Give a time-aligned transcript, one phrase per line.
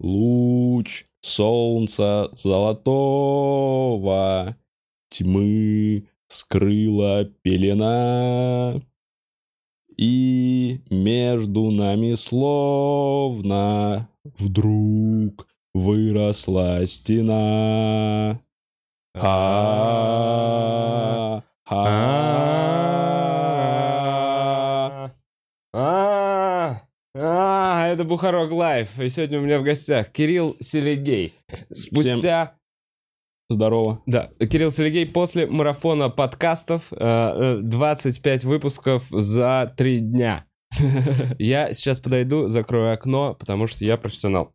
[0.00, 4.06] луч солнца золотого
[5.10, 8.80] тьмы скрыла пелена.
[9.96, 18.40] И между нами словно вдруг выросла стена.
[19.14, 21.42] А,
[27.98, 29.00] это Бухарог Лайв.
[29.00, 31.34] И сегодня у меня в гостях Кирилл Селегей.
[31.72, 32.54] Спустя...
[33.50, 34.02] Здорово.
[34.06, 40.44] Да, Кирилл Селегей после марафона подкастов, э, э, 25 выпусков за три дня.
[41.40, 44.52] Я сейчас подойду, закрою окно, потому что я профессионал.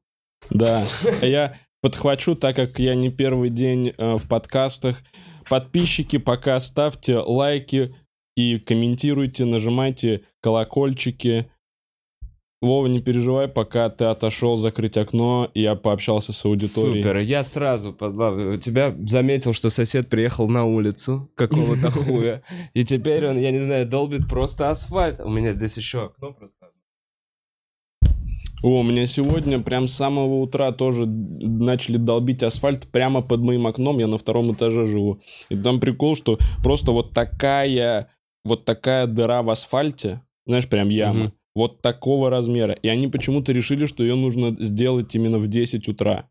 [0.50, 0.88] Да,
[1.22, 5.04] я подхвачу, так как я не первый день э, в подкастах.
[5.50, 7.94] Подписчики, пока ставьте лайки
[8.38, 11.50] и комментируйте, нажимайте колокольчики.
[12.64, 17.04] Вова, не переживай, пока ты отошел закрыть окно, я пообщался с аудиторией.
[17.04, 18.58] Супер, я сразу подбавлю.
[18.58, 22.42] Тебя заметил, что сосед приехал на улицу какого-то хуя,
[22.74, 25.20] и теперь он, я не знаю, долбит просто асфальт.
[25.20, 26.68] У меня здесь еще окно просто.
[28.64, 33.68] О, у меня сегодня прям с самого утра тоже начали долбить асфальт прямо под моим
[33.68, 35.20] окном, я на втором этаже живу.
[35.50, 38.08] И там прикол, что просто вот такая,
[38.46, 41.34] вот такая дыра в асфальте, знаешь, прям яма, Мгм.
[41.56, 42.74] Вот такого размера.
[42.74, 46.30] И они почему-то решили, что ее нужно сделать именно в 10 утра.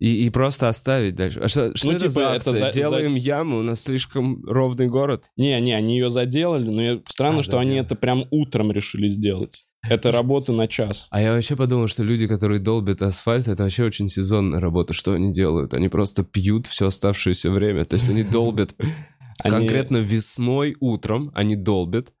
[0.00, 1.40] И, и просто оставить дальше.
[1.40, 2.58] А что, что Ну, это типа, за это акция?
[2.58, 5.30] за- Делаем яму, у нас слишком ровный город.
[5.36, 7.86] Не, не, они ее заделали, но странно, А, что они заделали.
[7.86, 9.64] это прям утром решили сделать.
[9.88, 11.06] Это работа на час.
[11.10, 14.94] А я вообще подумал, что люди, которые долбят асфальт, это вообще очень сезонная работа.
[14.94, 15.74] Что они делают?
[15.74, 17.84] Они просто пьют все оставшееся время.
[17.84, 18.74] То есть они долбят
[19.42, 22.12] Они- конкретно весной утром, они долбят.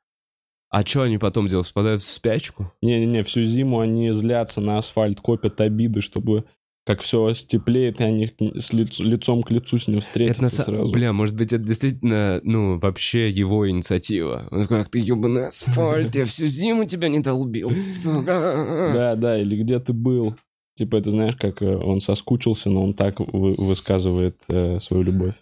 [0.74, 1.68] А что они потом делают?
[1.68, 2.72] Впадают в спячку?
[2.82, 6.44] Не-не-не, всю зиму они злятся на асфальт, копят обиды, чтобы
[6.84, 10.64] как все степлеет, и они с лиц- лицом к лицу с ним встретятся Это на
[10.64, 10.92] сразу.
[10.92, 14.48] Бля, может быть, это действительно, ну, вообще его инициатива.
[14.50, 18.90] Он такой, ах ты ебаный асфальт, я всю зиму тебя не долбил, сука.
[18.94, 20.34] Да, да, или где ты был.
[20.76, 25.34] Типа, это знаешь, как э, он соскучился, но он так вы- высказывает э, свою любовь.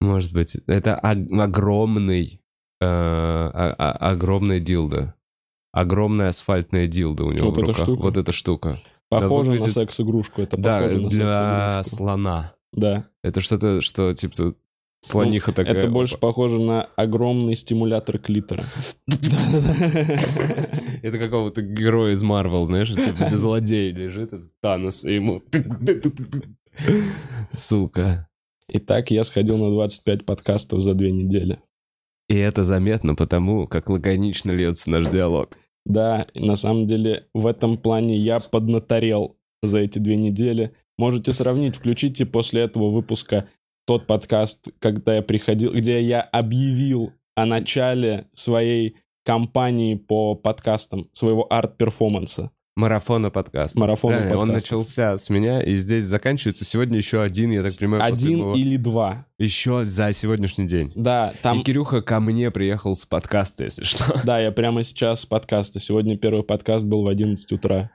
[0.00, 2.39] Может быть, это ог- огромный,
[2.80, 5.14] э, а- а- огромный дилдо.
[5.72, 7.84] Огромная асфальтная дилда у него Вот в эта руках.
[7.84, 8.02] штука?
[8.02, 8.78] Вот эта штука.
[9.08, 10.42] Похоже выглядит- на секс-игрушку.
[10.42, 12.54] Это да, похоже на для слона.
[12.72, 13.06] Да.
[13.22, 14.54] Это что-то, что типа
[15.04, 15.74] слониха такая.
[15.74, 16.28] Ну, Это больше опа.
[16.28, 18.64] похоже на огромный стимулятор клитора.
[21.02, 25.42] Это какого-то героя из Марвел, знаешь, типа где злодей лежит, этот Танос, и ему...
[27.50, 28.28] Сука.
[28.68, 31.58] Итак, я сходил на 25 подкастов за две недели.
[32.30, 35.58] И это заметно потому, как лаконично льется наш диалог.
[35.84, 40.72] Да, на самом деле в этом плане я поднаторел за эти две недели.
[40.96, 43.48] Можете сравнить, включите после этого выпуска
[43.84, 51.52] тот подкаст, когда я приходил, где я объявил о начале своей кампании по подкастам, своего
[51.52, 52.52] арт-перформанса.
[52.76, 53.76] Марафона подкаст.
[53.76, 54.70] Марафона Правильно, Он подкастов.
[54.78, 59.26] начался с меня, и здесь заканчивается сегодня еще один, я так понимаю, Один или два.
[59.38, 60.92] Еще за сегодняшний день.
[60.94, 61.60] Да, там...
[61.60, 64.20] И Кирюха ко мне приехал с подкаста, если что.
[64.24, 65.80] Да, я прямо сейчас с подкаста.
[65.80, 67.90] Сегодня первый подкаст был в 11 утра.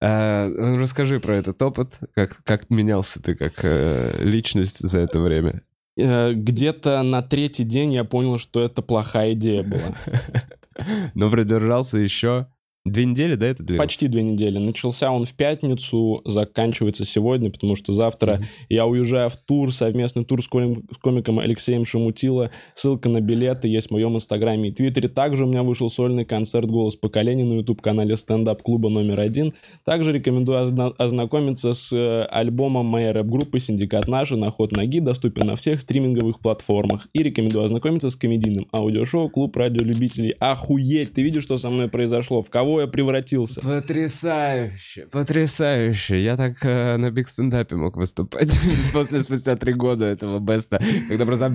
[0.00, 5.18] Э, ну, расскажи про этот опыт, как, как менялся ты как э, личность за это
[5.18, 5.62] время.
[5.98, 9.94] Э, Где-то на третий день я понял, что это плохая идея была.
[11.14, 12.46] Но продержался еще
[12.92, 13.78] две недели, да, это длилось?
[13.78, 14.58] Почти две недели.
[14.58, 18.44] Начался он в пятницу, заканчивается сегодня, потому что завтра Мгм.
[18.68, 22.50] я уезжаю в тур, совместный тур с, комик- с комиком Алексеем Шамутило.
[22.74, 25.08] Ссылка на билеты есть в моем инстаграме и твиттере.
[25.08, 29.52] Также у меня вышел сольный концерт «Голос поколения» на YouTube-канале стендап-клуба номер один.
[29.84, 35.46] Также рекомендую озна- ознакомиться с э, альбомом моей рэп-группы «Синдикат наши» на ход ноги, доступен
[35.46, 37.08] на всех стриминговых платформах.
[37.12, 40.30] И рекомендую ознакомиться с комедийным аудиошоу «Клуб радиолюбителей».
[40.38, 41.12] Охуеть!
[41.14, 42.42] Ты видишь, что со мной произошло?
[42.42, 43.60] В кого я превратился?
[43.60, 46.22] Потрясающе, потрясающе.
[46.22, 48.50] Я так э, на big стендапе мог выступать
[48.92, 50.78] после спустя три года этого беста,
[51.08, 51.46] когда просто...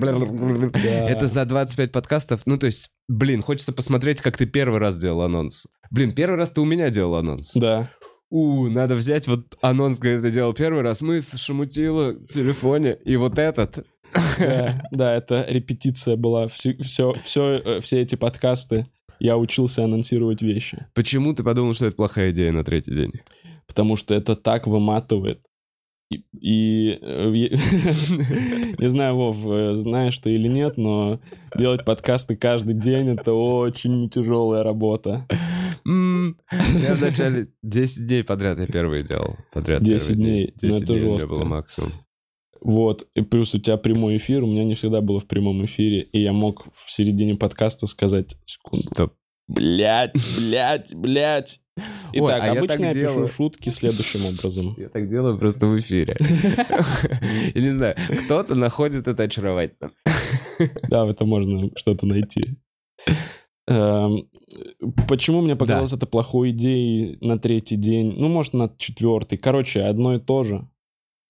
[0.81, 2.41] Это за 25 подкастов.
[2.45, 5.65] Ну, то есть, блин, хочется посмотреть, как ты первый раз делал анонс.
[5.91, 7.51] Блин, первый раз ты у меня делал анонс.
[7.55, 7.91] Да.
[8.29, 11.01] У, надо взять вот анонс, когда ты делал первый раз.
[11.01, 13.85] Мы с Шамутила в телефоне, и вот этот.
[14.39, 16.47] Да, да, это репетиция была.
[16.47, 18.85] Все, все, все, все эти подкасты
[19.19, 20.85] я учился анонсировать вещи.
[20.93, 23.11] Почему ты подумал, что это плохая идея на третий день?
[23.67, 25.41] Потому что это так выматывает.
[26.11, 27.29] И, и, э,
[28.77, 31.19] не знаю, Вов, э, знаешь ты или нет, но
[31.57, 35.25] делать подкасты каждый день— это очень тяжелая работа.
[35.85, 39.35] Я вначале 10 дней подряд я первый делал.
[39.53, 40.53] Подряд 10 первые дней.
[40.61, 41.27] Ну, 10 это дней жестко.
[41.27, 41.93] было максимум.
[42.65, 46.01] Вот, и плюс у тебя прямой эфир, у меня не всегда было в прямом эфире,
[46.01, 48.83] и я мог в середине подкаста сказать секунду.
[48.83, 49.13] Стоп.
[49.47, 51.61] Блять, блять, блять.
[51.77, 51.83] Ой,
[52.13, 53.27] Итак, а я обычно так я, делаю.
[53.27, 54.73] пишу шутки следующим образом.
[54.77, 56.17] Я так делаю просто в эфире.
[57.53, 57.95] Я не знаю,
[58.25, 59.93] кто-то находит это очаровательным.
[60.89, 62.55] Да, в этом можно что-то найти.
[63.67, 64.27] Эм,
[65.07, 68.15] Почему мне показалось это плохой идеей на третий день?
[68.17, 69.37] Ну, может, на четвертый.
[69.37, 70.67] Короче, одно и то же.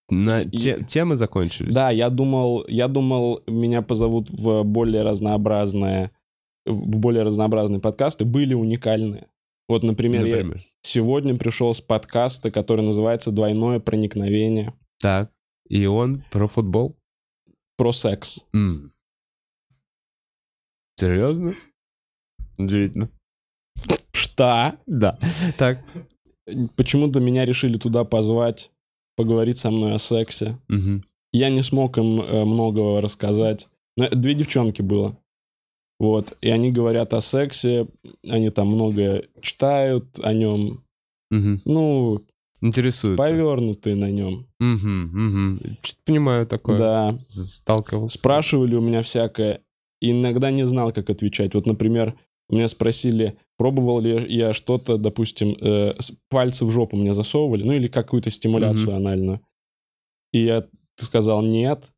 [0.10, 1.74] На те- темы закончились?
[1.74, 6.12] Да, я думал, я думал, меня позовут в более разнообразное,
[6.66, 9.28] в более разнообразные подкасты, были уникальные.
[9.68, 10.62] Вот, например, я Например.
[10.84, 15.32] сегодня пришел с подкаста, который называется «Двойное проникновение» Так.
[15.68, 16.96] И он про футбол?
[17.78, 18.40] про секс.
[18.54, 18.94] М.
[21.00, 21.54] Серьезно?
[22.58, 23.10] Удивительно.
[24.14, 24.78] Что?
[24.86, 25.20] Да.
[25.58, 25.84] Так.
[26.76, 28.72] Почему-то меня решили туда позвать,
[29.16, 30.58] поговорить со мной о сексе.
[30.68, 31.04] Мгм.
[31.34, 33.68] Я не смог им э, многого рассказать.
[33.98, 35.18] Но Две девчонки было.
[36.00, 36.38] Вот.
[36.42, 37.88] И они говорят о сексе,
[38.28, 40.84] они там много читают о нем.
[41.32, 41.62] Мгм.
[41.66, 42.22] Ну,
[42.62, 43.22] Интересуется.
[43.22, 44.48] повернутые на нем.
[44.60, 45.60] Мгм, мгм.
[45.82, 46.78] Чё-то понимаю такое.
[46.78, 47.20] Да.
[47.22, 48.18] Сталкивался.
[48.18, 49.62] Спрашивали у меня всякое.
[50.02, 51.56] И иногда не знал, как отвечать.
[51.56, 52.16] Вот, например,
[52.50, 55.94] меня спросили, пробовал ли я что-то, допустим, э,
[56.30, 58.96] пальцы в жопу мне засовывали, ну или какую-то стимуляцию Мгм.
[58.96, 59.42] анальную.
[60.34, 60.68] И я
[60.98, 61.92] сказал нет.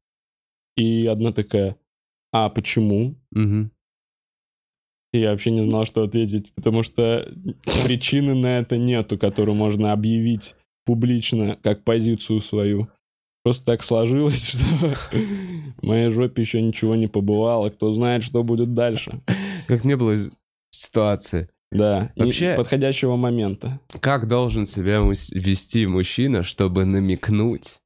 [0.75, 1.75] И одна такая,
[2.31, 3.15] а почему?
[3.31, 3.71] Мгм.
[5.13, 7.27] И я вообще не знал, что ответить, потому что
[7.83, 10.55] причины на это нету, которую можно объявить
[10.85, 12.89] публично как позицию свою.
[13.43, 14.63] Просто так сложилось, что
[15.77, 17.69] в моей жопе еще ничего не побывало.
[17.69, 19.21] Кто знает, что будет дальше.
[19.67, 20.13] Как не было
[20.77, 21.49] ситуации.
[21.71, 23.79] Да, Вообще- подходящего момента.
[23.99, 27.79] Как должен себя вести мужчина, чтобы намекнуть,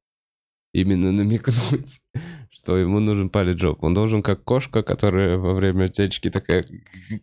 [0.72, 2.00] именно намекнуть,
[2.50, 3.82] что ему нужен палец жоп?
[3.82, 6.64] Он должен как кошка, которая во время течки такая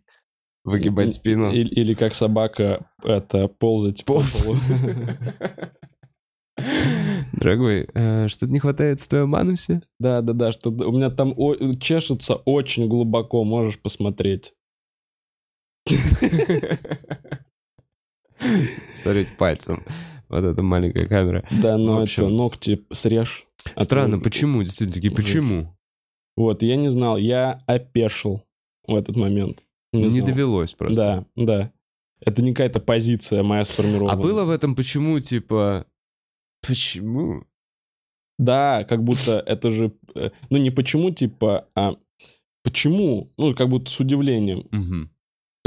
[0.65, 1.51] выгибать спину.
[1.51, 4.43] Или, или как собака это ползать по Полз.
[4.43, 4.57] полу.
[7.31, 9.81] Дорогой, э, что-то не хватает в твоем анусе?
[9.97, 11.33] Да, да, да, что у меня там
[11.79, 14.53] чешется очень глубоко, можешь посмотреть.
[18.95, 19.83] Смотреть пальцем.
[20.29, 21.45] Вот эта маленькая камера.
[21.51, 23.47] Да, но это ногти срежь.
[23.77, 24.63] Странно, почему?
[24.63, 25.75] Действительно, почему?
[26.37, 28.43] Вот, я не знал, я опешил
[28.87, 29.65] в этот момент.
[29.91, 30.25] Не, знал.
[30.25, 30.95] довелось просто.
[31.35, 31.71] Да, да.
[32.21, 34.13] Это не какая-то позиция моя сформирована.
[34.13, 35.85] А было в этом почему, типа...
[36.65, 37.43] Почему?
[38.37, 39.93] Да, как будто это же...
[40.15, 41.95] э, Ну, не почему, типа, а
[42.63, 43.31] почему?
[43.37, 44.67] Ну, как будто с удивлением.
[44.71, 45.09] Мгм.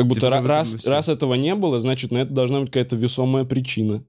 [0.02, 3.44] Как будто Типа, раз, раз этого не было, значит, на это должна быть какая-то весомая
[3.44, 4.04] причина.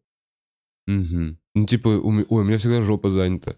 [0.88, 1.38] Мгм.
[1.54, 3.58] Ну, типа, у ой, у меня всегда жопа занята.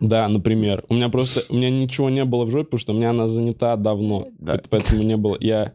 [0.00, 0.82] Да, например.
[0.88, 1.42] У меня просто...
[1.50, 4.28] У меня ничего не было в жопе, потому что у меня она занята давно.
[4.38, 4.58] Да.
[4.70, 5.36] Поэтому не было...
[5.38, 5.74] Я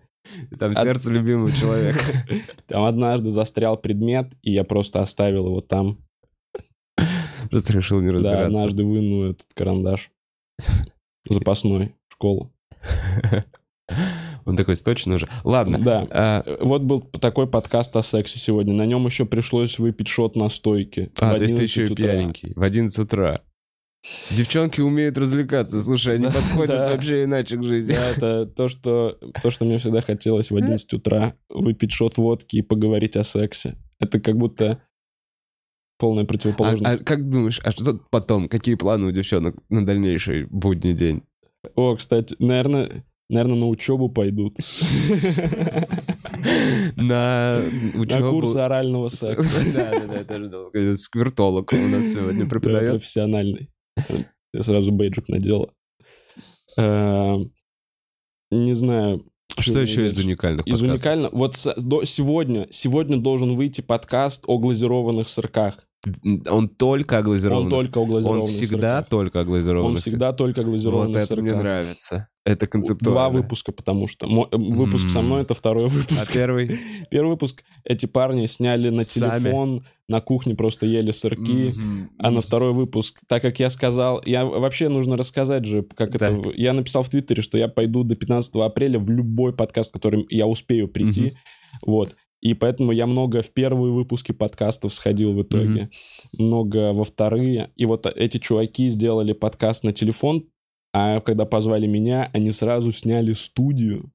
[0.58, 2.04] Там А- сердце любимого человека.
[2.68, 6.00] там однажды застрял предмет, и я просто оставил его там.
[7.52, 8.46] Просто решил не Да, разбираться.
[8.46, 10.10] однажды выну этот карандаш.
[11.30, 12.52] Запасной в школу.
[14.46, 15.28] Он такой, точно уже.
[15.44, 15.80] Ладно.
[15.80, 16.08] Да.
[16.10, 18.74] А, Вот был такой подкаст о сексе сегодня.
[18.74, 21.10] На нем еще пришлось выпить шот на стойке.
[21.18, 22.54] а, то есть ты 11 еще и пьяненький.
[22.56, 23.42] В 11 утра.
[24.32, 25.84] Девчонки умеют развлекаться.
[25.84, 26.90] Слушай, они Да, подходят да.
[26.90, 27.94] вообще иначе к жизни.
[27.94, 31.34] Да, это то что, то, что мне всегда хотелось в 11 утра.
[31.50, 33.76] Выпить шот водки и поговорить о сексе.
[34.00, 34.82] Это как будто
[35.98, 37.02] полная А, противоположность.
[37.02, 38.48] а как думаешь, а что потом?
[38.48, 41.24] Какие планы у девчонок на дальнейший будний день?
[41.76, 44.56] О, кстати, наверное, наверное, на учебу пойдут.
[46.96, 47.62] На
[47.94, 49.60] На курсы орального секса.
[49.74, 50.70] Да, да, да, тоже.
[50.74, 52.90] Э, Сквертолог у нас сегодня Да, преподает.
[52.92, 53.70] профессиональный.
[54.54, 55.70] Я сразу бейджик надела.
[56.78, 57.52] Эм,
[58.52, 59.26] Не знаю.
[59.58, 61.30] Что еще из уникальных Из уникально.
[61.32, 65.86] Вот до- сегодня, сегодня должен выйти подкаст о глазированных сырках.
[66.50, 69.10] Он только о Он только о Он всегда сырках.
[69.10, 69.92] только о глазированных.
[69.96, 71.58] Он всегда только о Вот это мне сырках.
[71.64, 72.30] нравится.
[72.46, 73.14] Это концептуально.
[73.16, 74.26] Два выпуска, потому что.
[74.28, 75.26] Мо- э, Выпуск со М.
[75.26, 76.32] мной— это второй А выпуск.
[76.32, 76.80] первый?
[77.12, 79.44] Первый выпуск эти парни сняли на Сами.
[79.44, 81.74] телефон, на кухне просто ели сырки.
[81.78, 82.10] Мгм.
[82.18, 86.22] А на второй выпуск, так как я сказал, я вообще нужно рассказать же, как Так.
[86.32, 86.50] это.
[86.56, 90.26] Я написал в Твиттере, что я пойду до 15 апреля в любой подкаст, в который
[90.30, 91.22] я успею прийти.
[91.22, 91.32] Мгм.
[91.86, 92.16] Вот.
[92.42, 95.90] И поэтому я много в первые выпуски подкастов сходил в итоге,
[96.38, 97.72] много во вторые.
[97.76, 100.46] И вот эти чуваки сделали подкаст на телефон,
[100.94, 104.12] а когда позвали меня, они сразу сняли студию.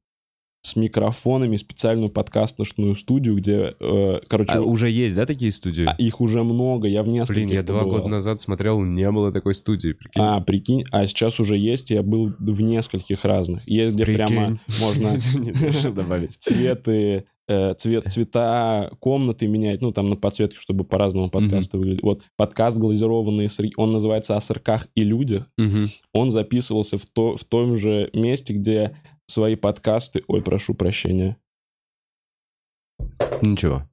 [0.66, 5.85] с микрофонами специальную подкастную студию, где, э, короче, А уже есть, да, такие студии?
[5.87, 7.99] а их уже много, я в нескольких Блин, я два побывал.
[7.99, 10.23] года назад смотрел, не было такой студии, прикинь.
[10.23, 13.69] А, прикинь, а сейчас уже есть, я был в нескольких разных.
[13.69, 14.26] Есть, где Прикинь.
[14.26, 15.19] прямо можно
[15.93, 16.31] добавить.
[16.40, 22.02] цветы, цвет, цвета комнаты менять, ну, там на подсветке, чтобы по-разному подкасты выглядели.
[22.02, 25.50] Вот подкаст «Глазированные сырки», он называется «О сырках и людях».
[25.58, 25.88] Мгм.
[26.12, 28.96] Он записывался в, то, в том же месте, где
[29.26, 30.22] свои подкасты...
[30.28, 31.36] Ой, прошу прощения.
[33.42, 33.88] Ничего.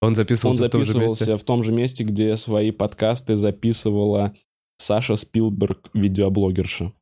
[0.00, 1.42] Он Он записывался в том же записывался месте?
[1.42, 4.34] в том же месте, где свои подкасты записывала
[4.76, 6.92] Саша Спилберг, видеоблогерша.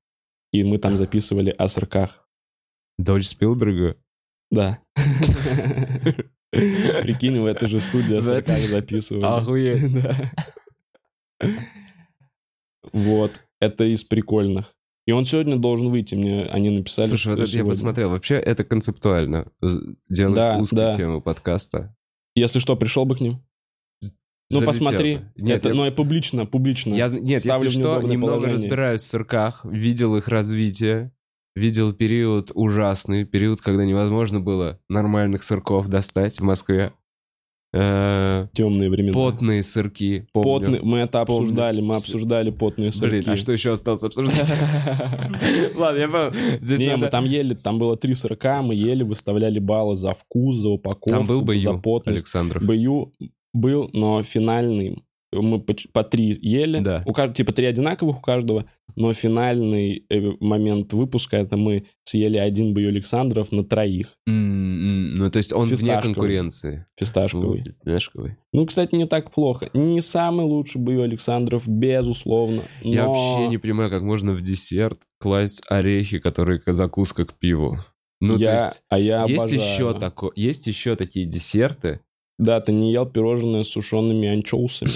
[0.52, 2.28] И мы там записывали о сырках.
[2.98, 3.96] Дочь Спилберга?
[4.54, 4.78] Да.
[6.50, 9.24] Прикинь, в этой же студии сырках этой- записывали.
[9.24, 9.92] Охуеть.
[10.02, 10.14] Да.
[12.92, 13.40] Вот.
[13.60, 14.72] Это из прикольных.
[15.06, 16.14] И он сегодня должен выйти.
[16.14, 18.10] Мне они написали, Слушай, вот это я посмотрел.
[18.10, 19.46] Вообще, это концептуально.
[19.60, 20.92] З- Делать Да, узкую да.
[20.92, 21.94] тему подкаста.
[22.34, 23.42] Если что, пришел бы к ним.
[24.02, 24.10] Ну,
[24.60, 25.18] Залетел посмотри.
[25.36, 26.94] Нет, это, я- ну, и публично, публично.
[26.94, 28.54] Я, нет, ставлю если что, немного положение.
[28.54, 31.12] разбираюсь в сырках, видел их развитие,
[31.54, 36.92] видел период ужасный, период, когда невозможно было нормальных сырков достать в Москве.
[37.76, 39.12] Э, Темные времена.
[39.12, 40.66] Потные сырки, помню.
[40.66, 40.82] Потные.
[40.82, 41.40] Мы это Помню.
[41.42, 43.16] обсуждали, мы обсуждали потные сырки.
[43.16, 44.48] Блин, а что еще осталось обсуждать?
[45.74, 46.32] Ладно, я понял.
[46.60, 50.54] Здесь Не, мы там ели, там было три сырка, мы ели, выставляли баллы за вкус,
[50.56, 52.18] за упаковку, Там был за Баю, потность.
[52.18, 52.62] Александров.
[52.64, 53.12] Бою
[53.52, 55.02] был, но финальный
[55.42, 56.80] мы по, по три ели.
[56.80, 57.02] Да.
[57.06, 62.38] У каждого, типа три одинаковых у каждого, но финальный э, момент выпуска это мы съели
[62.38, 64.08] один Бою Александров на троих.
[64.26, 66.86] М, Ну, то есть он вне конкуренции.
[66.96, 67.62] Фисташковый.
[67.64, 68.36] Фисташковый.
[68.52, 69.68] Ну, кстати, не так плохо.
[69.74, 72.62] Не самый лучший Бою Александров, безусловно.
[72.82, 72.90] Но...
[72.92, 77.78] Я вообще не понимаю, как можно в десерт класть орехи, которые закуска к пиву.
[78.20, 79.60] Ну, я, то есть, а я есть обожаю.
[79.60, 82.00] еще такое, есть еще такие десерты.
[82.38, 84.90] Да, ты не ел пирожное с сушеными анчоусами.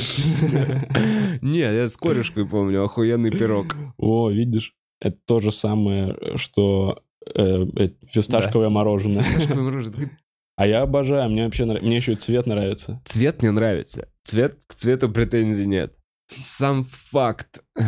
[1.42, 3.76] Не, я с корешкой помню, охуенный пирог.
[3.96, 7.00] О, видишь, это то же самое, что
[7.34, 9.24] э, э, фисташковое мороженое.
[10.56, 11.64] А я обожаю, мне вообще.
[11.64, 13.00] Мне еще и цвет нравится.
[13.04, 14.08] Цвет мне нравится.
[14.24, 15.94] Цвет к цвету претензий нет.
[16.40, 17.62] Сам факт.
[17.78, 17.84] Э,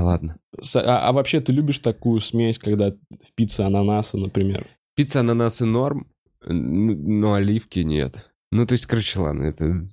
[0.00, 0.36] Ладно.
[0.74, 4.66] А, а вообще ты любишь такую смесь, когда в пицце ананаса, например?
[4.96, 6.08] Пицца, ананасы норм,
[6.46, 8.30] н- но оливки нет.
[8.52, 9.88] Ну, то есть, короче, ладно, это...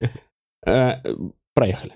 [0.64, 1.02] Э,
[1.54, 1.92] проехали.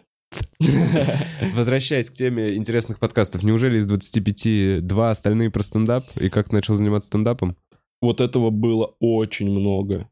[1.54, 6.04] Возвращаясь к теме интересных подкастов, неужели из 25 два остальные про стендап?
[6.16, 7.56] И как начал заниматься стендапом?
[8.02, 10.08] Вот этого было очень много.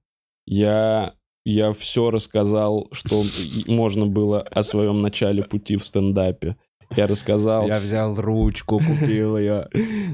[0.47, 3.25] Я, я все рассказал, что
[3.67, 6.57] можно было о своем начале пути в стендапе.
[6.97, 7.67] Я рассказал...
[7.67, 9.69] Я взял ручку, купил ее.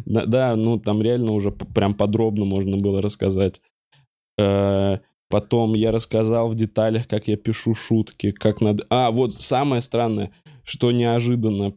[0.05, 3.61] Да, ну там реально уже прям подробно можно было рассказать.
[4.39, 4.99] Э,
[5.31, 8.85] Потом я рассказал в деталях, как я пишу шутки, как надо...
[8.91, 10.33] А, вот самое странное,
[10.65, 11.73] что неожиданно.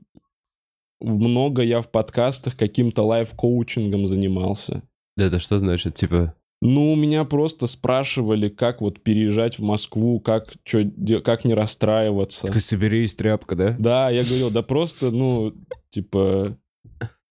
[1.00, 4.81] Много я в подкастах каким-то лайф-коучингом занимался.
[5.15, 5.93] Да это что значит?
[5.93, 6.33] Типа,
[6.65, 11.53] Ну, у меня просто спрашивали, как вот переезжать в Москву, как, чё де- как не
[11.53, 12.48] расстраиваться.
[12.48, 13.75] такой, соберись, тряпка, да?
[13.77, 15.53] Да, я говорил, да просто, ну,
[15.89, 16.58] типа,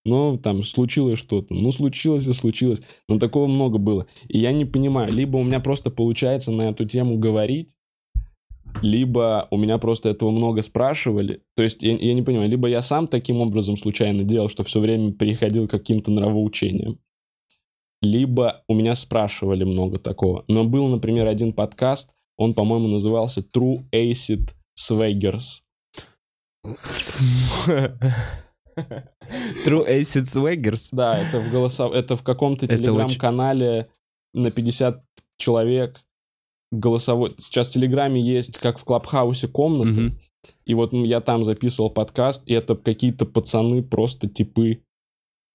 [0.05, 1.55] ну, там, случилось что-то.
[1.55, 2.83] Ну, случилось и случилось.
[3.09, 4.07] Но такого много было.
[4.29, 7.75] И я не понимаю, либо у меня просто получается на эту тему говорить,
[8.83, 11.43] либо у меня просто этого много спрашивали.
[11.57, 14.79] То есть я, я не понимаю, либо я сам таким образом случайно делал, что все
[14.79, 16.99] время переходил к каким-то нравоучениям,
[18.03, 20.45] либо у меня спрашивали много такого.
[20.49, 25.63] Но был, например, один подкаст, он, по-моему, назывался True Acid Swaggers.
[29.65, 30.89] True Acid Swaggers.
[30.93, 31.95] Да, это в голосов...
[31.95, 33.89] это в каком-то телеграм-канале
[34.35, 35.05] на 50
[35.39, 36.01] человек
[36.73, 37.35] голосовой.
[37.39, 40.01] Сейчас в Телеграме есть, как в Клабхаусе, комната.
[40.01, 40.19] Мгм.
[40.65, 44.83] И вот я там записывал подкаст, и это какие-то пацаны, просто типы.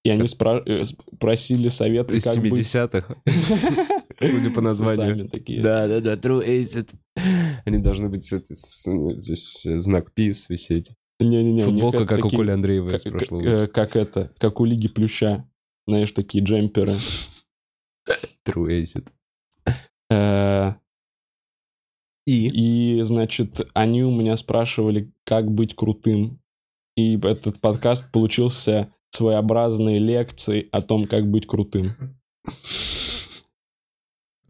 [0.04, 0.84] И они спра- э,
[1.18, 2.52] просили советы, Из как быть.
[2.52, 3.16] 70-х.
[4.20, 5.28] Судя по названию.
[5.28, 5.60] Такие.
[5.62, 6.90] Да, да, да, True Acid.
[7.64, 10.90] Они должны быть здесь э, знак peace висеть.
[11.20, 14.88] Не-не-не, Футболка, как у Коли Андреева из как, прошлого как- э, это, как у Лиги
[14.88, 15.48] Плюща.
[15.86, 16.94] Знаешь, такие джемперы.
[18.46, 19.08] True Acid.
[20.10, 20.74] Э,
[22.26, 22.98] И?
[22.98, 26.40] И, значит, они у меня спрашивали, как быть крутым.
[26.96, 31.94] И этот подкаст получился своеобразной лекцией о том, как быть крутым.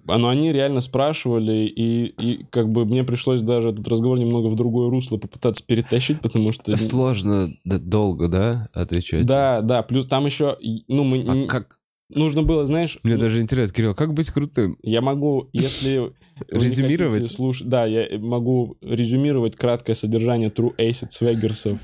[0.09, 4.47] А, Но они реально спрашивали, и, и как бы мне пришлось даже этот разговор немного
[4.47, 6.75] в другое русло попытаться перетащить, потому что...
[6.77, 9.27] Сложно долго, да, отвечать?
[9.27, 10.57] Да, да, плюс там еще,
[10.89, 11.45] ну, мы...
[11.45, 11.79] А как?
[12.09, 12.99] нужно было, знаешь...
[13.03, 14.79] Мне ну, даже интересно, Кирилл, как быть крутым?
[14.83, 16.13] Я могу, если...
[16.51, 17.31] Резюмировать?
[17.31, 21.81] слуш- Да, я могу резюмировать краткое содержание True Acid Swaggers'ов,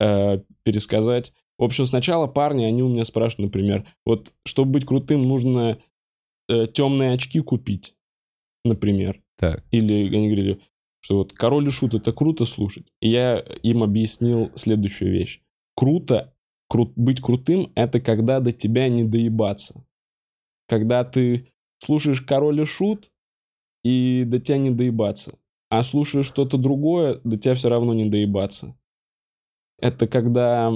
[0.00, 1.32] э, пересказать.
[1.60, 5.78] В общем, сначала парни, они у меня спрашивают, например, вот, чтобы быть крутым, нужно
[6.48, 7.94] э, темные очки купить,
[8.64, 9.22] например.
[9.36, 9.62] Так.
[9.70, 10.62] Или они говорили,
[11.00, 12.86] что вот король и шут это круто слушать.
[13.02, 15.42] И я им объяснил следующую вещь.
[15.76, 16.34] Круто,
[16.72, 19.84] кру- быть крутым это когда до тебя не доебаться.
[20.66, 21.52] Когда ты
[21.84, 23.12] слушаешь король и шут,
[23.84, 25.38] и до тебя не доебаться.
[25.68, 28.78] А слушаешь что-то другое, до тебя все равно не доебаться.
[29.78, 30.72] Это когда...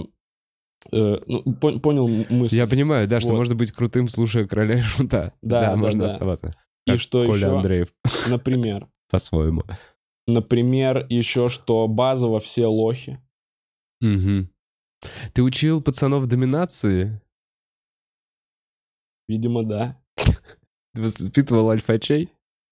[0.93, 2.57] э, ну, пон- понял мысль?
[2.57, 3.39] Я понимаю, да, что Вот.
[3.39, 5.33] можно быть крутым, слушая короля и шута.
[5.43, 6.13] Да, да, можно да.
[6.13, 6.55] оставаться.
[6.87, 7.57] И Как что Коля еще?
[7.57, 7.95] Андреев,
[8.29, 8.89] Например.
[9.11, 9.63] по-своему.
[10.27, 13.19] Например, еще что базово все лохи.
[14.01, 14.51] Мгм.
[15.35, 17.21] Ты учил пацанов доминации?
[19.29, 19.99] Видимо, да.
[20.95, 22.31] Ты воспитывал альфачей?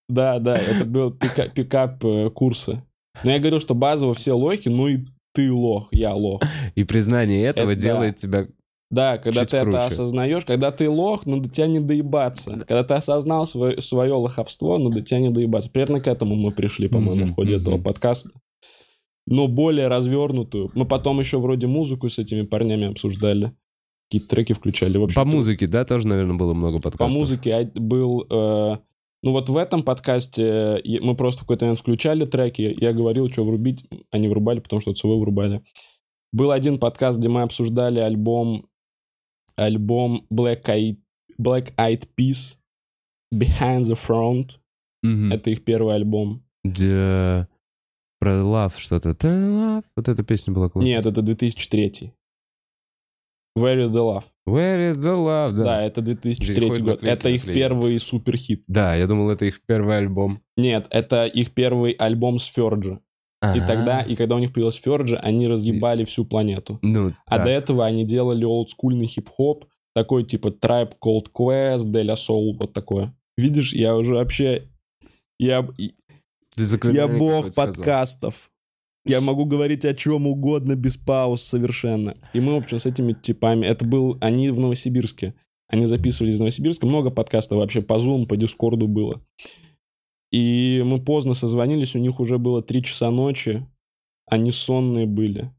[0.09, 2.85] Да, да, это был пика- пикап э, курса.
[3.25, 6.43] Но я говорил, что базово все лохи, ну и ты лох, я лох.
[6.75, 7.89] И признание этого Это да.
[7.89, 8.47] делает тебя...
[8.91, 9.79] Да, когда Чуть ты это круче.
[9.87, 12.51] осознаешь, когда ты лох, ну до тебя не доебаться.
[12.69, 15.71] Когда ты осознал свое, свое лоховство, ну до тебя не доебаться.
[15.71, 17.85] Примерно к этому мы пришли, по-моему, Мгм, в ходе этого мгм.
[17.85, 18.29] подкаста.
[19.27, 20.71] Но более развернутую.
[20.75, 23.53] Мы потом еще вроде музыку с этими парнями обсуждали.
[24.11, 24.99] Какие-то треки включали.
[24.99, 27.17] В общем, По музыке, да, тоже, наверное, было много По подкастов?
[27.17, 28.27] музыке а- был...
[28.29, 28.77] э,
[29.23, 33.31] ну вот в этом подкасте э, мы просто в какой-то момент включали треки, я говорил,
[33.31, 35.63] что врубить, они врубали, потому что свой врубали.
[36.33, 38.67] Был один подкаст, где мы обсуждали альбом
[39.57, 40.99] альбом Black Eyed,
[41.41, 42.57] Black Eyed Peas
[43.35, 44.59] Behind the Front.
[45.03, 45.33] Мгм.
[45.33, 46.43] Это их первый альбом.
[46.65, 47.49] Где
[48.19, 49.11] про love что-то.
[49.11, 49.85] Love.
[49.97, 50.93] Вот эта песня была классная.
[50.93, 52.13] Нет, это 2003.
[53.57, 54.25] Where is the Love?
[54.49, 55.53] Where is the love?
[55.53, 55.83] Да, Да.
[55.83, 56.91] это 2003 Переходит год.
[57.03, 57.73] наклейки Это их наклеивают.
[57.73, 58.65] первый суперхит.
[58.67, 60.41] Да, я думал, это их первый альбом.
[60.57, 62.99] Нет, это их первый альбом с Ферджи.
[63.43, 63.67] И Ага.
[63.67, 66.79] тогда, и когда у них появилась Ферджи, они разъебали всю планету.
[66.83, 67.45] Ну, А да.
[67.45, 73.15] до этого они делали олдскульный хип-хоп, такой типа Tribe Called Quest, Delia Soul, вот такое.
[73.37, 74.69] Видишь, я уже вообще...
[75.39, 75.67] Я,
[76.57, 78.51] Ты я бог подкастов.
[79.05, 82.17] Я могу говорить о чем угодно без пауз совершенно.
[82.33, 83.67] И мы, в общем, с этими типами...
[83.67, 84.17] Это был...
[84.21, 85.35] Они в Новосибирске.
[85.67, 86.87] Они записывались из Новосибирска.
[86.87, 89.21] Много подкастов вообще по Zoom, по Дискорду было.
[90.31, 93.67] И мы поздно созвонились, у них уже было 3 часа ночи.
[94.27, 95.53] Они сонные были.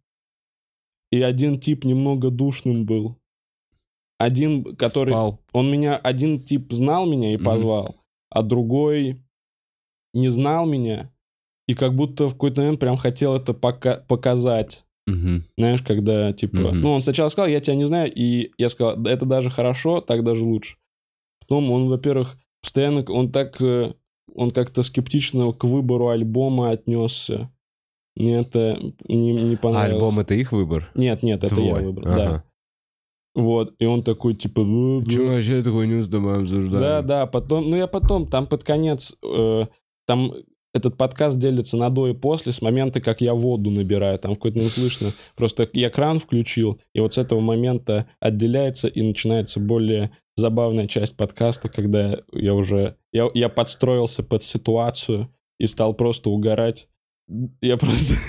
[1.12, 3.19] И один тип немного душным был.
[4.17, 5.10] Один, который...
[5.10, 5.41] Спал.
[5.51, 5.97] Он меня...
[5.97, 7.95] Один тип знал меня и позвал,
[8.29, 9.19] а другой
[10.13, 11.12] не знал меня.
[11.67, 14.84] И как будто в какой-то момент прям хотел это пока- показать.
[15.08, 15.43] Мгм.
[15.58, 16.58] Знаешь, когда, типа...
[16.58, 16.82] Мгм.
[16.82, 20.02] Ну, он сначала сказал, я тебя не знаю, и я сказал, «Да это даже хорошо,
[20.02, 20.78] так даже лучше.
[21.41, 23.04] Потом он, во-первых, постоянно...
[23.10, 23.60] Он так...
[23.62, 23.93] э,
[24.36, 27.49] Он как-то скептично к выбору альбома отнесся.
[28.15, 29.93] Мне это не, не А понравилось.
[30.04, 30.89] альбом это их выбор?
[30.95, 32.15] Нет, нет, это я выбрал, Ага.
[32.15, 32.43] да.
[33.36, 34.62] Вот, и он такой, типа...
[34.62, 35.10] «Э, э».
[35.12, 36.82] Чего вообще эту хуйню с тобой обсуждаем?
[36.82, 39.63] Да, да, потом, ну я потом, там под конец, э,
[40.06, 40.32] там
[40.73, 44.59] этот подкаст делится на до и после с момента, как я воду набираю, там какой-то
[44.59, 45.12] не слышно.
[45.36, 51.15] Просто я кран включил, и вот с этого момента отделяется и начинается более забавная часть
[51.15, 56.89] подкаста, когда я уже, я, я подстроился под ситуацию и стал просто угорать.
[57.62, 58.15] Я просто...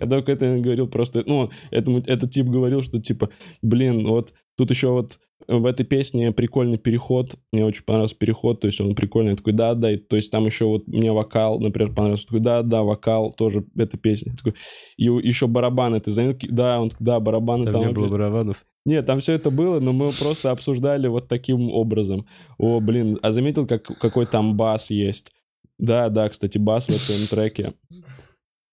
[0.00, 4.70] Я какой-то момент говорил просто, ну, этому, этот тип говорил, что типа, блин, вот тут
[4.70, 9.30] еще вот в этой песне прикольный переход, мне очень понравился переход, то есть он прикольный,
[9.32, 12.40] я такой, да, да, и, то есть там еще вот мне вокал, например, понравился, такой,
[12.40, 14.54] да, да, вокал тоже эта песня, такой,
[14.96, 18.64] и еще барабаны, ты Ки- да, он, да, барабаны Там там, не вообще- было барабанов.
[18.84, 22.26] нет, там все это было, но мы просто обсуждали вот таким образом.
[22.58, 25.32] О, блин, а заметил, как, какой там бас есть?
[25.78, 27.72] Да, да, кстати, бас в этом треке.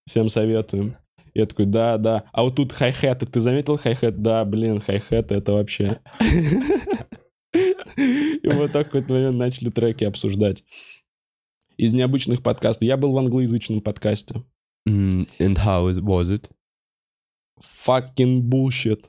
[0.07, 0.95] Всем советуем.
[1.33, 2.23] Я такой, да, да.
[2.31, 3.25] А вот тут хай-хеты.
[3.25, 4.21] Ты заметил хай-хет?
[4.21, 5.99] Да, блин, хай-хеты это вообще...
[7.97, 10.63] И вот так в какой-то момент начали треки обсуждать.
[11.77, 12.83] Из необычных подкастов.
[12.83, 14.43] Я был в англоязычном подкасте.
[14.87, 16.49] And how was it?
[17.59, 19.05] Fucking bullshit.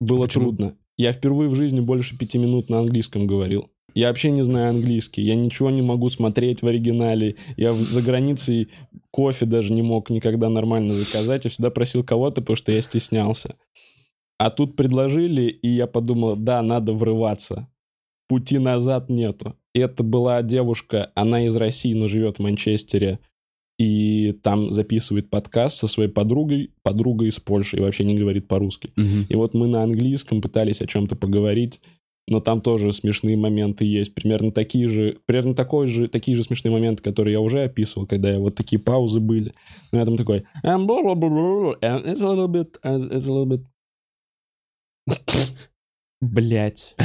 [0.00, 0.44] Было Почему?
[0.44, 0.76] трудно.
[0.96, 3.70] Я впервые в жизни больше пяти минут на английском говорил.
[3.96, 5.22] Я вообще не знаю английский.
[5.22, 7.36] Я ничего не могу смотреть в оригинале.
[7.56, 8.68] Я за границей
[9.10, 11.46] кофе даже не мог никогда нормально заказать.
[11.46, 13.56] Я всегда просил кого-то, потому что я стеснялся.
[14.38, 17.68] А тут предложили, и я подумал, да, надо врываться.
[18.28, 19.56] Пути назад нету.
[19.74, 23.18] И это была девушка, она из России, но живет в Манчестере.
[23.78, 26.70] И там записывает подкаст со своей подругой.
[26.82, 28.90] Подруга из Польши и вообще не говорит по-русски.
[28.96, 29.24] Мгм.
[29.30, 31.80] И вот мы на английском пытались о чем-то поговорить.
[32.28, 34.14] Но там тоже смешные моменты есть.
[34.14, 38.30] Примерно такие же, примерно такой же, такие же смешные моменты, которые я уже описывал, когда
[38.30, 39.52] я вот такие паузы были.
[39.92, 41.02] Но я там такой, and blah,
[41.80, 43.64] and it's a little bit, it's a little bit...
[46.20, 46.96] Блять.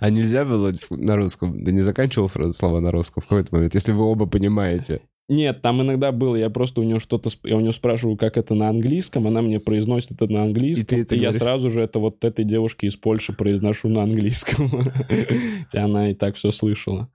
[0.00, 1.62] А нельзя было на русском?
[1.62, 5.02] Да не заканчивал фразу слова на русском в какой-то момент, если вы оба понимаете.
[5.30, 8.56] Нет, там иногда было, я просто у нее что-то, я у нее спрашиваю, как это
[8.56, 11.80] на английском, она мне произносит это на английском, и, ты это и я сразу же
[11.80, 14.68] это вот этой девушке из Польши произношу на английском.
[15.62, 17.08] Хотя она и так все слышала.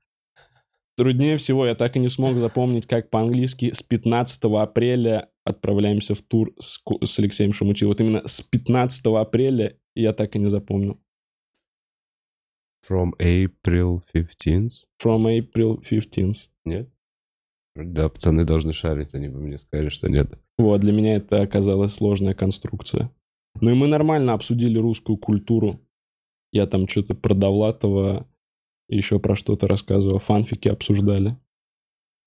[0.96, 6.22] Труднее всего, я так и не смог запомнить, как по-английски с 15 апреля отправляемся в
[6.22, 7.98] тур с, с Алексеем Шамутиловым.
[7.98, 11.02] Вот именно с 15 апреля я так и не запомнил.
[12.90, 14.86] From April 15th?
[15.04, 16.48] From April 15th.
[16.64, 16.90] Нет?
[17.76, 20.40] Да, пацаны должны шарить, они бы мне сказали, что нет.
[20.58, 23.12] Вот, для меня это оказалась сложная конструкция.
[23.60, 25.82] Ну и мы нормально обсудили русскую культуру.
[26.54, 28.28] Я там что-то про Довлатова,
[28.88, 31.38] еще про что-то рассказывал, фанфики обсуждали.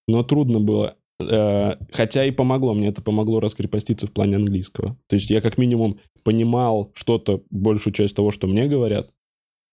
[0.07, 0.97] Но трудно было.
[1.21, 4.99] Э, Хотя и помогло, мне это помогло раскрепоститься в плане английского.
[5.07, 9.13] То есть я как минимум понимал что-то, большую часть того, что мне говорят.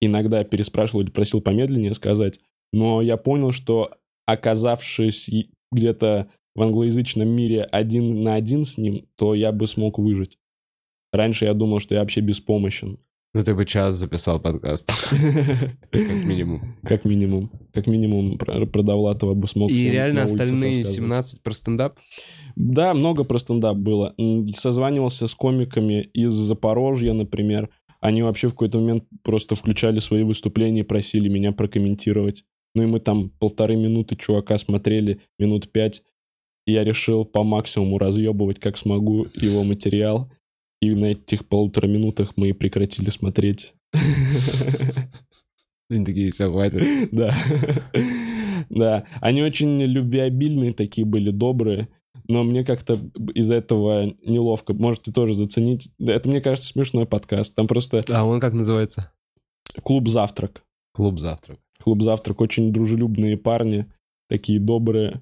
[0.01, 2.39] Иногда переспрашивал или просил помедленнее сказать.
[2.71, 3.91] Но я понял, что
[4.25, 5.29] оказавшись
[5.71, 10.37] где-то в англоязычном мире один на один с ним, то я бы смог выжить.
[11.11, 12.99] Раньше я думал, что я вообще беспомощен.
[13.35, 14.89] Ну ты бы час записал подкаст,
[15.91, 16.77] как минимум.
[16.83, 17.51] Как минимум.
[17.73, 19.69] Как минимум про, про Довлатова бы смог.
[19.69, 20.95] И реально остальные рассказывать.
[20.95, 21.99] 17 про стендап?
[22.55, 24.15] Да, много про стендап было.
[24.55, 27.69] Созванивался с комиками из Запорожья, например.
[27.99, 32.45] Они вообще в какой-то момент просто включали свои выступления и просили меня прокомментировать.
[32.75, 36.03] Ну и мы там полторы минуты чувака смотрели, минут пять.
[36.67, 40.31] И я решил по максимуму разъебывать, как смогу, его материал.
[40.81, 43.73] И на этих полутора минутах мы прекратили смотреть.
[45.89, 47.09] Они такие, все, хватит.
[47.11, 47.35] Да.
[48.69, 49.05] Да.
[49.21, 51.87] Они очень любвеобильные такие были, добрые.
[52.27, 52.97] Но мне как-то
[53.35, 54.73] из-за этого неловко.
[54.73, 55.89] Можете тоже заценить.
[55.99, 57.55] Это, мне кажется, смешной подкаст.
[57.55, 59.11] Там просто А он как называется?
[59.83, 60.63] клуб «Завтрак».
[60.93, 61.59] Клуб завтрак.
[61.83, 63.85] Клуб «Завтрак» очень дружелюбные парни,
[64.29, 65.21] такие добрые.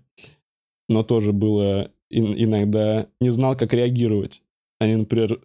[0.89, 3.07] Но тоже было ин- иногда...
[3.21, 4.41] Не знал, как реагировать.
[4.79, 5.39] Они, например,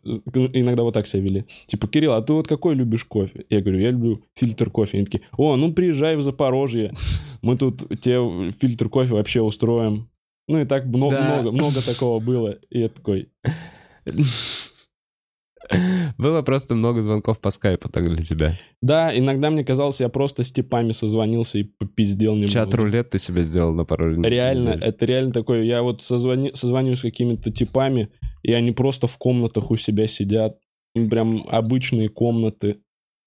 [0.53, 1.45] иногда вот так себя вели.
[1.67, 3.45] Типа, Кирилл, а ты вот какой любишь кофе?
[3.51, 4.97] Я говорю, я люблю фильтр кофе.
[4.99, 6.93] Они такие, о, ну приезжай в Запорожье.
[7.41, 10.09] Мы тут тебе фильтр кофе вообще устроим.
[10.49, 11.35] Ну и так много, Да.
[11.35, 12.59] много, много такого было.
[12.71, 13.29] И я такой,
[16.19, 18.57] Было просто много звонков по скайпу так для тебя.
[18.83, 22.53] да, иногда мне казалось, я просто с типами созвонился и попиздел немного.
[22.53, 24.83] Чат-рулет ты себе сделал на пару Реально, недель.
[24.85, 25.63] это реально такое.
[25.63, 28.09] Я вот созвони, созваниваюсь с какими-то типами,
[28.43, 30.59] и они просто в комнатах у себя сидят.
[30.95, 32.81] Прям обычные комнаты.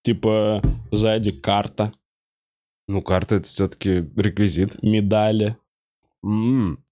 [0.03, 1.93] Типа сзади карта,
[2.87, 4.81] Ну, карта это все-таки реквизит.
[4.83, 5.55] медали.
[6.25, 6.83] М,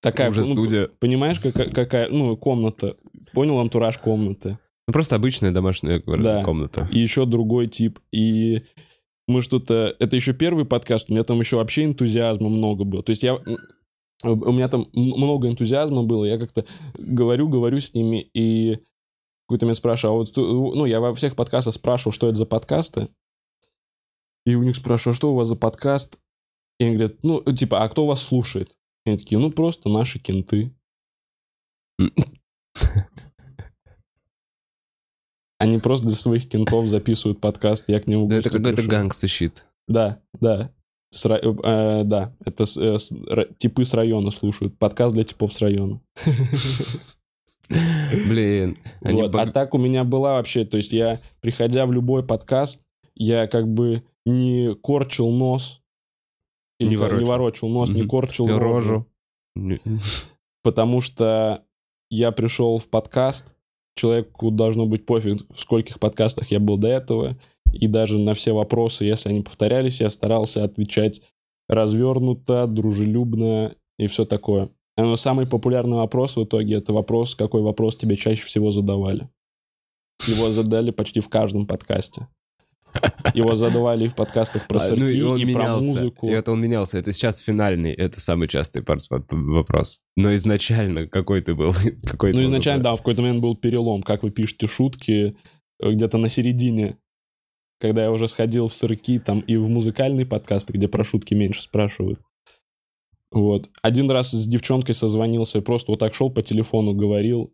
[0.00, 0.88] Такая Уже ну, студия.
[0.98, 2.96] Понимаешь, какая, какая, ну, комната.
[3.32, 4.58] Понял антураж комнаты.
[4.86, 6.44] Ну, просто обычная домашняя Да.
[6.44, 6.88] комната.
[6.92, 7.98] И еще другой тип.
[8.12, 8.62] И
[9.26, 9.96] мы что-то...
[9.98, 13.02] Это еще первый подкаст, у меня там еще вообще энтузиазма много было.
[13.02, 13.36] То есть я...
[14.24, 16.64] У меня там много энтузиазма было, я как-то
[16.96, 18.78] говорю, говорю с ними, и
[19.46, 23.08] какой-то момент спрашиваю, а вот, ну, я во всех подкастах спрашивал, что это за подкасты,
[24.46, 26.18] и у них спрашиваю, а что у вас за подкаст?
[26.78, 28.76] И они говорят, ну, типа, а кто вас слушает?
[29.04, 30.74] И они такие, ну, просто наши кенты.
[35.64, 39.66] Они просто для своих кентов записывают подкаст, я к нему Да это какой-то гангста-щит.
[39.88, 40.70] Да, да.
[41.10, 44.76] С э, э, да, это с- э, с- ра- типы с района слушают.
[44.78, 46.00] Подкаст для типов с района.
[47.68, 48.76] Блин.
[49.00, 49.34] Вот.
[49.34, 52.82] А так у меня была вообще, то есть я, приходя в любой подкаст,
[53.14, 55.80] я как бы не корчил нос.
[56.80, 57.20] Или Не ворочил.
[57.20, 59.06] не ворочил нос, не корчил Рожу.
[60.62, 61.62] Потому что
[62.10, 63.53] я пришел в подкаст,
[63.94, 67.36] человеку должно быть пофиг, в скольких подкастах я был до этого,
[67.72, 71.22] и даже на все вопросы, если они повторялись, я старался отвечать
[71.68, 74.70] развернуто, дружелюбно и все такое.
[74.96, 79.28] Но самый популярный вопрос в итоге это вопрос, какой вопрос тебе чаще всего задавали.
[80.26, 82.28] Его задали почти в каждом подкасте.
[83.34, 86.28] Его задавали и в подкастах про А, сырки, ну, и он и про музыку.
[86.28, 86.98] И это он менялся.
[86.98, 87.92] Это сейчас финальный.
[87.92, 88.84] Это самый частый
[89.30, 90.00] вопрос.
[90.16, 91.72] Но изначально какой ты был?
[92.04, 92.92] Какой Ну, был изначально, такой?
[92.92, 95.36] да, в какой-то момент был перелом, как вы пишете шутки,
[95.80, 96.98] э, где-то на середине,
[97.80, 101.62] когда я уже сходил в сырки там и в музыкальные подкасты, где про шутки меньше
[101.62, 102.20] спрашивают.
[103.30, 103.68] Вот.
[103.82, 107.52] Один раз с девчонкой созвонился, просто вот так шел по телефону, говорил,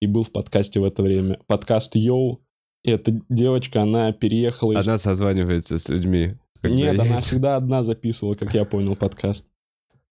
[0.00, 1.40] и был в подкасте в это время.
[1.46, 2.45] Подкаст Йоу,
[2.90, 4.86] эта девочка, она переехала из...
[4.86, 6.36] Она созванивается с людьми.
[6.62, 9.46] Нет, она всегда одна записывала, как я понял, подкаст.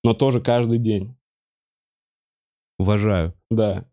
[0.04, 1.16] Но тоже каждый день.
[2.78, 3.34] Уважаю.
[3.50, 3.86] Да.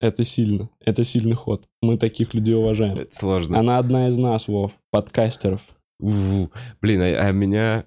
[0.00, 0.70] Это сильно.
[0.80, 1.68] Это сильный ход.
[1.82, 2.96] Мы таких людей уважаем.
[2.96, 3.58] Это сложно.
[3.58, 5.60] Она одна из нас, Вов, подкастеров.
[5.98, 6.50] У-у.
[6.80, 7.84] Блин, а, а меня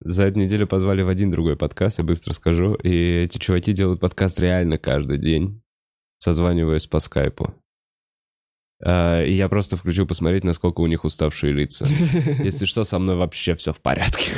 [0.00, 2.74] за эту неделю позвали в один другой подкаст, я быстро скажу.
[2.74, 5.62] И эти чуваки делают подкаст реально каждый день,
[6.18, 7.54] созваниваясь по скайпу.
[8.84, 11.86] А, и я просто включил посмотреть, насколько у них уставшие лица.
[12.42, 14.32] Если что, со мной вообще все в порядке.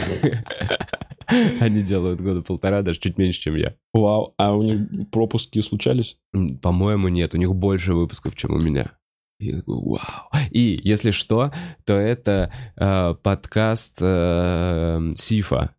[1.60, 3.74] Они делают года полтора, даже чуть меньше, чем я.
[3.92, 4.34] Вау.
[4.36, 6.16] А у них пропуски случались?
[6.60, 7.34] По-моему, нет.
[7.34, 8.92] У них больше выпусков, чем у меня.
[9.38, 10.28] И такой, вау.
[10.50, 11.52] И, если что,
[11.84, 15.74] то это э, подкаст э, Сифа.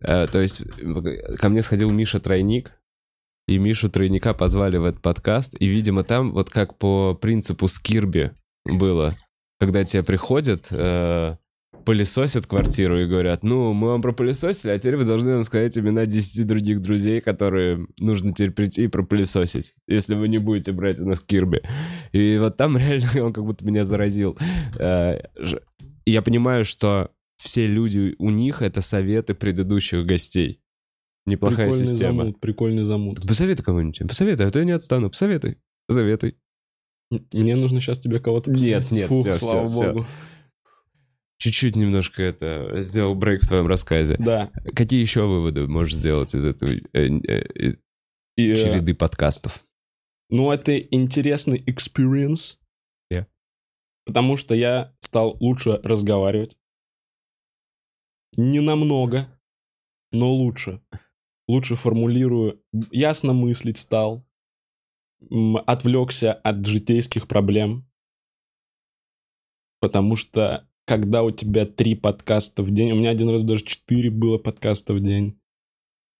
[0.00, 2.72] Э, то есть э, ко мне сходил Миша Тройник,
[3.46, 8.32] и Мишу Тройника позвали в этот подкаст, и, видимо, там вот как по принципу Скирби
[8.64, 9.14] было,
[9.58, 11.36] когда тебе приходят, э,
[11.84, 16.04] пылесосят квартиру и говорят, ну, мы вам пропылесосили, а теперь вы должны нам сказать имена
[16.04, 21.06] 10 других друзей, которые нужно теперь прийти и пропылесосить, если вы не будете брать у
[21.06, 21.62] нас Кирби.
[22.10, 24.36] И вот там реально он как будто меня заразил.
[24.80, 25.20] Э,
[26.04, 30.60] я понимаю, что все люди у них это советы предыдущих гостей.
[31.26, 32.22] Неплохая прикольный система.
[32.22, 33.16] замут, прикольный замут.
[33.16, 33.98] Так Посоветуй кого-нибудь.
[34.08, 35.10] Посоветуй, а то я не отстану.
[35.10, 35.58] Посоветуй.
[35.88, 36.36] Посоветуй.
[37.32, 38.92] Мне нужно сейчас тебе кого-то Нет, посмотреть.
[38.92, 39.92] нет, Фух, всё, слава всё.
[39.92, 40.06] богу.
[41.38, 44.16] Чуть-чуть немножко это сделал брейк в твоем рассказе.
[44.18, 44.50] Да.
[44.74, 47.74] Какие еще выводы можешь сделать из этой э, э, э,
[48.36, 49.62] И, э, череды подкастов?
[50.30, 52.56] Ну, это интересный experience.
[53.12, 53.26] Yeah.
[54.06, 56.56] Потому что я стал лучше разговаривать.
[58.36, 59.26] Не намного,
[60.12, 60.80] но лучше.
[61.48, 62.62] Лучше формулирую.
[62.90, 64.26] Ясно мыслить стал.
[65.66, 67.86] Отвлекся от житейских проблем.
[69.80, 74.10] Потому что когда у тебя три подкаста в день, у меня один раз даже четыре
[74.10, 75.38] было подкаста в день,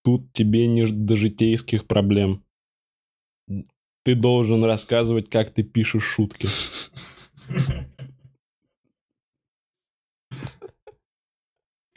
[0.04, 2.46] тут тебе не до житейских проблем
[4.06, 6.46] ты должен рассказывать, как ты пишешь шутки.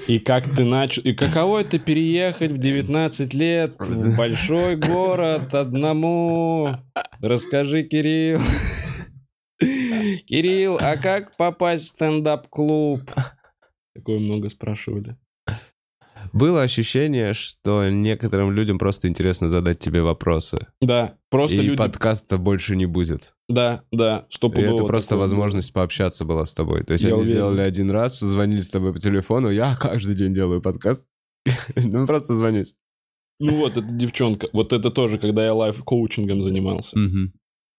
[0.09, 1.03] И как ты начал...
[1.03, 6.77] И каково это переехать в 19 лет в большой город одному?
[7.21, 8.39] Расскажи, Кирилл.
[10.25, 13.03] Кирилл, а как попасть в стендап-клуб?
[13.93, 15.15] Такое много спрашивали.
[16.33, 20.67] Было ощущение, что некоторым людям просто интересно задать тебе вопросы.
[20.81, 21.77] Да, просто и люди...
[21.77, 23.33] подкаста больше не будет.
[23.47, 24.73] Да, да, И стопудово.
[24.75, 26.83] это просто такое возможность пообщаться была с тобой.
[26.83, 27.33] То есть Я они уверен.
[27.33, 31.05] сделали один раз, позвонили с тобой по телефону, я каждый день делаю подкаст.
[31.75, 32.75] Ну, просто звонюсь.
[33.39, 36.97] Ну вот, эта девчонка, вот это тоже, когда я лайф-коучингом занимался.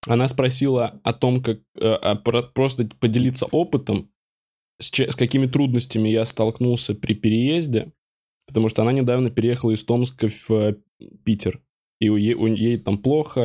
[0.09, 4.11] Она спросила о том, как э, а про- просто поделиться опытом,
[4.81, 7.93] с, че- с какими трудностями я столкнулся при переезде,
[8.51, 10.77] потому что она недавно переехала из Томска в э,
[11.25, 11.61] Питер,
[12.01, 13.41] и у е- у- ей там плохо,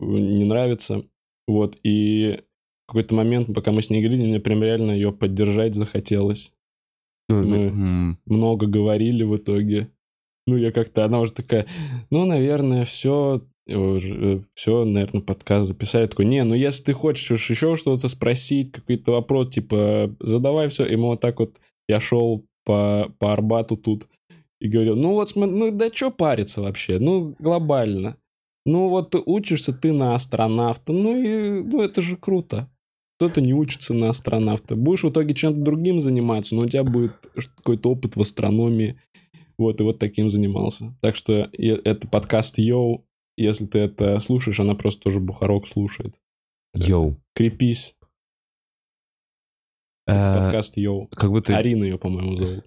[0.00, 1.02] э, не нравится,
[1.46, 2.40] вот, и
[2.84, 6.52] в какой-то момент, пока мы с ней говорили, мне прям реально ее поддержать захотелось.
[7.28, 9.90] Ну, Мы- м, Много говорили в итоге.
[10.46, 11.66] Ну, я как-то, она уже такая,
[12.10, 16.02] ну, наверное, все, все, наверное, подкаст записали.
[16.04, 20.86] Я такой, не, ну, если ты хочешь еще что-то спросить, какой-то вопрос, типа, задавай все.
[20.86, 24.08] И мы вот так вот, я шел по, по Арбату тут
[24.60, 26.98] и говорил, ну, вот, ну, да что париться вообще?
[26.98, 28.16] Ну, глобально.
[28.66, 32.68] Ну, вот ты учишься ты на астронавта, ну, и, ну, это же круто.
[33.16, 34.76] Кто-то не учится на астронавта.
[34.76, 37.14] Будешь в итоге чем-то другим заниматься, но у тебя будет
[37.56, 39.00] какой-то опыт в астрономии.
[39.58, 40.94] Вот, и вот таким занимался.
[41.00, 43.04] Так что это подкаст Йоу.
[43.36, 46.20] Если ты это слушаешь, она просто тоже Бухарог слушает.
[46.74, 47.16] Йоу.
[47.34, 47.96] Крепись.
[50.06, 51.08] Э, Подкаст Йоу.
[51.08, 52.64] Как будто Арина ее, по-моему, зовут.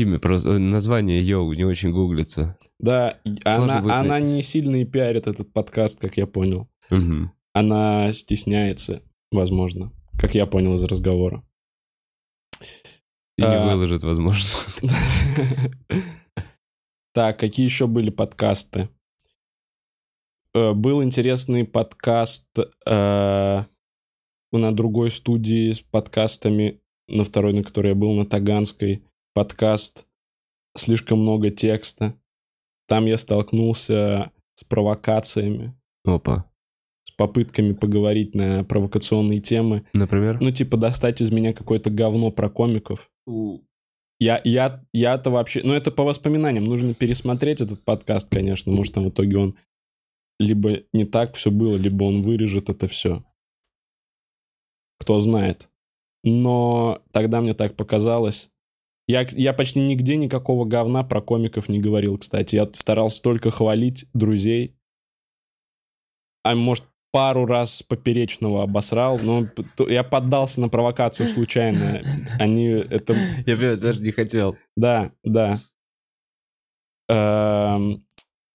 [0.00, 2.58] Имя, просто э, название Йоу не очень гуглится.
[2.78, 6.68] Да, она, будет она не сильно и пиарит этот подкаст, как я понял.
[6.90, 7.32] Мгм.
[7.52, 11.44] Она стесняется, возможно, как я понял из разговора.
[13.36, 13.64] И не А.
[13.74, 14.48] выложит, возможно.
[17.12, 18.88] Так, какие еще были подкасты?
[20.52, 23.62] Э, Был интересный подкаст э,
[24.52, 29.04] на другой студии с подкастами, на второй, на которой я был, на Таганской.
[29.34, 30.06] Подкаст
[30.78, 32.14] «Слишком много текста».
[32.86, 36.48] Там я столкнулся с провокациями, Опа.
[37.02, 39.86] с попытками поговорить на провокационные темы.
[39.92, 40.40] Например?
[40.40, 43.10] Ну, типа, достать из меня какое-то говно про комиков.
[44.20, 45.62] Я, я, я-то вообще...
[45.64, 46.64] Ну, это по воспоминаниям.
[46.64, 48.70] Нужно пересмотреть этот подкаст, конечно.
[48.70, 49.56] Может, там в итоге он
[50.38, 53.24] либо не так все было, либо он вырежет это все.
[55.00, 55.68] кто знает.
[56.22, 58.50] Но тогда мне так показалось.
[59.06, 62.56] Я, я почти нигде никакого говна про комиков не говорил, кстати.
[62.56, 64.76] Я старался только хвалить друзей.
[66.42, 69.46] А может, пару раз поперечного обосрал, но
[69.78, 72.02] я поддался на провокацию случайно.
[72.40, 73.14] Они это...
[73.46, 74.56] Я понимаю, даже не хотел.
[74.76, 75.58] Да, да.
[77.08, 78.04] Эм,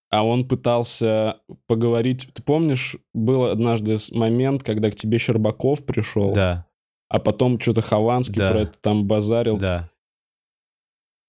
[0.10, 2.28] а он пытался поговорить.
[2.34, 6.34] Ты помнишь, был однажды момент, когда к тебе Щербаков пришел?
[6.34, 6.68] Да.
[7.08, 8.52] А потом что-то Хованский Да.
[8.52, 9.58] про это там базарил.
[9.58, 9.90] Да.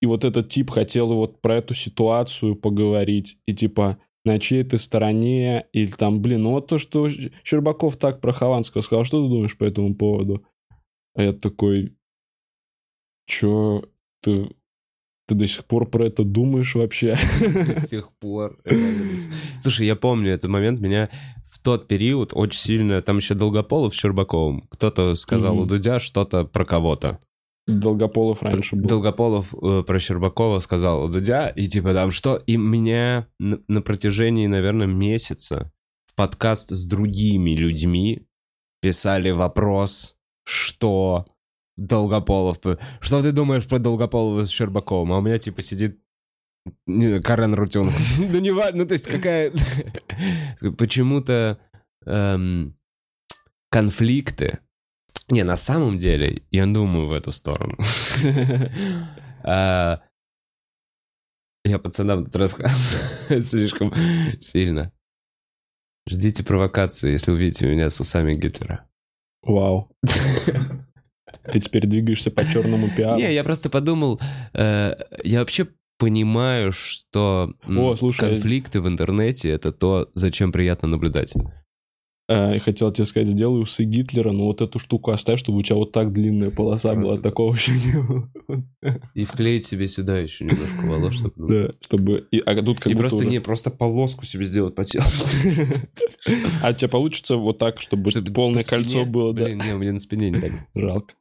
[0.00, 3.38] И вот этот тип хотел вот про эту ситуацию поговорить.
[3.46, 7.08] И типа, на чьей ты стороне, или там, блин, ну вот то, что
[7.44, 10.44] Щербаков так про Хованского сказал, что ты думаешь по этому поводу?
[11.14, 11.96] А я такой,
[13.26, 13.84] чё,
[14.22, 14.50] ты,
[15.26, 17.14] ты до сих пор про это думаешь вообще?
[17.16, 18.58] С тех пор.
[19.60, 21.10] Слушай, я помню этот момент, меня
[21.50, 23.02] в тот период очень сильно...
[23.02, 24.62] Там еще Долгополов с Щербаковым.
[24.70, 27.20] Кто-то сказал у Дудя что-то про кого-то.
[27.78, 28.88] Долгополов раньше был.
[28.88, 32.36] Долгополов э, про Щербакова сказал у Дудя, и типа там что?
[32.46, 35.72] И меня на, на протяжении, наверное, месяца
[36.06, 38.26] в подкаст с другими людьми
[38.80, 41.26] писали вопрос, что
[41.76, 42.58] Долгополов...
[43.00, 45.12] Что ты думаешь про Долгополова с Щербаковым?
[45.12, 46.00] А у меня типа сидит
[46.86, 47.96] не, Карен Рутюнов.
[48.18, 49.52] Ну, не важно, ну, то есть какая...
[50.78, 51.58] Почему-то
[52.06, 52.76] эм,
[53.70, 54.58] конфликты...
[55.30, 57.76] Не, на самом деле, я думаю в эту сторону.
[59.42, 60.02] А,
[61.64, 63.94] Я пацанам тут рассказываю слишком
[64.38, 64.92] сильно.
[66.06, 68.86] Ждите провокации, если увидите меня с усами Гитлера.
[69.42, 69.90] Вау.
[71.52, 73.18] Ты теперь двигаешься по черному пиару.
[73.18, 74.20] Не, я просто подумал,
[74.52, 80.88] э, я вообще понимаю, что м, О, слушай, конфликты в интернете это то, зачем приятно
[80.88, 81.32] наблюдать.
[82.30, 85.62] Э, Я хотел тебе сказать, сделай усы Гитлера, но вот эту штуку оставь, чтобы у
[85.62, 87.06] тебя вот так длинная полоса была.
[87.06, 88.30] Просто- Такого еще не было.
[89.14, 91.32] И вклеить себе сюда еще немножко волос, чтобы...
[91.36, 92.28] ну, Да, чтобы...
[92.30, 95.04] и- А тут как И просто уже- не, просто полоску себе сделать по телу.
[96.62, 99.44] А у тебя получится вот так, чтобы Чтобы полное спине- кольцо было, да?
[99.46, 100.52] Блин, не, у меня на спине не так.
[100.74, 101.14] Жалко.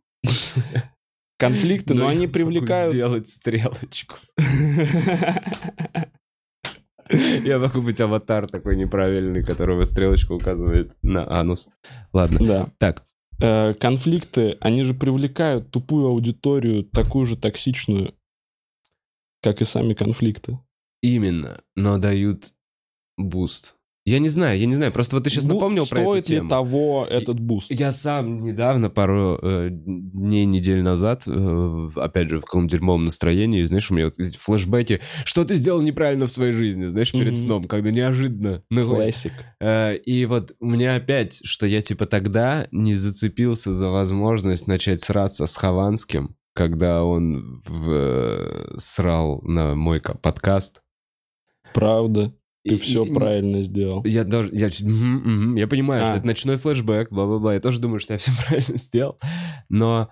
[1.37, 2.93] Конфликты, но я они привлекают...
[2.93, 4.15] сделать стрелочку.
[7.09, 11.67] Я могу быть аватар такой неправильный, которого стрелочка указывает на анус.
[12.13, 12.39] Ладно.
[12.45, 12.67] Да.
[12.77, 13.03] Так,
[13.41, 18.13] Э, Конфликты, они же привлекают тупую аудиторию, такую же токсичную,
[19.41, 20.59] как и сами конфликты.
[21.01, 22.53] именно, но дают
[23.17, 23.77] буст.
[24.09, 26.29] Я не знаю, я не знаю, просто вот ты сейчас Бу- напомнил про эту Стоит
[26.29, 26.49] ли тему.
[26.49, 27.67] того этот буст?
[27.69, 33.63] Я сам недавно, пару э, дней, недель назад, э, опять же, в каком дерьмовом настроении,
[33.65, 37.33] знаешь, у меня вот эти флешбеки, что ты сделал неправильно в своей жизни, знаешь, перед
[37.33, 37.37] Мгм.
[37.41, 38.63] сном, когда неожиданно.
[38.73, 39.33] Classic.
[39.61, 45.01] Э, И вот у меня опять, что я типа тогда не зацепился за возможность начать
[45.01, 50.81] сраться с Хованским, когда он в- э, срал на мой ка- подкаст.
[51.73, 52.33] Правда.
[52.67, 54.03] Ты И- все и- правильно сделал.
[54.05, 56.07] Я даже, я, мгм, мгм, я понимаю, А.
[56.09, 57.53] что это ночной флешбэк, бла-бла-бла.
[57.53, 59.17] Я тоже думаю, что я все правильно сделал.
[59.69, 60.09] Но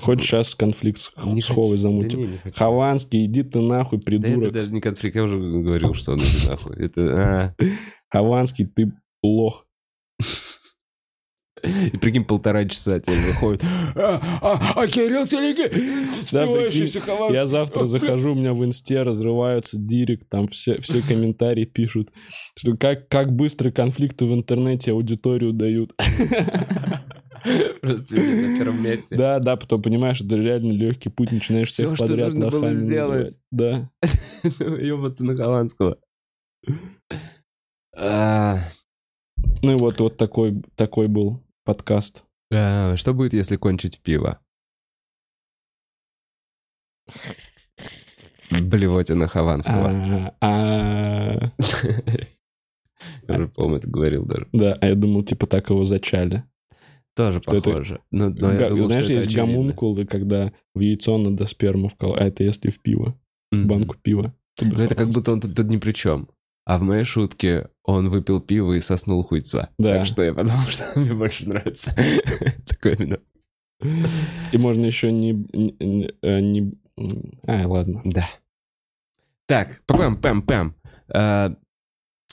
[0.00, 1.82] Хочешь сейчас конфликт с, не с Ховой хочу.
[1.82, 2.20] Да замутим?
[2.20, 2.52] не, не.
[2.52, 4.52] Хованский, иди ты нахуй, Да это придурок.
[4.52, 6.76] даже не конфликт, я уже говорил, что он иди нахуй.
[6.76, 7.54] Это, а.
[8.10, 9.66] Хованский, ты лох.
[11.62, 13.64] И прикинь, полтора часа тебе выходит.
[13.98, 17.00] А, а, а Кирилл Селики, спивающийся.
[17.30, 22.12] Я завтра захожу, у меня в инсте разрываются директ, там все, все комментарии пишут,
[22.56, 25.94] что как, как быстро конфликты в интернете аудиторию дают.
[27.80, 29.16] Просто на первом месте.
[29.16, 33.38] Да, да, потом понимаешь, это реально легкий путь, начинаешь всех что подряд нужно было сделать.
[33.50, 33.90] Да.
[34.58, 35.96] Ёбаться на Хованского.
[39.62, 42.24] Ну и вот, вот такой, такой был подкаст.
[42.52, 44.40] а, Что будет, если кончить пиво?
[48.50, 50.32] Блевотина Хованского.
[50.40, 51.52] А, а,
[53.28, 54.48] Я уже, по-моему, это говорил даже.
[54.52, 56.44] Да, а я думал, типа так его зачали.
[57.14, 58.00] Тоже Что это- похоже.
[58.10, 59.52] Но, но я Га- думал, Знаешь, есть очевидно.
[59.52, 63.18] гомункулы, когда в яйцо надо сперму вколоть, а это если в пиво,
[63.52, 63.66] Мгм.
[63.68, 64.34] банку пива.
[64.60, 66.28] Ну это как будто он тут, тут ни при чем.
[66.64, 69.70] А в моей шутке он выпил пиво и соснул хуйца.
[69.78, 69.98] Да.
[69.98, 71.92] Так что я подумал, что мне больше нравится.
[72.66, 73.20] Такой именно.
[74.52, 75.32] И можно еще не...
[75.52, 76.72] не- не- э, не-
[77.46, 78.00] А, ладно.
[78.04, 78.28] Да.
[79.46, 80.76] Так, пам пам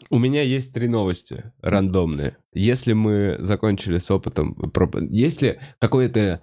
[0.10, 2.38] У меня есть три новости рандомные.
[2.54, 4.56] Если мы закончили с опытом...
[4.56, 6.42] про- Есть ли какое-то...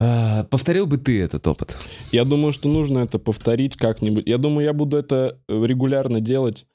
[0.00, 1.76] а, повторил бы ты этот опыт?
[2.10, 4.26] Я думаю, что нужно это повторить как-нибудь.
[4.26, 6.66] Я думаю, я буду это э, регулярно делать.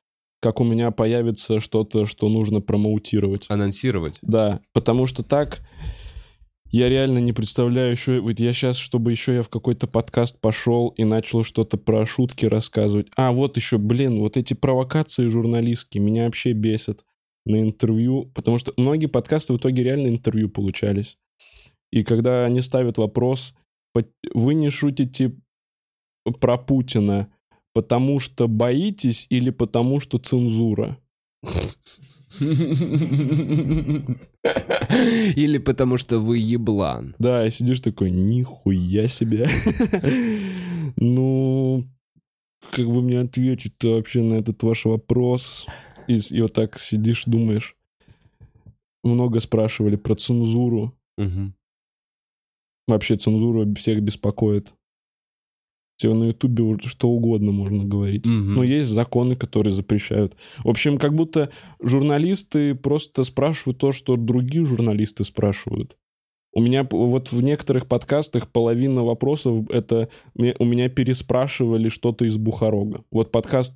[0.41, 3.45] Как у меня появится что-то, что нужно промоутировать.
[3.47, 4.17] Анонсировать.
[4.21, 5.61] Да, потому что так
[6.71, 8.21] я реально не представляю еще...
[8.21, 12.45] Вот я сейчас, чтобы еще я в какой-то подкаст пошел и начал что-то про шутки
[12.45, 13.07] рассказывать.
[13.17, 17.05] А, вот еще, блин, вот эти провокации журналистские меня вообще бесят
[17.45, 21.17] на интервью, потому что многие подкасты в итоге реально интервью получались.
[21.91, 23.53] И когда они ставят вопрос,
[24.33, 25.35] вы не шутите
[26.39, 27.30] про Путина,
[27.73, 30.97] потому что боитесь или потому что цензура?
[35.35, 37.15] Или потому что вы еблан.
[37.19, 39.47] Да, и сидишь такой, нихуя себе.
[40.97, 41.83] Ну,
[42.71, 45.65] как бы мне ответить-то вообще на этот ваш вопрос?
[46.07, 47.75] И, и вот так сидишь, думаешь.
[49.03, 50.97] Много спрашивали про цензуру.
[51.17, 51.53] Угу.
[52.87, 54.73] Вообще цензура всех беспокоит.
[56.01, 58.25] Тебе на Ютубе что угодно можно говорить.
[58.25, 58.33] Угу.
[58.33, 60.35] Но есть законы, которые запрещают.
[60.63, 65.97] В общем, как будто журналисты просто спрашивают то, что другие журналисты спрашивают.
[66.53, 73.03] У меня вот в некоторых подкастах половина вопросов это у меня переспрашивали что-то из Бухарога.
[73.11, 73.75] Вот подкаст,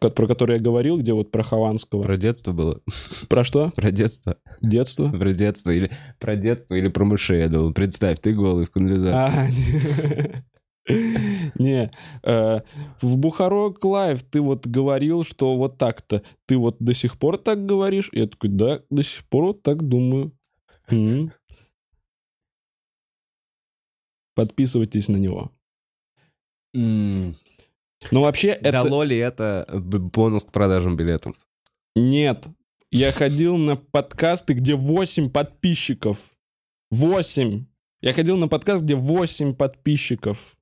[0.00, 2.02] про который я говорил, где вот про Хованского.
[2.02, 2.80] Про детство было.
[3.28, 3.72] Про что?
[3.74, 4.36] Про детство.
[4.60, 5.08] Детство?
[5.08, 5.90] Про детство или
[6.20, 7.72] про детство или про мышей, я думал.
[7.72, 10.44] Представь, ты голый в канализации.
[10.88, 11.90] Не,
[12.22, 12.60] э,
[13.00, 16.22] в Бухарок Лайв ты вот говорил, что вот так-то.
[16.46, 18.10] Ты вот до сих пор так говоришь?
[18.12, 20.32] Я такой, да, до сих пор вот так думаю.
[24.34, 25.50] Подписывайтесь на него.
[26.72, 28.70] Ну, вообще, это...
[28.70, 31.34] Дало ли это бонус к продажам билетов?
[31.96, 32.46] Нет.
[32.90, 36.18] Я ходил на подкасты, где 8 подписчиков.
[36.90, 37.66] 8.
[38.00, 40.57] Я ходил на подкаст, где 8 подписчиков.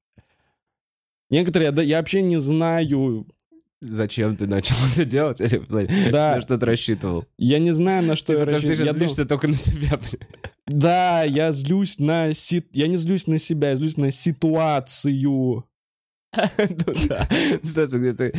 [1.30, 3.26] Некоторые, да, я вообще не знаю,
[3.80, 5.40] Зачем ты начал это делать?
[5.40, 5.58] Или
[6.10, 6.36] да.
[6.36, 7.24] на что ты рассчитывал?
[7.38, 8.70] Я не знаю, на что типа, я рассчитывал.
[8.70, 9.28] Ты сейчас я злишься дум...
[9.28, 10.00] только на себя.
[10.66, 12.32] Да, я злюсь на...
[12.32, 12.64] Си...
[12.72, 15.64] Я не злюсь на себя, я злюсь на ситуацию.
[16.36, 17.26] Ну да.
[17.62, 18.32] Ситуация, где ты...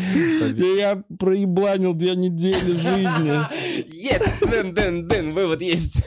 [0.77, 3.91] Я проебланил две недели жизни.
[3.91, 4.39] Есть!
[4.47, 6.03] Дэн, дэн, дэн, вывод есть.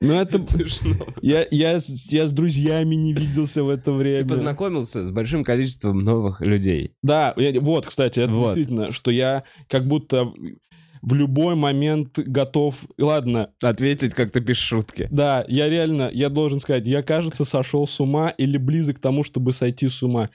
[0.00, 1.06] Ну, это смешно.
[1.22, 4.22] Я, я, я с друзьями не виделся в это время.
[4.22, 6.92] Ты познакомился с большим количеством новых людей.
[7.02, 8.54] Да, я, вот, кстати, это вот.
[8.54, 10.32] действительно, что я как будто
[11.02, 13.50] в любой момент готов, ладно...
[13.62, 15.08] Ответить, как ты пишешь шутки.
[15.10, 19.22] Да, я реально, я должен сказать, я, кажется, сошел с ума или близок к тому,
[19.22, 20.30] чтобы сойти с ума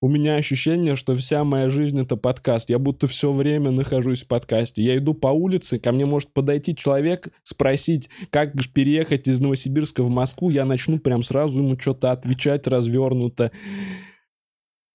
[0.00, 2.68] у меня ощущение, что вся моя жизнь— это подкаст.
[2.68, 4.82] Я будто все время нахожусь в подкасте.
[4.82, 10.10] Я иду по улице, ко мне может подойти человек, спросить, как переехать из Новосибирска в
[10.10, 13.50] Москву, я начну прям сразу ему что-то отвечать развернуто.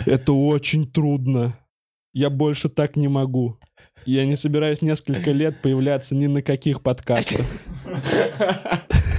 [0.05, 1.57] Это очень трудно.
[2.13, 3.57] Я больше так не могу.
[4.05, 7.45] Я не собираюсь несколько лет появляться ни на каких подкастах.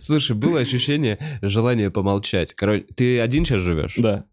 [0.00, 2.54] Слушай, было ощущение желания помолчать.
[2.54, 3.96] Короче, ты один сейчас живешь?
[3.96, 4.24] Да.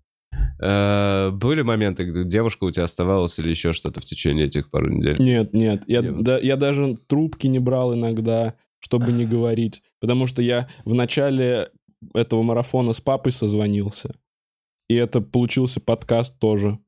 [0.59, 4.89] Э, были моменты, где девушка у тебя оставалась или еще что-то в течение этих пару
[4.89, 5.17] недель?
[5.19, 5.83] Нет, нет.
[5.87, 9.83] Я, да, я даже трубки не брал иногда, чтобы не говорить.
[9.99, 11.69] Потому что я в начале
[12.13, 14.15] этого марафона с папой созвонился.
[14.89, 16.79] И это получился подкаст тоже.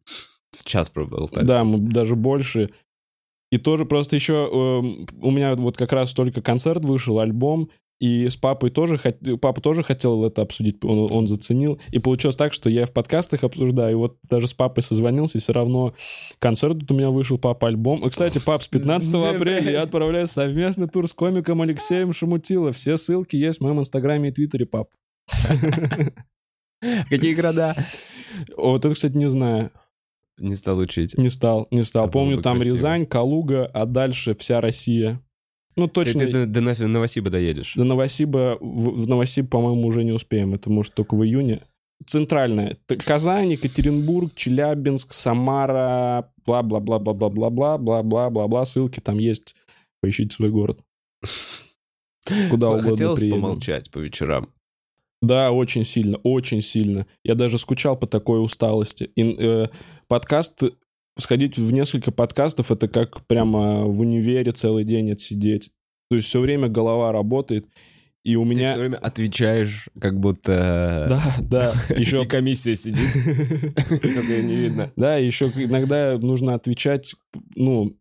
[0.64, 1.30] Час пробовал.
[1.34, 2.70] Да, мы даже больше.
[3.56, 7.70] И тоже просто еще э, у меня вот как раз только концерт вышел, альбом,
[8.02, 8.98] и с папой тоже,
[9.42, 11.80] папа тоже хотел это обсудить, он, он заценил.
[11.92, 15.42] И получилось так, что я в подкастах обсуждаю, и вот даже с папой созвонился, и
[15.42, 15.94] все равно
[16.40, 18.06] концерт тут у меня вышел, папа альбом.
[18.06, 22.74] И, кстати, пап, с 15 апреля я отправляю совместный тур с комиком Алексеем Шамутило.
[22.74, 24.90] Все ссылки есть в моем инстаграме и твиттере, пап.
[27.10, 27.74] Какие города?
[28.58, 29.72] Вот это, кстати, не знаю.
[30.38, 31.18] Не стал учить.
[31.18, 32.06] Не стал, не стал.
[32.06, 32.76] Это Помню, там красиво.
[32.76, 35.22] Рязань, Калуга, а дальше вся Россия.
[35.78, 36.22] Ну, точно.
[36.22, 37.74] Ты, ты до, до Новосиба доедешь?
[37.76, 40.54] До Новосиба, в, в Новосиб, по-моему, уже не успеем.
[40.54, 41.62] Это может только в июне.
[42.06, 42.78] Центральная.
[42.88, 48.66] Казань, Екатеринбург, Челябинск, Самара, бла-бла-бла-бла-бла-бла-бла, бла-бла-бла-бла.
[48.66, 49.56] Ссылки там есть.
[50.02, 50.82] Поищите свой город.
[52.50, 54.50] Куда угодно Хотелось помолчать по вечерам.
[55.22, 57.08] Да, очень сильно, очень сильно.
[57.24, 59.10] Я даже скучал по такой усталости.
[59.16, 59.68] И, э,
[60.08, 60.64] подкаст,
[61.18, 65.72] сходить в несколько подкастов, это как прямо в универе целый день отсидеть.
[66.10, 67.68] То есть все время голова работает.
[68.24, 68.70] И у меня...
[68.70, 71.06] Ты все время отвечаешь, как будто...
[71.10, 71.74] Да, да.
[71.96, 72.24] Еще...
[72.24, 73.14] И комиссия сидит.
[73.90, 74.92] Только не видно.
[74.96, 77.14] Да, еще иногда нужно отвечать,
[77.56, 77.96] ну,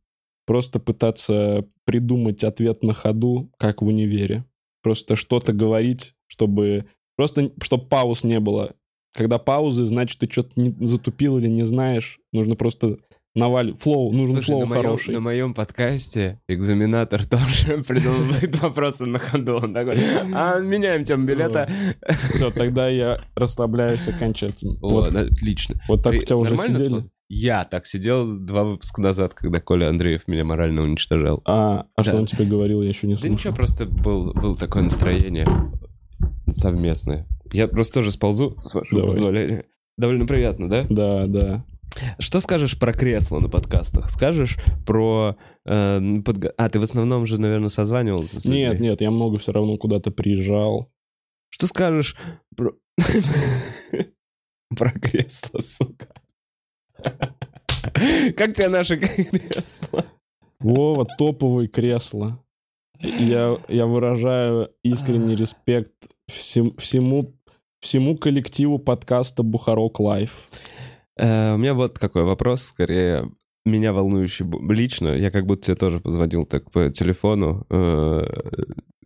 [0.47, 4.47] просто пытаться придумать ответ на ходу, как в универе.
[4.83, 6.87] Просто что-то говорить, чтобы
[7.17, 8.75] Просто, чтобы пауз не было.
[9.15, 12.19] Когда паузы, значит, ты что-то не затупил или не знаешь.
[12.33, 12.97] Нужно просто
[13.35, 13.75] наваль...
[13.75, 15.15] Флоу, нужен Слушай, флоу на моем, хороший.
[15.15, 19.57] на моем подкасте экзаменатор тоже придумывает вопросы на ходу.
[19.57, 19.97] Он такой,
[20.35, 21.69] а меняем тему билета.
[22.35, 24.75] Все, тогда я расслабляюсь окончательно.
[24.83, 25.77] О, Вот, отлично.
[25.89, 27.05] вот так у тебя уже сидели.
[27.31, 31.41] Я так сидел два выпуска назад, когда Коля Андреев меня морально уничтожал.
[31.47, 32.19] А, а что Да.
[32.19, 33.33] он тебе говорил, я еще не Да слушал.
[33.35, 35.47] ничего, просто был, было такое настроение
[36.49, 37.27] совместное.
[37.55, 39.15] Я просто тоже сползу, с вашего Давай.
[39.15, 39.65] позволения.
[39.97, 40.87] Довольно приятно, да?
[40.91, 41.65] Да, да.
[42.19, 44.11] Что скажешь про кресло на подкастах?
[44.11, 45.37] Скажешь про...
[45.65, 48.61] э, подго- А, ты в основном же, наверное, созванивался с людьми.
[48.63, 50.91] Нет, нет, я много все равно куда-то приезжал.
[51.51, 52.17] Что скажешь
[52.57, 52.73] про...
[54.77, 56.09] Про кресло, сука.
[57.03, 60.05] Как тебе наше кресло?
[60.59, 62.43] Вова, топовые кресла.
[63.01, 65.93] Я, я выражаю искренний респект
[66.29, 67.37] всем- всему,
[67.85, 70.49] всему коллективу подкаста Бухарог Лайв.
[71.19, 73.31] Э, У меня вот какой вопрос, скорее
[73.67, 75.09] меня волнующий лично.
[75.09, 78.23] Я как будто тебе тоже позвонил так по телефону, э,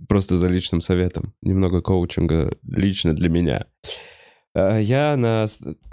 [0.09, 1.35] просто за личным советом.
[1.43, 3.67] Немного коучинга лично для меня.
[4.55, 5.47] Э, Я на...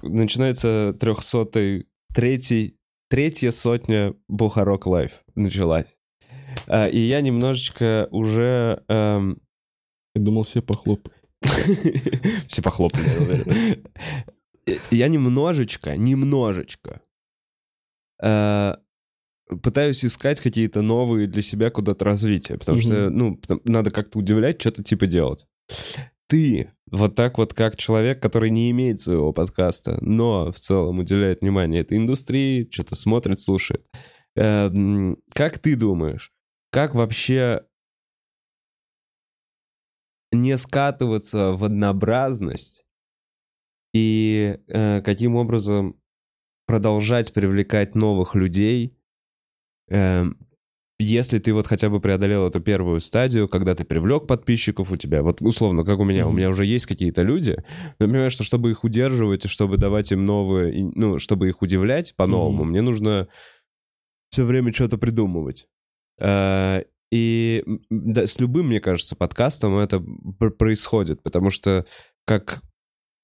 [0.04, 2.78] Начинается трехсотый, третий,
[3.10, 5.98] третья сотня Бухарог Лайв началась.
[6.68, 8.84] Э, И я немножечко уже...
[8.88, 9.40] эм,
[10.16, 11.18] Я думал, все похлопают.
[12.48, 13.78] Все похлопали,
[14.68, 14.76] я.
[14.90, 17.02] Я немножечко, немножечко
[18.22, 18.74] э,
[19.62, 24.84] пытаюсь искать какие-то новые для себя куда-то развития, потому что, ну, надо как-то удивлять, что-то
[24.84, 25.46] типа делать.
[26.28, 31.42] Ты вот так вот, как человек, который не имеет своего подкаста, но в целом уделяет
[31.42, 33.86] внимание этой индустрии, что-то смотрит, слушает.
[34.36, 36.32] Э, м, Как ты думаешь,
[36.72, 37.62] как вообще
[40.32, 42.86] не скатываться в однообразность
[43.94, 45.96] и э, каким образом
[46.68, 48.98] продолжать привлекать новых людей,
[49.90, 50.38] эм,
[51.00, 55.24] если ты вот хотя бы преодолел эту первую стадию, когда ты привлек подписчиков у тебя,
[55.24, 56.38] вот условно, как у меня, у Мгм.
[56.38, 57.64] меня уже есть какие-то люди,
[58.00, 61.62] но я понимаю, что чтобы их удерживать и чтобы давать им новые, ну, чтобы их
[61.62, 62.72] удивлять по-новому, Мгм.
[62.72, 63.28] мне нужно
[64.30, 65.68] все время что-то придумывать.
[66.20, 66.84] Э,
[67.16, 70.04] И да, с любым, мне кажется, подкастом это
[70.38, 71.86] пр- происходит, потому что
[72.26, 72.62] как,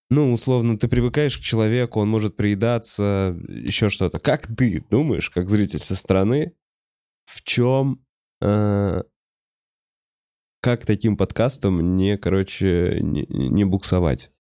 [0.10, 4.20] ну, условно, ты привыкаешь к человеку, он может приедаться, еще что-то.
[4.20, 6.54] Как ты думаешь, как зритель со стороны,
[7.26, 8.06] в чем,
[8.42, 9.04] э,
[10.62, 14.32] как таким подкастом не, короче, не, не буксовать?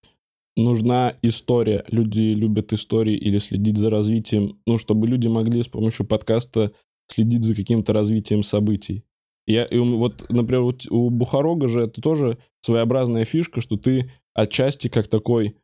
[0.56, 1.84] Нужна история.
[1.89, 4.62] Люди любят истории или следить за развитием.
[4.66, 6.72] Ну, чтобы люди могли с помощью подкаста
[7.08, 9.04] следить за каким-то развитием событий.
[9.48, 14.12] Я, и у- вот, например, вот у Бухарога же это тоже своеобразная фишка, что ты
[14.34, 15.56] отчасти как такой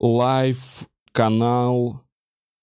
[0.00, 2.02] live-канал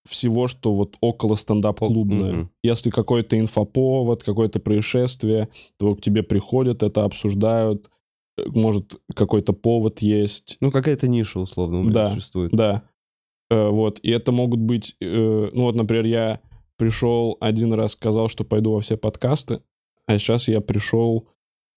[0.07, 2.31] всего, что вот около стендап-клубное.
[2.33, 2.49] Мгм.
[2.63, 5.49] Если какой-то инфоповод, какое-то происшествие,
[5.79, 7.89] то к тебе приходят, это обсуждают,
[8.37, 12.11] э, может, какой-то повод есть, Ну, какая-то ниша, условно, у Да.
[12.11, 12.51] существует.
[12.51, 12.83] да.
[13.49, 13.97] Э, вот.
[13.99, 14.95] И это могут быть...
[15.01, 16.39] э, ну вот, например, я
[16.77, 19.61] пришел один раз, сказал, что пойду во все подкасты,
[20.07, 21.27] а сейчас я пришел,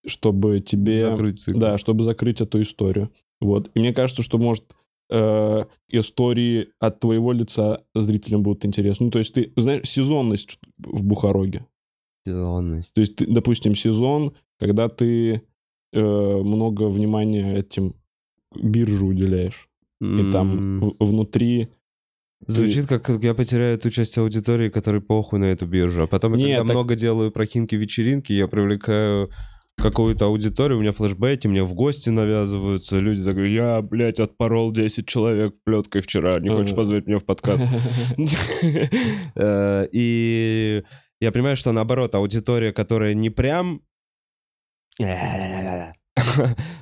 [0.06, 1.10] чтобы тебе...
[1.10, 1.58] Закрыть цикл.
[1.58, 3.10] Да, чтобы закрыть эту историю.
[3.40, 3.70] Вот.
[3.74, 4.74] И мне кажется, что, может,
[5.10, 9.06] э, истории от твоего лица зрителям будут интересны.
[9.06, 11.66] Ну, то есть ты, знаешь, сезонность в Бухароге.
[12.26, 12.94] Сезонность.
[12.94, 15.42] То есть, ты, допустим, сезон, когда ты
[15.92, 17.94] э, много внимания этим
[18.54, 19.68] биржу уделяешь.
[20.00, 21.68] И там внутри...
[22.46, 26.04] Звучит как, как я потеряю ту часть аудитории, которой похуй на эту биржу.
[26.04, 29.30] А потом, Нет, когда так- много делаю прокинки-вечеринки, я привлекаю
[29.76, 35.06] какую-то аудиторию, у меня флешбеки, мне в гости навязываются, люди такие, я, блядь, отпорол 10
[35.06, 36.76] человек плеткой вчера, не хочешь Ага.
[36.78, 37.64] позвать меня в подкаст?
[39.36, 40.82] Э, И
[41.20, 43.82] я понимаю, что наоборот, аудитория, которая не прям...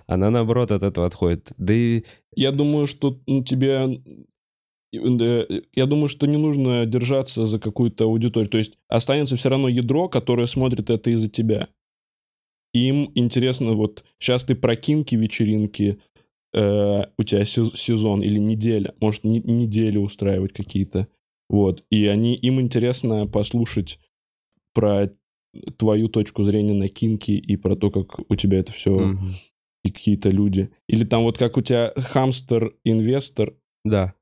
[0.07, 1.53] Она наоборот от этого отходит.
[1.59, 2.05] Да и
[2.35, 3.87] Я думаю, что ну, тебе...
[5.75, 8.51] Я думаю, что не нужно держаться за какую-то аудиторию.
[8.51, 11.69] То есть останется все равно ядро, которое смотрит это из-за тебя.
[12.75, 15.99] Им интересно, вот сейчас ты прокинки, вечеринки,
[16.55, 21.09] э, у тебя се- сезон или неделя, может, не- неделю устраивать какие-то.
[21.49, 21.85] Вот.
[21.91, 23.99] И они, им интересно послушать
[24.75, 25.11] про
[25.79, 29.35] твою точку зрения на кинки и про то, как у тебя это все Мгм.
[29.85, 30.69] и какие-то люди.
[30.89, 34.15] Или там вот как у тебя хамстер-инвестор, Да,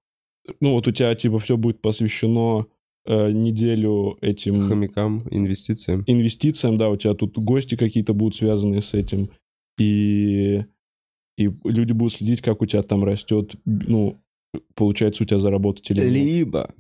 [0.61, 2.67] ну вот у тебя типа все будет посвящено
[3.07, 6.05] э, неделю этим хомякам, инвестициям.
[6.07, 9.31] инвестициям, да, у тебя тут гости какие-то будут связаны с этим,
[9.79, 10.65] и,
[11.37, 14.21] и люди будут следить, как у тебя там растет, ну,
[14.75, 16.13] получается у тебя заработать или нет.
[16.13, 16.75] Либо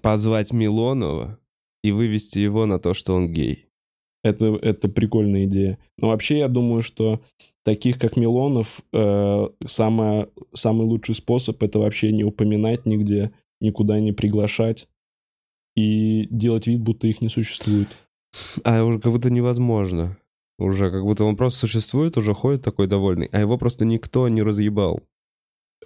[0.00, 1.38] позвать Милонова
[1.82, 3.67] и вывести его на то, что он гей.
[4.22, 5.78] Это, это прикольная идея.
[5.96, 7.20] Но вообще я думаю, что
[7.64, 14.12] таких, как Милонов, э, самое, самый лучший способ это вообще не упоминать нигде, никуда не
[14.12, 14.88] приглашать
[15.76, 17.88] и делать вид, будто их не существует.
[18.64, 20.18] А уже как будто невозможно.
[20.58, 24.42] Уже как будто он просто существует, уже ходит такой довольный, а его просто никто не
[24.42, 25.00] разъебал.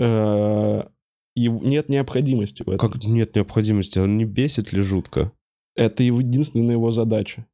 [0.01, 0.85] Э,
[1.37, 2.91] нет необходимости в этом.
[2.91, 5.33] Как нет необходимости, он не бесит ли жутко?
[5.77, 7.47] Это его единственная его задача.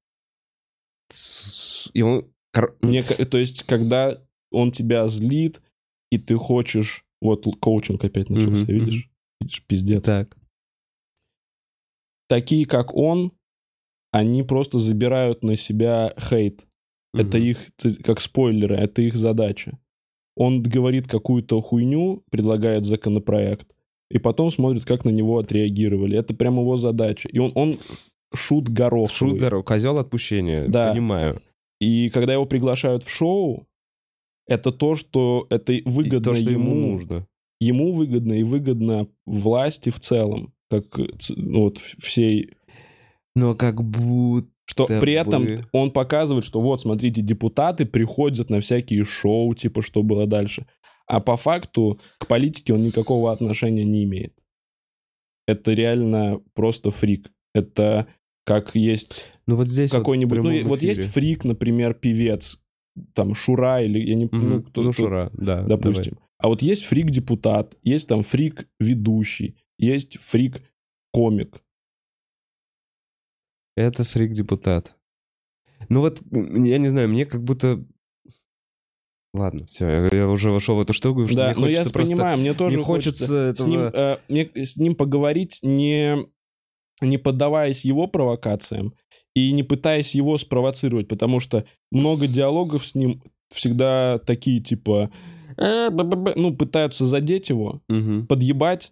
[1.95, 2.31] И он...
[2.53, 5.61] кор- Мне, то есть, когда он тебя злит,
[6.11, 7.05] и ты хочешь...
[7.21, 9.11] Вот коучинг опять начался, Мгм, видишь?
[9.41, 10.05] Видишь, пиздец.
[10.05, 10.37] Так.
[12.29, 13.33] Такие, как он,
[14.13, 16.67] они просто забирают на себя хейт.
[17.15, 17.47] Это Мгм.
[17.47, 17.59] их,
[18.05, 19.79] как спойлеры, это их задача.
[20.37, 23.75] Он говорит какую-то хуйню, предлагает законопроект,
[24.11, 26.19] и потом смотрит, как на него отреагировали.
[26.19, 27.29] Это прям его задача.
[27.29, 27.79] И он, он
[28.35, 29.11] шут горох.
[29.11, 30.93] Шутгар, козел отпущения, Да.
[30.93, 31.43] понимаю.
[31.81, 33.67] И когда его приглашают в шоу,
[34.47, 37.27] это то, что это И выгодно то, что ему ему, нужно.
[37.61, 40.99] ему выгодно и выгодно власти в целом, как
[41.37, 42.55] ну, вот всей
[43.35, 44.49] Но как будто...
[44.71, 45.65] Что Да при этом бы.
[45.73, 50.67] он показывает, что вот, смотрите, депутаты приходят на всякие шоу, типа, что было дальше.
[51.07, 54.35] А по факту к политике он никакого отношения не имеет.
[55.47, 57.31] Это реально просто фрик.
[57.55, 58.09] Это
[58.49, 60.39] как есть Ну вот здесь вот какой-нибудь...
[60.39, 62.59] ну, прямом вот есть фрик, например, певец,
[63.15, 64.01] там, Шура или...
[64.01, 64.49] Я не Мгм.
[64.51, 65.63] ну, кто- Ну, Шура, да.
[65.63, 66.19] допустим.
[66.39, 71.51] А вот есть фрик-депутат, есть там фрик-ведущий, есть фрик-комик.
[73.77, 73.91] давай.
[73.91, 74.97] Это фрик-депутат.
[75.89, 77.85] Ну вот, я не знаю, мне как будто...
[79.35, 82.15] Ладно, все, я, уже вошел в эту штуку, что Да, мне ну я хочется просто...
[82.15, 86.17] понимаю, мне тоже не хочется с ним, этого- э, мне с ним поговорить не,
[87.01, 88.95] не поддаваясь его провокациям
[89.35, 93.23] и не пытаясь его спровоцировать, потому что много диалогов с ним
[93.55, 95.11] всегда такие типа
[95.57, 98.27] «Э, б-б-б», ну пытаются задеть его, Мгм.
[98.27, 98.91] подъебать.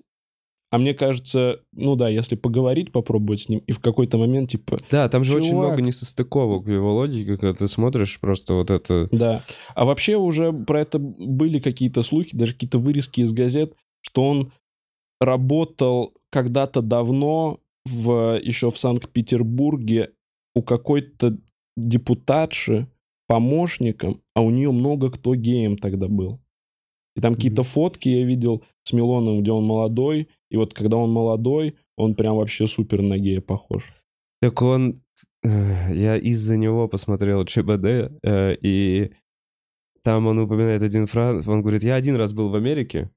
[0.72, 4.78] А мне кажется, ну да, если поговорить, попробовать с ним, и в какой-то момент, типа,
[4.90, 5.68] Да, там же очень Чувак.
[5.70, 9.08] много несостыковок в его логике, когда ты смотришь просто вот это...
[9.12, 9.44] Да.
[9.76, 14.52] А вообще уже про это были какие-то слухи, даже какие-то вырезки из газет, что он
[15.20, 20.10] работал когда-то давно в, еще в Санкт-Петербурге
[20.54, 21.38] у какой-то
[21.76, 22.86] депутатши
[23.28, 26.40] помощником, а у нее много кто геем тогда был.
[27.16, 31.10] И там какие-то фотки я видел с Милоном, где он молодой, и вот когда он
[31.10, 33.92] молодой, он прям вообще супер на гея похож.
[34.42, 35.02] Так он...
[35.42, 37.84] э, Я из-за него посмотрел ЧБД,
[38.22, 39.12] э, и
[40.02, 43.10] там он упоминает один фраз, он говорит, я один раз был в Америке,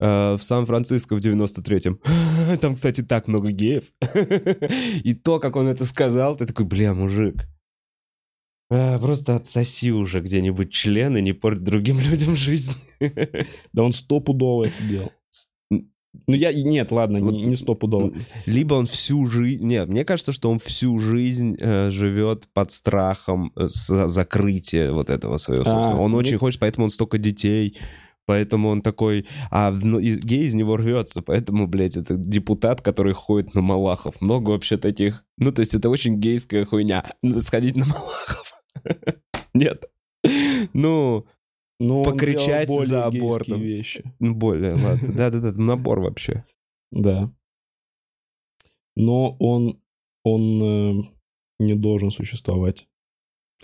[0.00, 1.98] в Сан-Франциско в 93-м.
[2.60, 3.84] Там, кстати, так много геев.
[5.04, 7.46] И то, как он это сказал, ты такой, бля, мужик,
[8.70, 12.72] а, просто отсоси уже где-нибудь член и не порть другим людям жизнь.
[13.72, 15.12] Да он стопудово это делал.
[16.26, 16.52] Ну я...
[16.52, 18.12] Нет, ладно, Вот- не, не стопудово.
[18.46, 19.64] Либо он всю жизнь...
[19.64, 25.36] Нет, мне кажется, что он всю жизнь э, живет под страхом э, закрытия вот этого
[25.36, 26.00] своего собственного.
[26.00, 27.78] он мне- очень хочет, поэтому он столько детей,
[28.28, 29.26] поэтому он такой...
[29.50, 34.20] А ну, и гей из него рвется, поэтому, блядь, это депутат, который ходит на Малахов.
[34.20, 35.24] Много вообще таких.
[35.38, 37.02] Ну, то есть это очень гейская хуйня.
[37.40, 38.52] Сходить на Малахов.
[39.54, 39.90] Нет.
[40.74, 41.24] Ну,
[41.80, 43.62] он Покричать за абортом.
[43.62, 44.04] вещи.
[44.18, 45.12] ну, более, ладно.
[45.14, 46.44] Да-да-да, набор вообще.
[46.90, 47.32] Да.
[48.94, 49.80] Но он,
[50.22, 51.02] он э,
[51.60, 52.88] не должен существовать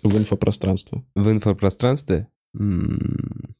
[0.02, 1.04] в инфопространстве.
[1.14, 2.28] В инфопространстве?
[2.56, 3.53] М,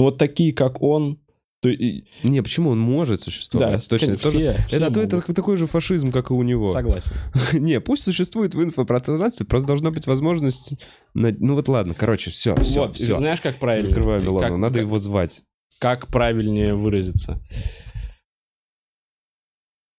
[0.00, 1.20] Ну вот такие, как он...
[1.60, 3.82] То, Не, почему он может существовать?
[3.82, 4.16] да, точно.
[4.16, 5.12] все, тоже- все это, то- могут.
[5.12, 6.72] это такой же фашизм, как и у него.
[6.72, 7.12] Согласен.
[7.52, 10.72] Не, пусть существует в инфопространстве, просто должна быть возможность...
[11.12, 13.18] Ну вот ладно, короче, все, все, вот, все.
[13.18, 13.90] знаешь, как правильно?
[13.90, 15.42] Закрываю Милану, надо как- его звать.
[15.80, 17.38] как правильнее выразиться.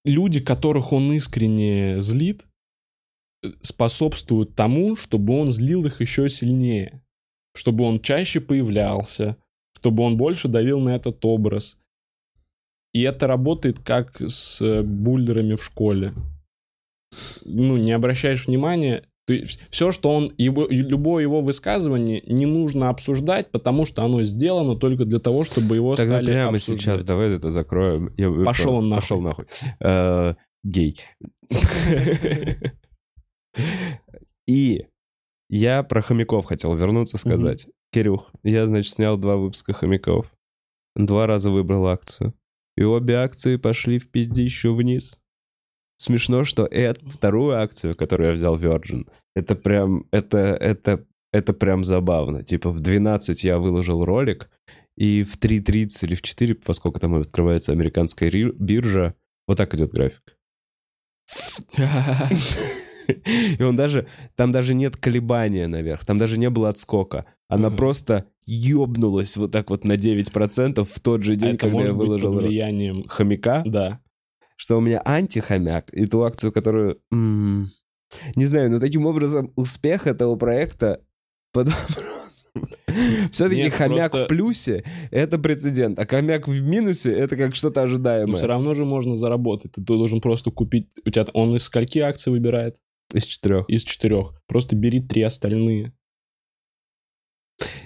[0.04, 2.48] Люди, которых он искренне злит,
[3.44, 7.04] э, способствуют тому, чтобы он злил их еще сильнее.
[7.56, 9.38] Чтобы он чаще появлялся,
[9.82, 11.80] чтобы он больше давил на этот образ.
[12.94, 16.14] И это работает как с э, буллерами в школе.
[17.46, 19.04] Ну, не обращаешь внимания,
[19.72, 25.06] все, что он, его, любое его высказывание не нужно обсуждать, потому что оно сделано только
[25.06, 26.82] для того, чтобы его Тогда стали прямо обсуждать.
[26.84, 28.14] сейчас давай это закроем.
[28.18, 29.02] Я- Пошел он нахуй.
[29.02, 29.46] Пошел нахуй.
[29.80, 31.00] Э, Гей.
[34.48, 34.86] И
[35.50, 37.68] я про хомяков хотел вернуться сказать.
[37.92, 40.34] Кирюх, я, значит, снял два выпуска хомяков.
[40.96, 42.34] Два раза выбрал акцию.
[42.78, 45.20] и обе акции пошли в пиздищу вниз.
[45.98, 51.84] Смешно, что эту вторую акцию, которую я взял Virgin, это прям, это, это, это прям
[51.84, 52.44] забавно.
[52.44, 54.50] Типа в 12 я выложил ролик,
[54.98, 59.16] и в 3.30 или в 4, во сколько там открывается американская ри- биржа,
[59.48, 60.38] вот так идет график.
[63.60, 67.26] И он даже, там даже нет колебания наверх, там даже не было отскока.
[67.48, 67.78] Она Ага.
[67.78, 71.94] просто ёбнулась вот так вот на 9% в тот же А день, это когда я
[71.94, 73.04] выложил влиянием...
[73.08, 74.00] хомяка, Да.
[74.56, 77.00] что у меня антихомяк, и ту акцию, которую...
[77.12, 77.68] м,
[78.36, 81.02] не знаю, но таким образом успех этого проекта
[81.54, 81.70] под.
[83.32, 87.80] Все-таки Нет, хомяк просто- в плюсе— это прецедент, а хомяк в минусе— это как что-то
[87.82, 88.36] Но ожидаемое.
[88.38, 89.72] все равно же можно заработать.
[89.74, 90.90] Ты должен просто купить...
[91.06, 92.78] У тебя он из скольки акций выбирает?
[93.14, 93.70] Из четырех.
[93.70, 94.34] Из четырех.
[94.48, 95.94] Просто бери три остальные.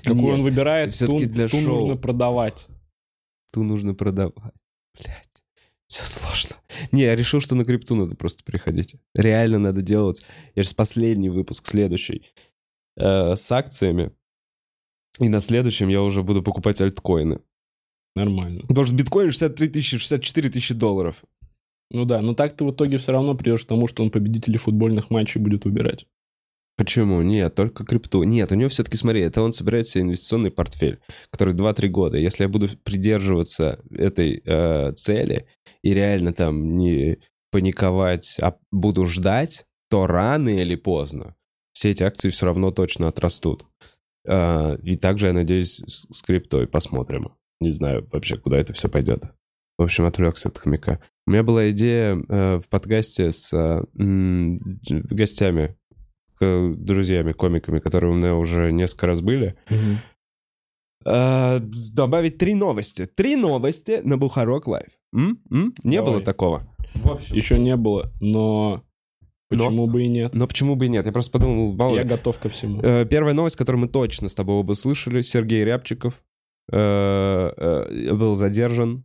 [0.03, 1.79] Какую Нет, он выбирает, ту, для ту шоу.
[1.79, 2.67] нужно продавать.
[3.51, 4.53] Ту нужно продавать.
[4.97, 5.43] Блять,
[5.87, 6.55] все сложно.
[6.91, 8.95] Не, я решил, что на крипту надо просто приходить.
[9.13, 10.23] Реально надо делать.
[10.53, 12.25] Я же последний выпуск, следующий,
[12.97, 14.11] э, с акциями.
[15.19, 17.41] И на следующем я уже буду покупать альткоины.
[18.15, 18.61] Нормально.
[18.67, 21.23] Потому что биткоин 63 тысячи, 64 тысячи долларов.
[21.91, 24.57] Ну да, но так ты в итоге все равно придешь к тому, что он победителей
[24.57, 26.07] футбольных матчей будет выбирать.
[26.77, 27.21] Почему?
[27.21, 28.23] Нет, только крипту.
[28.23, 30.99] Нет, у него все-таки, смотри, это он собирает себе инвестиционный портфель,
[31.31, 32.17] который 2-3 года.
[32.17, 35.47] Если я буду придерживаться этой э, цели
[35.83, 37.19] и реально там не
[37.51, 41.35] паниковать, а буду ждать, то рано или поздно
[41.75, 43.65] все эти акции все равно точно отрастут.
[44.25, 47.33] Э, и также, я надеюсь, с, с криптой посмотрим.
[47.59, 49.23] Не знаю вообще, куда это все пойдет.
[49.77, 50.99] В общем, отвлекся от хомяка.
[51.27, 54.57] У меня была идея э, в подкасте с э, м,
[54.89, 55.75] гостями
[56.39, 59.55] к- друзьями, комиками, которые у меня уже несколько раз были,
[61.05, 63.05] э, добавить три новости.
[63.05, 64.89] Три новости на Бухарок Лайв.
[65.13, 65.39] М?
[65.51, 65.73] М?
[65.83, 66.13] Не Давай.
[66.13, 66.59] было такого.
[66.95, 67.35] В общем.
[67.35, 68.83] Еще не было, но
[69.49, 70.33] почему бы и нет?
[70.35, 71.05] Но почему бы и нет?
[71.05, 72.81] Я просто подумал, мало Я готов ко всему.
[72.81, 76.23] Э, Первая новость, которую мы точно с тобой оба слышали, Сергей Рябчиков
[76.71, 79.03] э, э, был задержан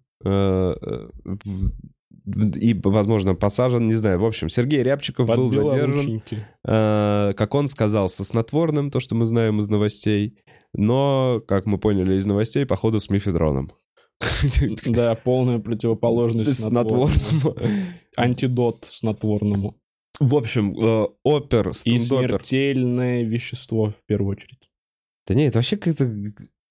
[2.27, 4.21] и, возможно, посажен, не знаю.
[4.21, 6.23] В общем, Сергей Рябчиков Под был задержан.
[6.65, 10.39] Э, как он сказал, со снотворным, то, что мы знаем из новостей,
[10.73, 13.73] но, как мы поняли из новостей, походу, с мифедроном.
[14.87, 17.57] Да, полная противоположность снотворному.
[18.17, 19.77] Антидот снотворному.
[20.19, 24.71] В общем, э, опер, И смертельное вещество в первую очередь.
[25.27, 26.13] Да не, это вообще какая-то...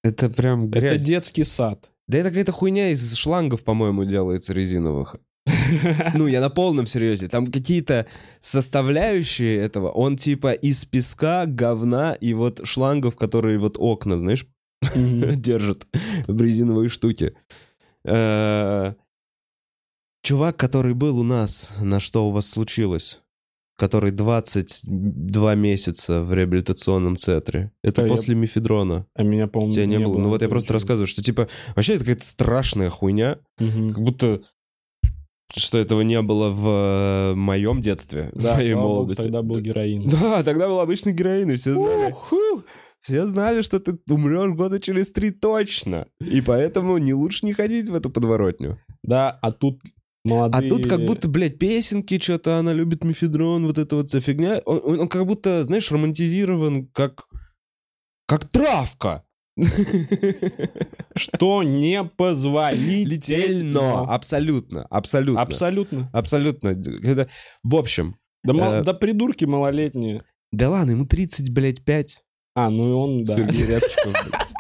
[0.04, 1.04] Это прям Это грязь.
[1.04, 1.92] детский сад.
[2.10, 5.16] Да это какая-то хуйня из шлангов, по-моему, делается резиновых.
[6.16, 7.28] Ну, я на полном серьезе.
[7.28, 8.08] Там какие-то
[8.40, 9.92] составляющие этого.
[9.92, 14.48] Он типа из песка, говна и вот шлангов, которые вот окна, знаешь,
[14.96, 15.86] держат
[16.28, 17.36] в резиновые штуки.
[18.04, 18.94] Э,
[20.24, 23.22] Чувак, который был у нас, на что у вас случилось?
[23.80, 27.72] Который 22 месяца в реабилитационном центре.
[27.82, 29.06] Это А я- после мифедрона.
[29.16, 30.18] А меня, по-моему, Тебя не, было.
[30.18, 33.94] Ну вот я просто рассказываю, что типа вообще это какая-то страшная хуйня, Мгм.
[33.94, 34.42] как будто
[35.56, 36.68] что этого не было в
[37.32, 39.22] э, моем детстве, в Да, моей слава богу, молодости.
[39.24, 40.08] тогда был героин.
[40.10, 42.12] Да, тогда был обычный героин, и все знали.
[42.12, 42.64] Ху!
[43.02, 46.06] Все знали, что ты умрешь года через три точно.
[46.20, 48.78] И поэтому не лучше не ходить в эту подворотню.
[49.04, 49.80] Да, а тут
[50.30, 50.70] А молодые...
[50.70, 54.62] тут как будто, блядь, песенки, что-то она любит мифедрон, вот эта вот вся фигня.
[54.66, 57.26] Он, он- он как будто, знаешь, романтизирован как...
[58.28, 59.24] Как травка.
[61.16, 63.10] Что непозволительно.
[63.10, 64.02] Летельно.
[64.14, 64.84] Абсолютно.
[64.90, 65.42] Абсолютно.
[65.42, 66.10] Абсолютно.
[66.14, 67.28] Абсолютно.
[67.64, 68.16] В общем.
[68.44, 70.24] Да, Э, да придурки малолетние.
[70.52, 72.24] Да ладно, ему 30, блядь, 5.
[72.56, 73.36] А, ну и он, да.
[73.36, 74.54] Сергей Рябчиков, блядь.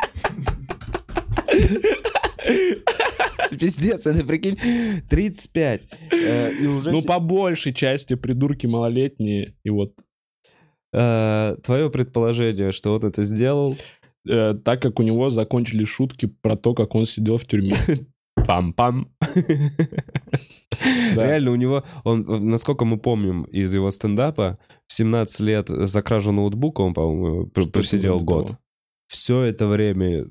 [3.59, 4.57] Пиздец, это прикинь,
[5.09, 5.87] 35.
[6.11, 9.53] Э, и уже Ну, по большей части придурки малолетние.
[9.63, 9.93] И вот
[10.93, 13.77] Э, Твое предположение, что он это сделал,
[14.27, 17.75] э, так как у него закончились шутки про то, как он сидел в тюрьме.
[18.47, 19.09] пам-пам.
[21.15, 21.25] Да.
[21.25, 24.55] Реально у него, он, насколько мы помним из его стендапа,
[24.87, 28.53] в 17 лет за кражу ноутбука он, по-моему, просидел год.
[29.07, 30.25] Все это время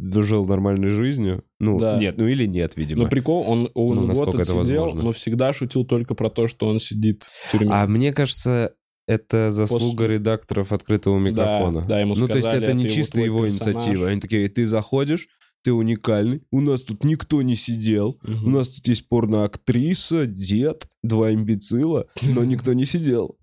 [0.00, 1.44] жил нормальной жизнью.
[1.58, 1.98] Ну, Да.
[1.98, 3.04] нет, ну или нет, видимо.
[3.04, 5.02] Но прикол, он, он Ну, год отсидел, возможно.
[5.02, 7.70] но всегда шутил только про то, что он сидит в тюрьме.
[7.72, 8.74] А мне кажется,
[9.06, 11.84] это заслуга После- редакторов открытого микрофона.
[11.88, 13.74] да, ему ну, то есть сказали, это не это его чисто его персонаж.
[13.76, 14.08] инициатива.
[14.08, 15.28] Они такие, ты заходишь,
[15.64, 18.46] ты уникальный, у нас тут никто не сидел, Мгм.
[18.46, 23.36] у нас тут есть порноактриса, дед, два имбецила, но никто не сидел.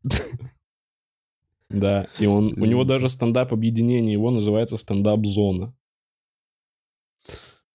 [1.69, 5.73] Да, и он, у него даже стендап объединение его называется стендап-зона.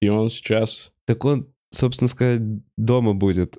[0.01, 0.93] И он сейчас...
[1.07, 2.43] Так он, собственно сказать,
[2.77, 3.59] дома будет.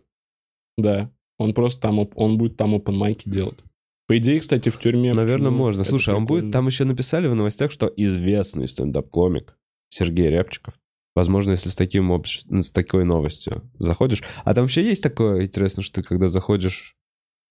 [0.78, 1.12] Да.
[1.38, 3.60] Он просто там, он будет там open майки делать.
[4.08, 5.14] По идее, кстати, в тюрьме...
[5.14, 5.84] Наверное, можно.
[5.84, 6.40] Слушай, а он будет...
[6.40, 6.52] прикольно.
[6.54, 9.58] Там еще написали в новостях, что известный стендап-комик
[9.90, 10.74] Сергей Рябчиков.
[11.16, 14.24] Возможно, если с, таким общ- ну, с такой новостью заходишь.
[14.44, 16.96] А там вообще есть такое интересно, что ты когда заходишь...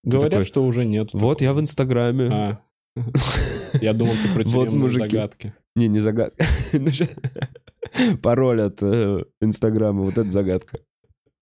[0.03, 1.11] Говорят, такой, что уже нет.
[1.13, 2.29] Вот я в Инстаграме.
[2.33, 2.61] А.
[3.81, 5.09] Я думал, ты про Вот тюремные мужики.
[5.09, 5.55] загадки.
[5.77, 6.45] Не, не загадка.
[8.23, 10.81] Пароль от э, Инстаграма, вот это загадка.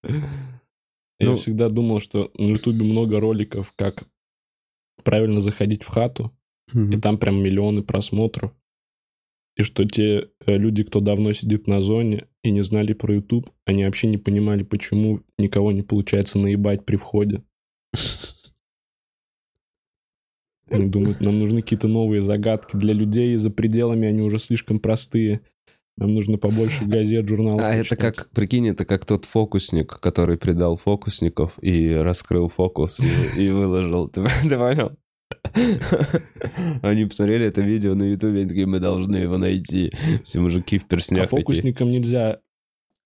[0.03, 0.21] Я
[1.21, 4.05] Ну- всегда думал, что на Ютубе много роликов, как
[5.03, 6.31] правильно заходить в хату,
[6.73, 8.53] и там прям миллионы просмотров.
[9.57, 13.49] И что те э, люди, кто давно сидит на зоне и не знали про YouTube,
[13.65, 17.43] они вообще не понимали, почему никого не получается наебать при входе.
[20.69, 22.77] Они думают, нам нужны какие-то новые загадки.
[22.77, 25.41] Для людей за пределами они уже слишком простые.
[25.99, 27.61] Нам нужно побольше газет, журналов.
[27.61, 28.15] А это почитать.
[28.15, 34.07] как, прикинь, это как тот фокусник, который предал фокусников и раскрыл фокус и, и выложил.
[34.07, 34.93] Ты, ты понял?
[36.81, 39.91] Они посмотрели это видео на ютубе, они такие, мы должны его найти.
[40.23, 41.41] Все мужики в А перснях такие.
[41.41, 42.39] фокусникам нельзя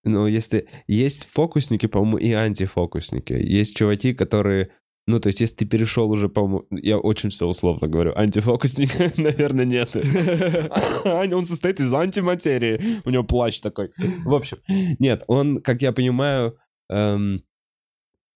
[0.03, 0.67] Но если...
[0.85, 3.33] Есть фокусники, по-моему, и антифокусники.
[3.33, 4.69] Есть чуваки, которые...
[5.05, 6.65] Ну, то есть, если ты перешел уже, по-моему...
[6.71, 8.13] Я очень все условно говорю.
[8.15, 9.89] Антифокусника, наверное, нет.
[11.05, 13.01] Он состоит из антиматерии.
[13.03, 13.91] У него плащ такой.
[14.25, 14.59] В общем,
[14.99, 16.55] нет, он, как я понимаю,
[16.89, 17.37] эм,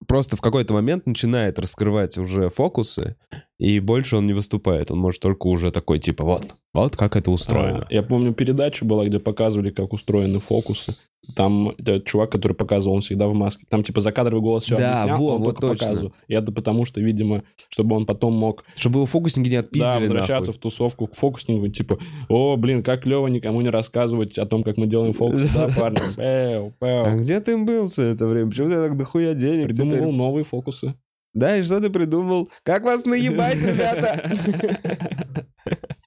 [0.08, 3.16] просто в какой-то момент начинает раскрывать уже фокусы,
[3.60, 4.92] и больше он не выступает.
[4.92, 7.86] Он может только уже такой, типа, вот, вот как это устроено.
[7.90, 10.96] А, Я помню, передача была, где показывали, как устроены фокусы.
[11.36, 13.66] Там этот чувак, который показывал, он всегда в маске.
[13.68, 15.86] Там типа закадровый голос все Да, объяснял, во, он вот только точно.
[15.88, 16.14] показывал.
[16.30, 19.94] И это потому, что, видимо, чтобы он потом мог Чтобы его фокусники не отпиздили да,
[19.96, 20.08] нахуй.
[20.08, 21.98] возвращаться в тусовку к фокуснику, типа,
[22.30, 26.00] о, блин, как клево никому не рассказывать о том, как мы делаем фокусы, да, парни?
[26.16, 28.50] Пэу, А где ты был все это время?
[28.50, 29.66] Почему ты так дохуя денег?
[29.66, 30.16] Придумывал теперь?
[30.16, 30.94] новые фокусы.
[31.38, 32.48] Да, и что ты придумал?
[32.64, 34.28] Как вас наебать, ребята?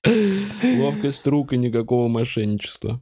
[0.04, 3.00] Ловкость рук и никакого мошенничества.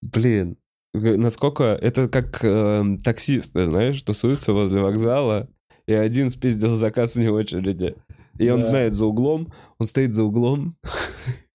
[0.00, 0.56] Блин,
[0.94, 1.64] насколько...
[1.64, 5.50] Это как эм, таксисты, знаешь, тусуются возле вокзала,
[5.86, 7.94] и один спиздил заказ вне очереди.
[8.38, 8.66] И он Да.
[8.68, 10.78] знает за углом, он стоит за углом,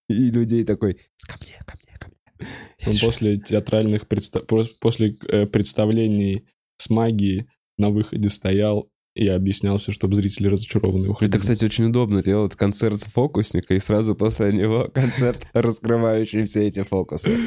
[0.07, 2.93] и людей такой, ко мне, ко мне, ко мне.
[2.93, 6.45] Он после театральных предста- прос- после э, представлений
[6.77, 7.47] с магией
[7.79, 11.29] на выходе стоял и объяснял все, чтобы зрители разочарованные уходили.
[11.29, 16.83] Это, кстати, очень удобно делать концерт фокусника, и сразу после него концерт, раскрывающий все эти
[16.83, 17.37] фокусы.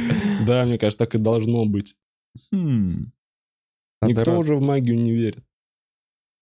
[0.46, 1.96] Да, мне кажется, так и должно быть.
[2.52, 3.12] Хм.
[4.02, 5.44] Никто уже в магию не верит.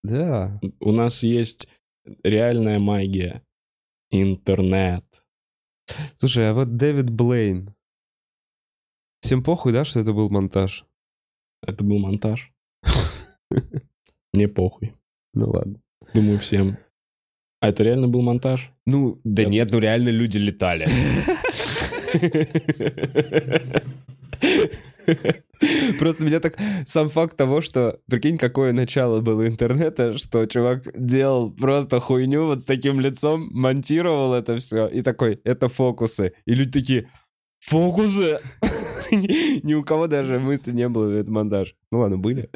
[0.03, 0.59] Да.
[0.79, 1.69] У нас есть
[2.23, 3.45] реальная магия.
[4.11, 5.05] Интернет.
[6.15, 7.73] Слушай, а вот Дэвид Блейн.
[9.21, 10.85] Всем похуй, да, что это был монтаж?
[11.61, 12.51] Это был монтаж.
[14.33, 14.93] Мне похуй.
[15.33, 15.79] Ну ладно.
[16.13, 16.77] Думаю, всем.
[17.61, 18.71] А это реально был монтаж?
[18.85, 20.87] Ну, да Я- нет, ну реально люди летали.
[25.99, 26.57] Просто меня так...
[26.85, 27.99] Сам факт того, что...
[28.09, 34.33] Прикинь, какое начало было интернета, что чувак делал просто хуйню вот с таким лицом, монтировал
[34.33, 36.33] это все, и такой, это фокусы.
[36.45, 37.09] И люди такие,
[37.61, 38.39] фокусы?
[39.11, 41.75] Ни у кого даже мысли не было, это монтаж.
[41.91, 42.49] Ну ладно, были.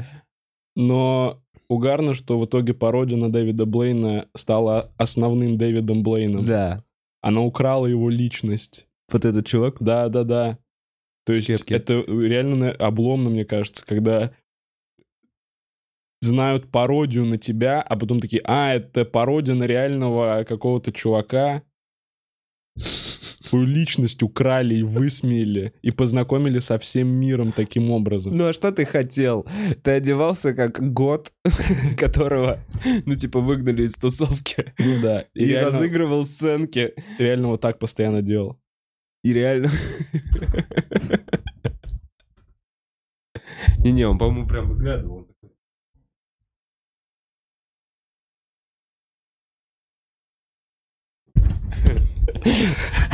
[0.76, 6.46] Но угарно, что в итоге пародия на Дэвида Блейна стала основным Дэвидом Блейном.
[6.46, 6.84] Да.
[7.22, 8.88] Она украла его личность.
[9.12, 9.78] Вот этот чувак.
[9.80, 10.60] Да, да, да.
[11.26, 11.76] То есть кепке.
[11.76, 14.34] это реально обломно, мне кажется, когда
[16.22, 21.64] знают пародию на тебя, а потом такие, а, это пародия на реального какого-то чувака.
[23.50, 28.34] Твою личность украли и высмеяли, и познакомили со всем миром таким образом.
[28.36, 29.46] Ну а что ты хотел?
[29.84, 31.32] Ты одевался как год,
[31.98, 32.60] которого,
[33.06, 34.74] ну типа, выгнали из тусовки.
[34.78, 36.94] Ну да, и, И реально, разыгрывал сценки.
[37.18, 38.60] реально вот так постоянно делал.
[39.24, 39.72] И реально...
[43.80, 45.28] Не-не, он, по-моему, прям выглядывал.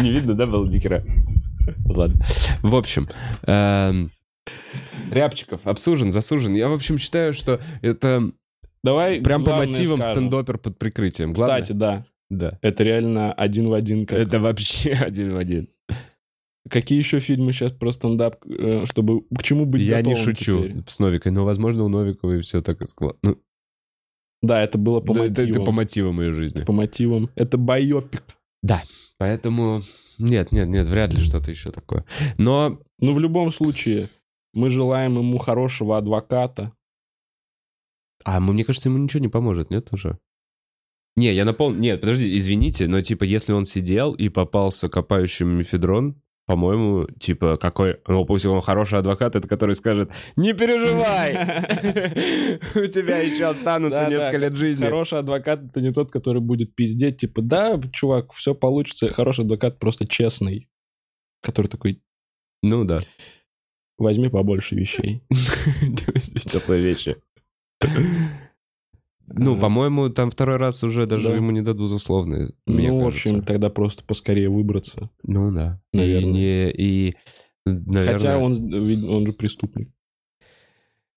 [0.03, 1.03] Не видно, да, было дикера?
[1.85, 2.23] Ладно.
[2.61, 3.07] В общем,
[3.47, 4.11] эм,
[5.11, 6.53] Рябчиков обсужен, засужен.
[6.53, 8.31] Я, в общем, считаю, что это
[8.83, 10.15] Давай прям по мотивам скажем.
[10.15, 11.31] стендопер под прикрытием.
[11.33, 12.59] Главное- Кстати, да, да.
[12.61, 14.05] это реально один в один.
[14.05, 14.19] Как...
[14.19, 15.69] Это вообще один в один.
[16.69, 20.83] Какие еще фильмы сейчас про стендап, э, чтобы к чему быть Я не шучу теперь?
[20.87, 23.17] с Новикой, но, возможно, у Новиковой все так и склад.
[23.21, 23.37] Ну,
[24.41, 25.51] Да, это было по да, это, мотивам.
[25.51, 26.63] это по мотивам ее жизни.
[26.63, 27.29] По мотивам.
[27.35, 28.23] Это байопик.
[29.17, 29.81] Поэтому
[30.17, 32.05] нет, нет, нет, вряд ли что-то еще такое.
[32.37, 34.07] Но Ну, в любом случае,
[34.53, 36.73] мы желаем ему хорошего адвоката,
[38.23, 40.17] А мне кажется, ему ничего не поможет, нет, уже?
[41.15, 41.79] Не, я напомню...
[41.79, 47.99] Нет, подожди, извините, но типа если он сидел и попался копающим мефедрон, по-моему, типа, какой...
[48.07, 51.33] Ну, пусть он хороший адвокат, это который скажет, не переживай,
[52.75, 54.83] у тебя еще останутся несколько лет жизни.
[54.83, 59.13] Хороший адвокат— это не тот, который будет пиздеть, типа, да, чувак, все получится.
[59.13, 60.69] Хороший адвокат просто честный,
[61.41, 62.01] который такой...
[62.61, 62.99] Ну да.
[63.97, 65.23] Возьми побольше вещей.
[66.45, 67.15] Теплые вещи.
[69.27, 72.53] Ну, по-моему, там второй раз уже даже ему не дадут условные.
[72.65, 75.09] Ну, в общем, тогда просто поскорее выбраться.
[75.23, 75.81] Ну да.
[75.93, 76.69] Наверное.
[76.69, 77.15] И,
[77.65, 78.13] наверное...
[78.13, 78.53] Хотя он,
[79.09, 79.89] он же преступник.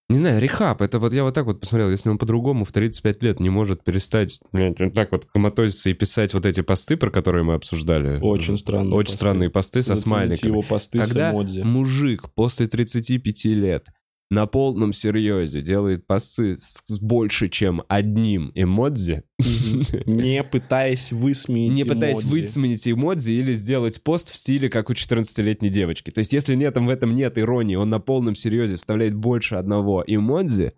[0.09, 3.23] Не знаю, рехаб, это вот я вот так вот посмотрел, если он по-другому в 35
[3.25, 7.11] лет не может перестать блядь, вот так вот коматозиться и писать вот эти посты, про
[7.11, 8.21] которые мы обсуждали.
[8.21, 9.17] Очень странные Очень посты.
[9.17, 10.51] странные посты со Зацените смайликами.
[10.53, 11.63] его посты Когда с эмодзи.
[11.63, 13.89] мужик после 35 лет
[14.31, 19.25] на полном серьезе делает посты с с больше, чем одним эмодзи,
[20.07, 25.69] Не пытаясь высмеять не пытаясь высмеять эмодзи или сделать пост в стиле, как у 14-летней
[25.69, 26.11] девочки.
[26.11, 30.05] То есть, если нет, в этом нет иронии, он на полном серьезе вставляет больше одного
[30.07, 30.73] эмодзи,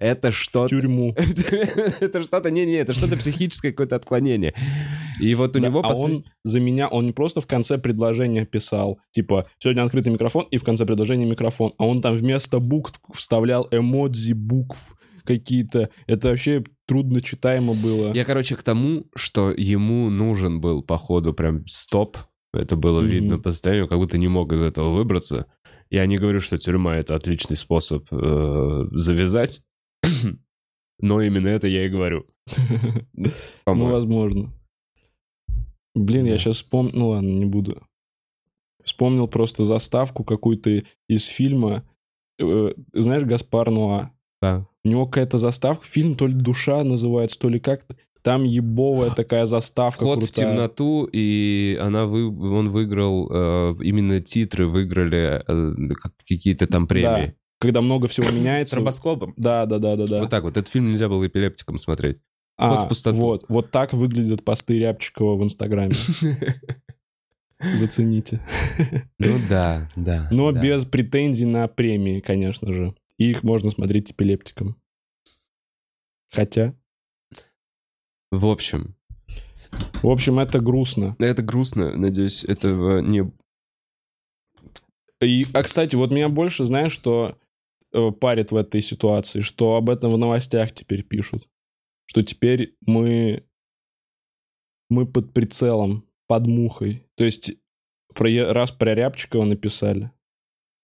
[0.00, 0.68] это в что-то...
[0.68, 1.14] тюрьму.
[2.00, 2.50] Это что-то...
[2.50, 4.54] Не-не, это что-то психическое какое-то отклонение.
[5.20, 5.80] И вот у Да, него...
[5.84, 10.12] а послед- он за меня, он не просто в конце предложения писал, типа, сегодня открытый
[10.12, 14.78] микрофон, и в конце предложения микрофон, а он там вместо букв вставлял эмодзи букв
[15.24, 15.90] какие-то.
[16.06, 18.12] Это вообще трудно читаемо было.
[18.14, 22.16] Я, короче, к тому, что ему нужен был, походу, прям стоп.
[22.54, 23.10] Это было Мгм.
[23.10, 25.46] видно по состоянию, как будто не мог из этого выбраться.
[25.90, 29.60] Я не говорю, что тюрьма— это отличный способ э, завязать,
[31.00, 32.26] но именно это я и говорю.
[33.66, 34.52] Ну, возможно.
[35.94, 36.92] Блин, я сейчас вспомнил...
[36.94, 37.82] Ну ладно, не буду.
[38.84, 41.84] Вспомнил просто заставку какую-то из фильма.
[42.40, 44.10] Э, Знаешь, Гаспар Нуа?
[44.40, 44.66] Да.
[44.84, 47.96] У него какая-то заставка, фильм то ли «Душа» называется, то ли как-то.
[48.22, 50.46] Там ебовая такая заставка Вход в крутая.
[50.46, 57.34] темноту, и она вы, он выиграл, э, именно титры выиграли э, как- какие-то там премии.
[57.60, 58.74] Когда много всего С меняется.
[58.74, 59.34] тромбоскопом.
[59.36, 60.20] Да, да, да, да, да.
[60.22, 60.56] Вот так вот.
[60.56, 62.20] Этот фильм нельзя было эпилептиком смотреть.
[62.56, 63.16] А, вход в пустоту.
[63.16, 65.94] Вот, вот так выглядят посты Рябчикова в Инстаграме.
[67.78, 68.40] Зацените.
[69.18, 70.28] Ну да, да.
[70.30, 70.60] Но да.
[70.60, 72.94] без претензий на премии, конечно же.
[73.18, 74.76] И их можно смотреть эпилептиком.
[76.30, 76.74] Хотя,
[78.30, 78.94] В общем,
[80.02, 81.16] в общем, это грустно.
[81.18, 81.96] это грустно.
[81.96, 83.30] Надеюсь, этого не...
[85.20, 87.36] И, а, кстати, вот меня больше, знаешь, что
[88.20, 91.48] парит в этой ситуации, что об этом в новостях теперь пишут.
[92.06, 93.44] Что теперь мы,
[94.88, 97.06] мы под прицелом, под мухой.
[97.16, 97.52] То есть,
[98.14, 100.10] про, раз про Рябчикова написали,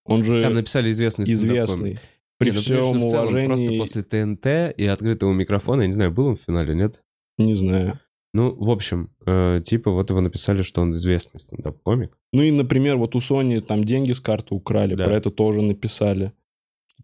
[0.04, 1.98] он же Там написали известный известный.
[2.38, 5.86] При Не, ну, всем конечно, в целом, уважении, Просто после ТНТ и открытого микрофона, я
[5.86, 7.02] не знаю, был он в финале, нет?
[7.38, 7.98] не знаю.
[8.34, 12.18] Ну, в общем, э, типа вот его написали, что он известный стендап-комик.
[12.32, 15.06] Ну и, например, вот у Sony там деньги с карты украли, Да.
[15.06, 16.32] про это тоже написали.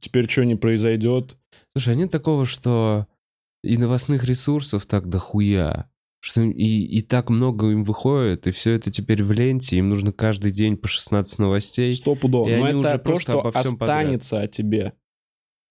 [0.02, 1.36] Теперь что не произойдет?
[1.72, 3.06] Слушай, а нет такого, что
[3.62, 5.88] и новостных ресурсов так дохуя,
[6.20, 10.12] что и, и так много им выходит, и все это теперь в ленте, им нужно
[10.12, 11.94] каждый день по 16 новостей.
[11.94, 12.48] Стопудово.
[12.48, 14.92] Но это уже то, просто что останется о тебе.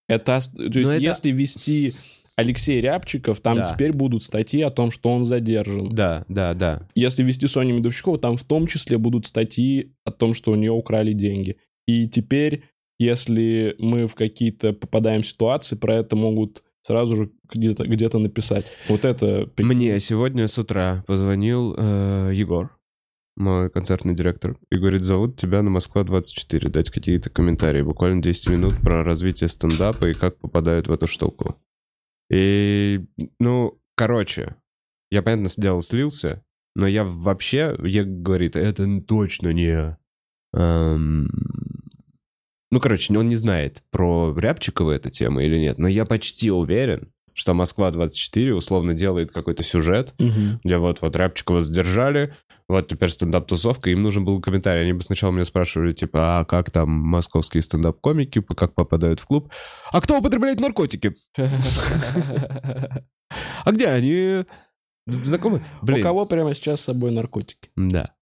[0.07, 1.93] Это, то есть, это- если вести
[2.37, 3.65] Алексей Рябчиков, там Да.
[3.65, 5.93] теперь будут статьи о том, что он задержан.
[5.93, 6.87] Да, да, да.
[6.95, 10.71] Если вести Соню Медовщикову, там в том числе будут статьи о том, что у нее
[10.71, 11.57] украли деньги.
[11.87, 12.63] И теперь,
[13.01, 18.65] если мы в какие-то попадаем ситуации, про это могут сразу же где-то где написать.
[18.87, 19.49] Вот это...
[19.57, 22.77] Мне сегодня с утра позвонил э, Егор,
[23.35, 28.73] мой концертный директор, и говорит, зовут тебя на Москва-24, дать какие-то комментарии, буквально 10 минут
[28.81, 31.55] про развитие стендапа и как попадают в эту штуку.
[32.31, 33.01] И,
[33.39, 34.55] ну, короче,
[35.09, 36.43] я, понятно, сделал, слился,
[36.75, 39.97] но я вообще, я говорит, это точно не...
[40.55, 41.29] эм,
[42.71, 47.11] Ну, короче, он не знает, про Рябчикова эта тема или нет, но я почти уверен,
[47.33, 50.59] что Москва-24 условно делает какой-то сюжет, Мгм.
[50.63, 52.33] где вот, вот Рябчикова задержали,
[52.69, 54.83] вот теперь стендап-тусовка, им нужен был комментарий.
[54.83, 59.51] Они бы сначала меня спрашивали, типа, а как там московские стендап-комики, как попадают в клуб?
[59.91, 61.13] А кто употребляет наркотики?
[63.63, 64.43] А где они?
[65.07, 65.61] Знакомы?
[65.81, 67.69] У кого прямо сейчас с собой наркотики?
[67.75, 68.13] Да.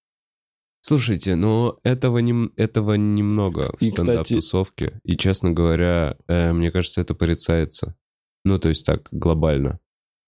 [0.89, 4.99] Слушайте, но этого, нем- этого немного в И, кстати- стендап-тусовке.
[5.03, 7.95] И, честно говоря, э, мне кажется, это порицается.
[8.43, 9.79] Ну, то есть так, глобально.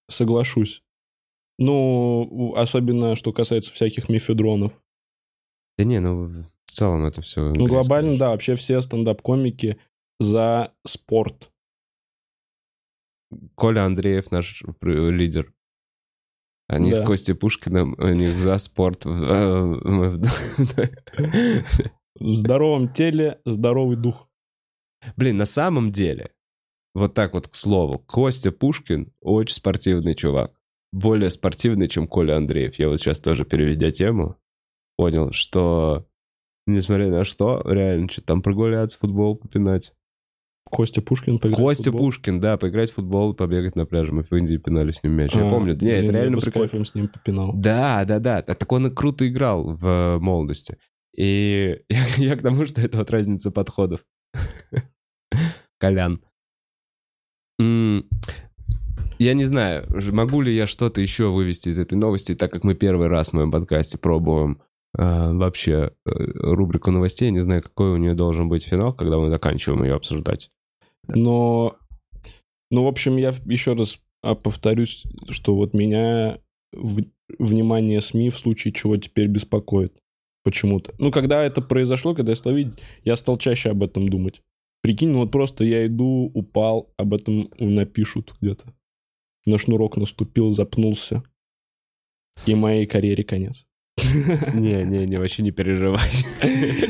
[0.07, 0.83] Соглашусь.
[1.57, 4.71] Ну, особенно, что касается всяких мефедронов.
[5.79, 7.41] Да не, ну, в целом это все...
[7.55, 9.77] Ну, глобально, да, вообще все стендап-комики
[10.19, 11.51] за спорт.
[13.55, 15.51] Коля Андреев, наш пр- лидер.
[16.71, 17.03] Они Да.
[17.03, 19.05] с Костей Пушкиным, они за спорт.
[19.05, 19.09] э,
[22.19, 24.29] В здоровом теле здоровый дух.
[25.17, 26.31] Блин, на самом деле,
[26.93, 30.53] вот так вот к слову, Костя Пушкин очень спортивный чувак.
[30.93, 32.75] Более спортивный, чем Коля Андреев.
[32.75, 34.35] Я вот сейчас тоже, переведя тему,
[34.97, 36.05] понял, что,
[36.67, 39.93] несмотря на что, реально, что там прогуляться, футбол попинать.
[40.69, 42.05] Костя Пушкин поиграет в Костя футбол.
[42.05, 44.11] Пушкин, да, поиграть в футбол, побегать на пляже.
[44.11, 45.33] Мы в Индии пинали с ним мяч.
[45.33, 45.77] Я А, помню.
[45.79, 47.51] Не, это реально с кайфом с ним попинал.
[47.53, 48.41] Да, да, да.
[48.41, 50.77] Так так он и круто играл в э, молодости.
[51.15, 54.05] И я, я к тому, что это вот разница подходов.
[55.79, 56.21] Колян.
[59.19, 62.73] Я не знаю, могу ли я что-то еще вывести из этой новости, так как мы
[62.73, 64.61] первый раз в моем подкасте пробуем
[64.97, 67.25] э, вообще э, рубрику новостей.
[67.25, 70.51] Я не знаю, какой у нее должен быть финал, когда мы заканчиваем ее обсуждать.
[71.07, 71.77] Но,
[72.69, 76.39] ну, в общем, я еще раз а, повторюсь, что вот меня
[76.71, 77.03] в-
[77.39, 79.97] внимание СМИ в случае чего теперь беспокоит
[80.43, 80.93] почему-то.
[80.99, 84.41] Ну, когда это произошло, когда я стал видеть, я стал чаще об этом думать.
[84.81, 88.73] Прикинь, ну вот просто я иду, упал, об этом напишут где-то.
[89.45, 91.23] На шнурок наступил, запнулся.
[92.45, 93.67] И моей карьере конец.
[94.53, 96.09] Не, не, не, вообще не переживай.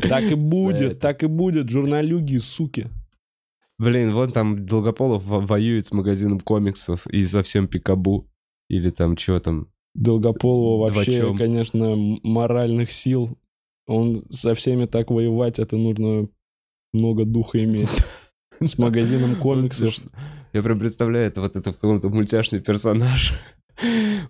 [0.10, 2.88] Так и будет, так и будет, журналюги, суки.
[3.78, 8.28] Блин, вон там Долгополов во- воюет с магазином комиксов и совсем пикабу.
[8.70, 9.68] Или там что там.
[9.96, 13.38] Долгополова Два вообще, конечно, моральных сил.
[13.88, 16.30] Он со всеми так воевать, это нужно
[16.94, 17.90] много духа иметь.
[18.62, 19.96] С магазином комиксов.
[20.54, 23.34] Я прям представляю, это вот это в каком-то мультяшный персонаж.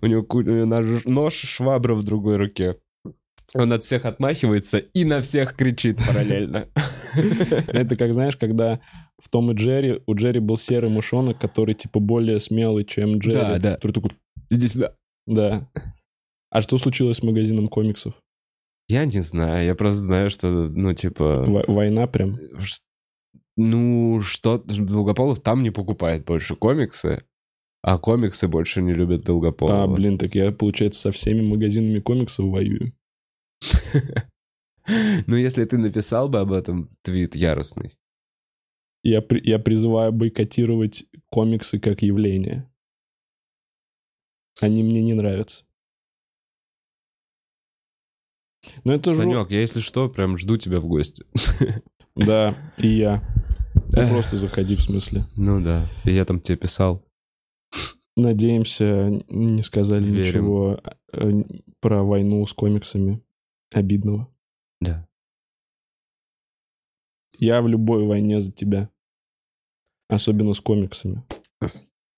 [0.02, 2.78] У него у него нож, швабра в другой руке.
[3.54, 6.70] Он от всех отмахивается и на всех кричит параллельно.
[7.68, 8.80] Это как, знаешь, когда
[9.22, 13.34] в Том и Джерри, у Джерри был серый мышонок, который типа более смелый, чем Джерри.
[13.34, 13.76] Да, да.
[13.76, 14.12] Который такой,
[14.50, 14.96] Иди сюда.
[15.28, 15.70] да.
[16.50, 18.14] А что случилось с магазином комиксов?
[18.88, 21.46] Я не знаю, я просто знаю, что, ну, типа...
[21.48, 22.40] Во- Война прям?
[23.56, 24.58] Ну, что...
[24.58, 27.24] Долгополов там не покупает больше комиксы,
[27.84, 29.84] а комиксы больше не любят Долгополова.
[29.84, 32.94] А, блин, так я, получается, со всеми магазинами комиксов воюю.
[35.28, 37.96] Ну, если ты написал бы об этом твит яростный.
[39.04, 42.68] Я, при- я призываю бойкотировать комиксы как явление.
[44.60, 45.66] Они мне не нравятся.
[48.84, 49.18] Ну это же...
[49.18, 51.26] Санек, я, если что, прям жду тебя в гости.
[52.16, 53.24] Да, и я.
[53.94, 55.26] Ну, просто заходи, в смысле.
[55.36, 57.06] Ну да, и я там тебе писал.
[58.22, 60.28] Надеемся, не сказали Верим.
[60.28, 60.80] ничего
[61.12, 61.44] э,
[61.80, 63.22] про войну с комиксами
[63.74, 64.28] обидного.
[64.80, 65.08] Да.
[67.38, 68.90] Я в любой войне за тебя.
[70.08, 71.24] Особенно с комиксами.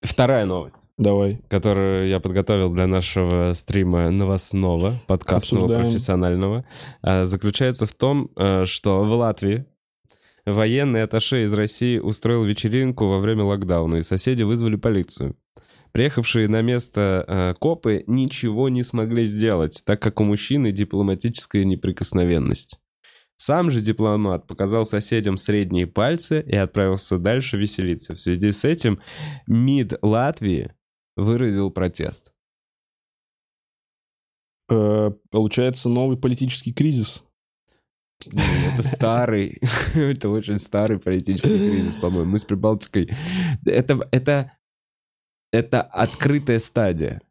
[0.01, 1.39] Вторая новость, Давай.
[1.47, 5.91] которую я подготовил для нашего стрима новостного, подкастного, Обсуждаем.
[5.91, 6.65] профессионального,
[7.01, 9.65] а, заключается в том, э, что в Латвии
[10.45, 15.37] военный атташе из России устроил вечеринку во время локдауна, и соседи вызвали полицию.
[15.93, 22.79] Приехавшие на место э, копы ничего не смогли сделать, так как у мужчины дипломатическая неприкосновенность.
[23.35, 28.15] Сам же дипломат показал соседям средние пальцы и отправился дальше веселиться.
[28.15, 29.01] В связи с этим
[29.45, 30.73] МИД Латвии
[31.15, 32.33] выразил протест.
[34.69, 37.23] Э, получается новый политический кризис.
[38.25, 39.61] Это старый,
[39.93, 42.31] это очень старый политический кризис, по-моему.
[42.31, 43.15] Мы с Прибалтикой...
[43.65, 44.53] Это, это,
[45.53, 47.21] это открытая стадия.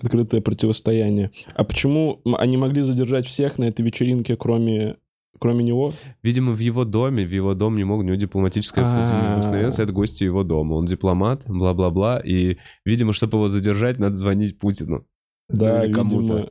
[0.00, 1.30] Открытое противостояние.
[1.54, 4.96] А почему они могли задержать всех на этой вечеринке, кроме,
[5.38, 5.92] кроме него?
[6.22, 9.30] Видимо, в его доме, в его дом не мог, у него дипломатическая А.
[9.30, 10.74] неприкосновенность, это гости его дома.
[10.74, 15.06] Он дипломат, бла-бла-бла, и, видимо, чтобы его задержать, надо звонить Путину.
[15.48, 16.16] Да, или кому-то.
[16.20, 16.50] видимо.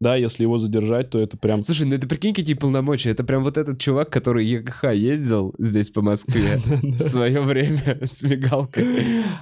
[0.00, 1.62] Да, если его задержать, то это прям...
[1.64, 3.10] Слушай, ну это прикинь, какие полномочия.
[3.10, 8.22] Это прям вот этот чувак, который ЕКХ ездил здесь по Москве в свое время с
[8.22, 8.86] мигалкой.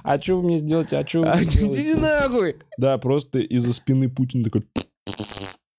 [0.03, 0.97] А что вы мне сделаете?
[0.97, 2.55] А что вы А, мне Иди нахуй!
[2.77, 4.63] Да, просто из-за спины Путин такой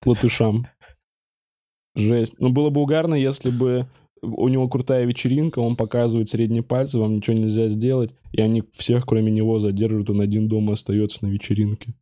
[0.05, 0.67] латышам.
[1.95, 2.35] Жесть.
[2.39, 3.87] Ну, было бы угарно, если бы
[4.21, 9.05] у него крутая вечеринка, он показывает средние пальцы, вам ничего нельзя сделать, и они всех,
[9.05, 11.93] кроме него, задерживают, он один дома остается на вечеринке.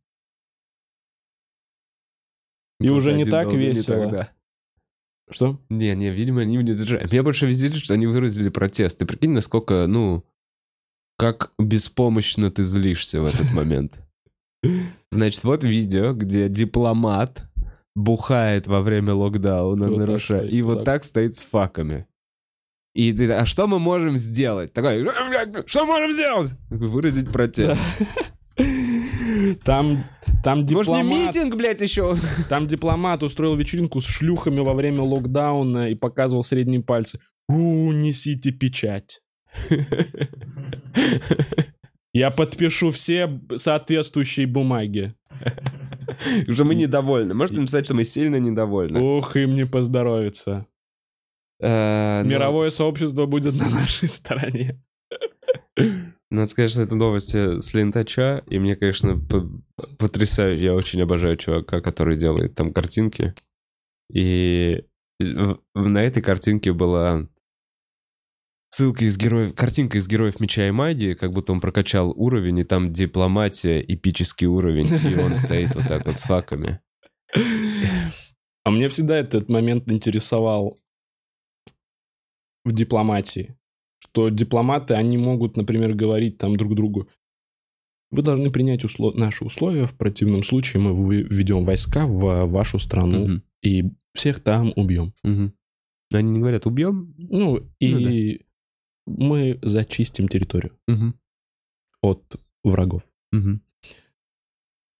[2.80, 3.96] И уже не так долго не весело.
[4.04, 4.32] тогда.
[5.30, 5.60] Что?
[5.68, 7.06] Не, не, видимо, они не задержали.
[7.10, 8.98] Меня больше везли, что они выразили протест.
[8.98, 10.24] Ты прикинь, насколько, ну,
[11.18, 14.00] как беспомощно ты злишься в этот момент.
[15.10, 17.42] Значит, вот видео, где дипломат
[17.94, 20.94] бухает во время локдауна, Вот так нарушая, стоит, и вот вот так.
[20.94, 22.06] так стоит с факами.
[22.94, 24.72] И ты, а что мы можем сделать?
[24.72, 25.06] Такой,
[25.66, 26.52] что можем сделать?
[26.70, 27.80] Выразить протест.
[29.64, 30.04] Там,
[30.42, 32.16] там Может, не дипломат, митинг, блядь, еще?
[32.48, 37.20] там дипломат устроил вечеринку с шлюхами во время локдауна и показывал средние пальцы.
[37.48, 39.22] У, несите печать.
[42.12, 45.14] Я подпишу все соответствующие бумаги.
[46.48, 47.34] Уже мы недовольны.
[47.34, 49.00] Можете написать, что мы сильно недовольны.
[49.00, 50.66] Ох, им не поздоровится.
[51.60, 54.82] Э, ну, Мировое сообщество будет на нашей стороне.
[56.30, 59.48] Надо сказать, что это новости с Лентача, и мне, конечно, п-
[59.98, 60.60] потрясаю.
[60.60, 63.34] Я очень обожаю чувака, который делает там картинки.
[64.12, 64.84] И
[65.20, 67.28] на этой картинке была
[68.70, 72.64] ссылка из героев, картинка из героев Меча и Магии, как будто он прокачал уровень, и
[72.64, 76.80] там дипломатия, эпический уровень, и он стоит вот так вот с факами.
[78.64, 80.78] А мне всегда этот момент интересовал
[82.64, 83.57] в дипломатии.
[84.00, 87.08] Что дипломаты, они могут, например, говорить там друг другу,
[88.10, 93.24] вы должны принять усло- наши условия, в противном случае мы введем войска в вашу страну
[93.26, 93.84] Мгм, и
[94.14, 95.12] всех там убьем.
[95.22, 95.52] мгм.
[96.12, 97.14] Они не говорят, убьем?
[97.18, 98.40] Ну, и
[99.06, 101.14] мы зачистим территорию Мгм,
[102.02, 103.02] от врагов.
[103.32, 103.60] мгм.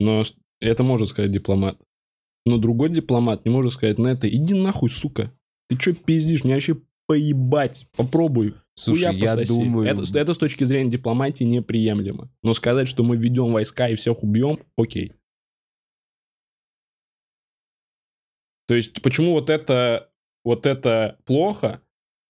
[0.01, 0.23] Но
[0.61, 1.79] это может сказать дипломат.
[2.47, 5.33] Но другой дипломат не может сказать на это, иди нахуй, сука.
[5.69, 6.45] Ты чё пиздишь?
[6.45, 6.77] Мне вообще
[7.07, 7.87] поебать.
[7.97, 8.55] Попробуй.
[8.79, 9.49] Слушай, я пососи.
[9.49, 9.89] думаю...
[9.89, 12.31] Это, это с точки зрения дипломатии неприемлемо.
[12.43, 15.13] Но сказать, что мы ведем войска и всех убьем, окей.
[18.67, 20.11] То есть, почему вот это,
[20.45, 21.81] вот это плохо,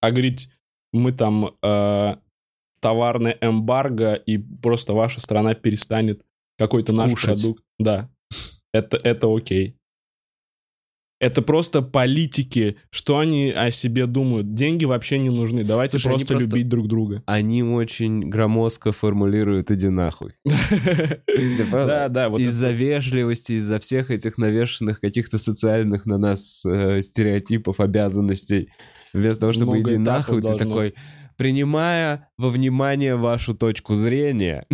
[0.01, 0.51] а говорить,
[0.93, 2.17] мы там э,
[2.81, 6.25] товарное эмбарго, и просто ваша страна перестанет
[6.57, 7.41] какой-то наш Кушать.
[7.41, 7.65] продукт.
[7.79, 8.11] Да.
[8.73, 9.78] Это, это окей.
[11.21, 14.55] Это просто политики, что они о себе думают.
[14.55, 15.65] Деньги вообще не нужны.
[15.65, 17.23] Давайте Слушай, просто, просто- любить друг друга.
[17.27, 20.35] Они очень громоздко формулируют «иди нахуй».
[21.71, 28.71] Да, да, из-за вежливости, из-за всех этих навешенных каких-то социальных на нас э, стереотипов, обязанностей.
[29.13, 30.95] Вместо того, чтобы иди нахуй, ты такой,
[31.37, 34.67] принимая во внимание вашу точку зрения,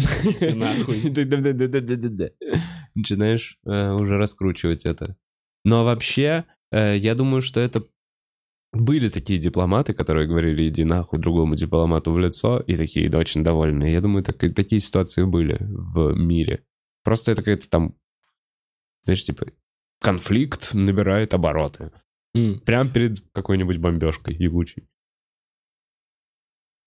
[2.94, 5.16] начинаешь э, уже раскручивать это.
[5.64, 7.84] Но вообще, э, я думаю, что это
[8.72, 13.44] были такие дипломаты, которые говорили, иди нахуй другому дипломату в лицо, и такие, да, очень
[13.44, 13.92] довольные.
[13.92, 16.64] Я думаю, так- такие ситуации были в мире.
[17.04, 17.94] Просто это какая-то там,
[19.02, 19.46] знаешь, типа,
[20.00, 21.92] конфликт набирает обороты.
[22.34, 22.60] М.
[22.60, 24.88] Прямо перед какой-нибудь бомбежкой ебучей.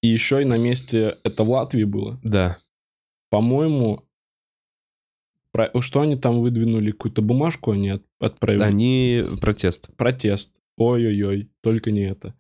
[0.02, 2.20] И еще и на месте, это в Латвии было.
[2.24, 2.58] Да.
[3.30, 4.07] По-моему,
[5.82, 6.92] что они там выдвинули?
[6.92, 8.64] Какую-то бумажку они от- отправили?
[8.64, 9.90] Они протест.
[9.96, 10.54] Протест.
[10.78, 12.36] Ой-ой-ой, только не это.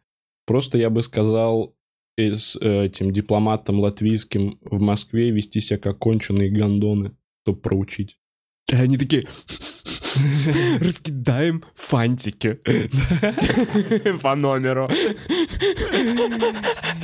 [0.46, 1.76] Просто я бы сказал
[2.18, 8.18] э, с э, этим дипломатом латвийским в Москве вести себя как конченые гондоны, чтобы проучить.
[8.72, 9.26] И они такие,
[10.80, 12.60] раскидаем фантики
[14.22, 14.90] по номеру.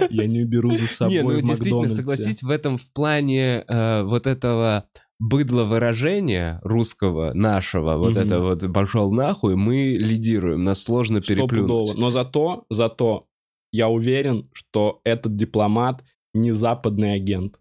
[0.10, 4.28] Я не беру за собой Не, ну действительно, согласись, в этом в плане э, вот
[4.28, 4.88] этого
[5.24, 8.20] быдло выражения русского, нашего, вот Мгм.
[8.20, 11.98] это вот пошел нахуй, мы лидируем, нас сложно переплюнуть.
[11.98, 13.28] Но зато, зато
[13.72, 17.60] я уверен, что этот дипломат не западный агент.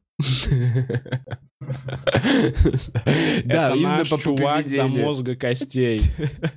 [3.45, 6.01] Да, именно по чувак до мозга костей.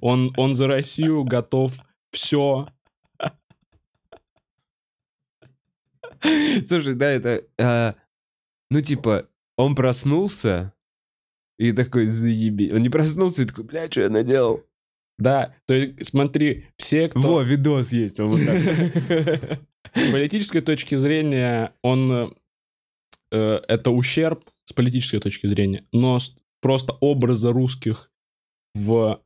[0.01, 1.71] Он, он за Россию готов
[2.11, 2.67] все.
[6.67, 7.43] Слушай, да, это...
[7.59, 7.93] э,
[8.71, 9.27] ну, типа,
[9.57, 10.73] он проснулся
[11.57, 12.71] и такой, заеби.
[12.71, 14.63] Он не проснулся и такой, бля, что я наделал?
[15.17, 18.19] Да, то есть смотри, все, кто Во, видос есть.
[18.19, 19.59] Он вот так.
[19.95, 22.35] с политической точки зрения, он
[23.31, 28.11] э, это ущерб с политической точки зрения, но с- просто образа русских
[28.73, 29.21] в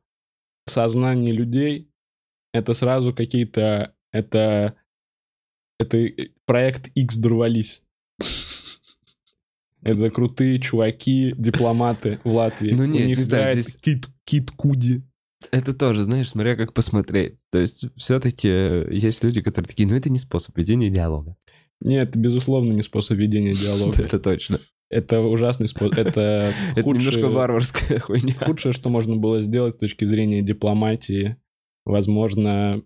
[0.68, 1.90] сознании людей
[2.52, 4.76] это сразу какие-то это
[5.80, 6.08] это
[6.46, 7.82] проект X дорвались.
[9.82, 12.72] Это крутые чуваки, дипломаты в Латвии.
[12.72, 15.02] Ну, У нет, них не знаю, здесь- Кит, Кит Куди.
[15.52, 17.38] Это тоже, знаешь, смотря как посмотреть.
[17.50, 21.36] То есть все-таки есть люди, которые такие, ну это не способ ведения диалога.
[21.80, 24.02] Нет, это, безусловно, не способ ведения диалога.
[24.04, 24.60] Это точно.
[24.90, 25.94] Это ужасный способ.
[25.98, 28.34] Это Это худшее, немножко варварская хуйня.
[28.38, 31.36] худшее, что можно было сделать с точки зрения дипломатии.
[31.86, 32.82] Возможно,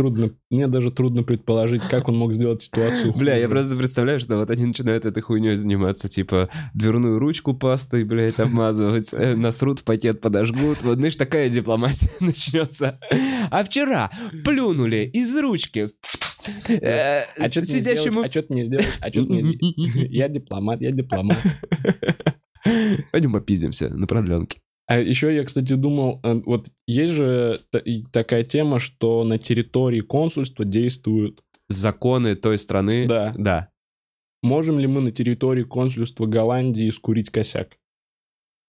[0.00, 0.30] трудно...
[0.50, 3.50] Мне даже трудно предположить, как он мог сделать ситуацию Бля, я хуже.
[3.50, 9.12] просто представляю, что вот они начинают этой хуйней заниматься, типа, дверную ручку пастой, блядь, обмазывать,
[9.12, 10.82] э, насрут в пакет подожгут.
[10.82, 12.98] Вот, знаешь, такая дипломатия начнется.
[13.50, 14.10] А вчера
[14.44, 15.88] плюнули из ручки
[16.68, 18.26] Э, А что ты не сделаешь?
[18.26, 18.94] А что ты не сделаешь?
[19.00, 20.10] А что ты не сделаешь?
[20.10, 21.36] Я дипломат, я дипломат.
[23.12, 24.60] Пойдем попиздимся на продленке.
[24.90, 27.62] А еще я, кстати, думал, э, вот есть же
[28.10, 31.44] такая тема, что на территории консульства действуют.
[31.68, 33.06] Законы той страны...
[33.06, 33.32] Да.
[33.38, 33.68] Да.
[34.42, 37.76] Можем ли мы на территории консульства Голландии скурить косяк?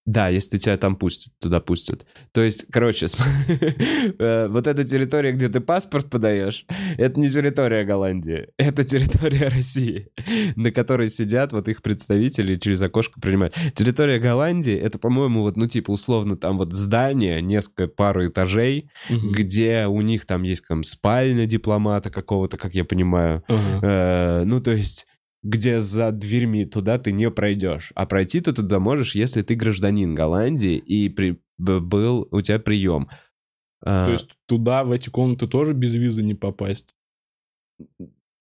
[0.04, 2.04] Да, если тебя там пустят, туда пустят.
[2.32, 3.06] То есть, короче,
[3.48, 6.66] э, вот эта территория, где ты паспорт подаешь,
[6.98, 10.08] это не территория Голландии, это территория России,
[10.56, 13.54] на которой сидят вот их представители через окошко принимают.
[13.74, 19.86] Территория Голландии, это, по-моему, вот, ну, типа, условно, там вот здание, несколько, пару этажей, где
[19.86, 23.44] у них там есть там спальня дипломата какого-то, как я понимаю.
[23.48, 25.06] Э, ну, то есть,
[25.42, 27.92] где за дверьми туда ты не пройдешь.
[27.94, 33.08] А пройти ты туда можешь, если ты гражданин Голландии и при- был у тебя прием.
[33.84, 36.94] А, То есть туда, в эти комнаты тоже без визы не попасть?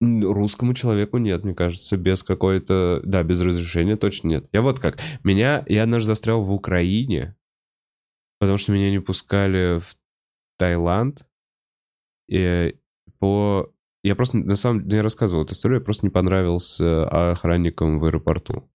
[0.01, 3.01] русскому человеку нет, мне кажется, без какой-то...
[3.03, 4.49] Да, без разрешения точно нет.
[4.51, 4.99] Я вот как.
[5.23, 5.63] Меня...
[5.67, 7.35] Я однажды застрял в Украине,
[8.39, 9.95] потому что меня не пускали в
[10.57, 11.23] Таиланд.
[12.27, 12.75] И
[13.19, 13.71] по...
[14.03, 18.05] Я просто, на самом деле, я рассказывал эту историю, я просто не понравился охранникам в
[18.05, 18.67] аэропорту.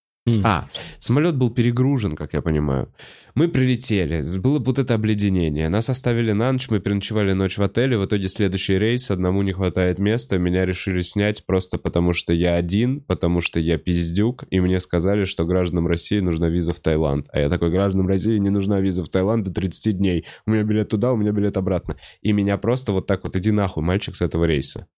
[0.43, 0.67] А,
[0.99, 2.93] самолет был перегружен, как я понимаю.
[3.37, 5.69] Мы прилетели, было вот это обледенение.
[5.69, 7.97] Нас оставили на ночь, мы переночевали ночь в отеле.
[7.97, 10.37] В итоге следующий рейс, одному не хватает места.
[10.39, 14.45] Меня решили снять просто потому, что я один, потому что я пиздюк.
[14.51, 17.29] И мне сказали, что гражданам России нужна виза в Таиланд.
[17.33, 20.27] А я такой, гражданам России не нужна виза в Таиланд до 30 дней.
[20.45, 21.97] У меня билет туда, у меня билет обратно.
[22.21, 24.89] И меня просто вот так вот, иди нахуй, мальчик с этого рейса.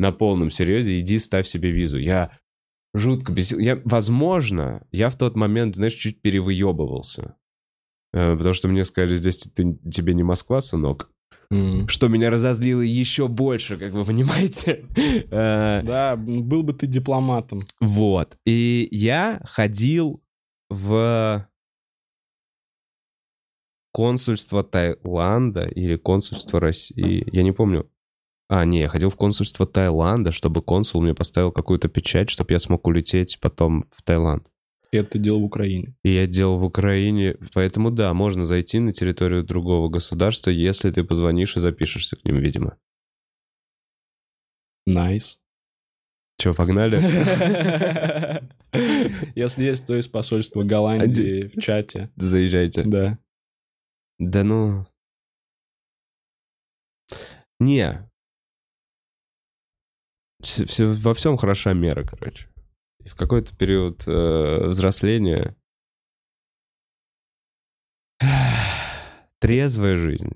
[0.00, 1.98] На полном серьезе, иди ставь себе визу.
[1.98, 2.30] Я
[2.94, 3.58] жутко бесил.
[3.58, 7.36] Я, возможно, я в тот момент, знаешь, чуть перевыебывался.
[8.14, 11.10] Э, Потому что мне сказали, здесь ты, тебе не Москва, сынок.
[11.50, 11.86] М.
[11.86, 14.86] Что меня разозлило еще больше, как вы понимаете.
[15.30, 17.64] Э, Да, был бы ты дипломатом.
[17.80, 18.38] Вот.
[18.46, 20.22] И я ходил
[20.70, 21.46] в
[23.92, 27.28] консульство Таиланда или консульство России.
[27.30, 27.90] Я не помню.
[28.52, 32.58] А, не, я ходил в консульство Таиланда, чтобы консул мне поставил какую-то печать, чтобы я
[32.58, 34.50] смог улететь потом в Таиланд.
[34.90, 35.94] И это делал в Украине.
[36.02, 41.04] И я делал в Украине, поэтому да, можно зайти на территорию другого государства, если ты
[41.04, 42.76] позвонишь и запишешься к ним, видимо.
[44.84, 45.38] Nice.
[46.36, 46.98] Че, погнали?
[49.36, 52.10] Если есть, то из посольства Голландии в чате.
[52.16, 52.82] Заезжайте.
[52.82, 53.16] Да.
[54.18, 54.86] Да ну...
[57.60, 58.09] Не.
[60.42, 62.48] Все, все- во всем хороша мера, короче.
[63.04, 65.56] И в какой-то период э, взросления
[69.38, 70.32] трезвая жизнь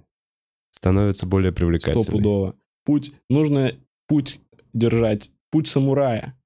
[0.70, 2.02] становится более привлекательной.
[2.04, 2.56] Стопудово.
[2.84, 4.40] Путь, нужно путь
[4.72, 6.38] держать, путь самурая,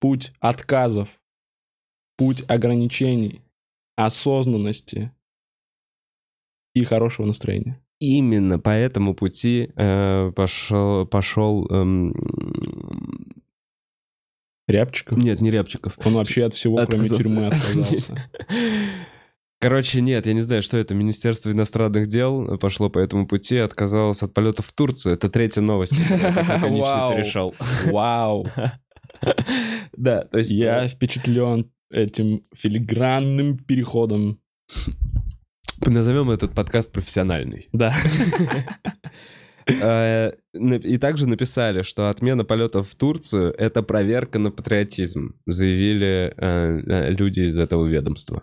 [0.00, 1.20] путь отказов,
[2.16, 3.42] путь ограничений,
[3.96, 5.12] осознанности
[6.74, 7.83] и хорошего настроения.
[8.04, 12.12] Именно по этому пути э, пошел, пошел эм,
[14.68, 15.18] Рябчиков?
[15.18, 15.98] нет, не Рябчиков.
[16.04, 17.22] Он вообще от всего, кроме Отказался.
[17.22, 18.30] тюрьмы, отказался.
[19.60, 20.94] Короче, нет, я не знаю, что это.
[20.94, 25.14] Министерство иностранных дел пошло по этому пути, отказалось от полетов в Турцию.
[25.14, 27.54] Это третья новость, которую я перешел.
[27.86, 28.46] Вау.
[29.96, 34.38] Да, то есть Я впечатлен этим филигранным переходом.
[35.90, 37.68] Назовем этот подкаст профессиональный.
[37.72, 37.94] Да.
[39.66, 46.80] Э, И также написали, что отмена полетов в Турцию— это проверка на патриотизм, заявили э,
[46.86, 48.42] э, люди из этого ведомства.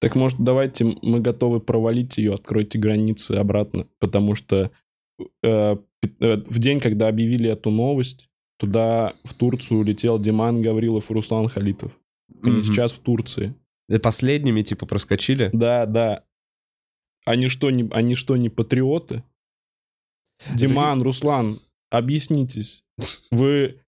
[0.00, 4.70] Так может, давайте мы готовы провалить ее, откройте границы обратно, потому что
[5.42, 5.76] э,
[6.20, 8.28] в день, когда объявили эту новость,
[8.58, 11.98] туда в Турцию улетел Диман Гаврилов и Руслан Халитов.
[12.44, 12.62] Они Мгм.
[12.62, 13.54] сейчас в Турции.
[14.02, 15.50] Последними, типа, проскочили.
[15.52, 16.24] Да, да.
[17.24, 19.22] Они что, не, они что, не патриоты?
[20.54, 21.58] Диман, Руслан,
[21.90, 22.84] объяснитесь.
[23.30, 23.80] Вы,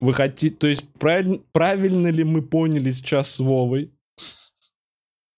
[0.00, 0.54] вы хотите...
[0.54, 3.92] То есть правиль- правильно ли мы поняли сейчас с Вовой,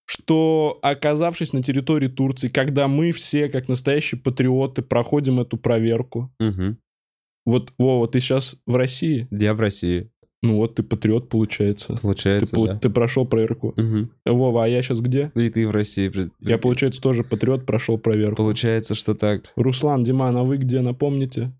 [0.06, 6.78] что, оказавшись на территории Турции, когда мы все, как настоящие патриоты, проходим эту проверку, Мгм.
[7.46, 9.28] вот, Вова, ты сейчас в России?
[9.30, 10.10] Я в России,
[10.42, 11.94] Ну вот ты патриот, получается.
[11.94, 12.78] Ты, получается, пол- да.
[12.78, 13.74] ты прошел проверку.
[13.76, 14.10] Мгм.
[14.24, 15.30] Вова, а я сейчас где?
[15.34, 16.10] И ты в России.
[16.40, 18.36] Я, получается, тоже патриот, прошел проверку.
[18.36, 19.52] Получается, что так.
[19.56, 21.52] Руслан, Диман, а вы где, напомните?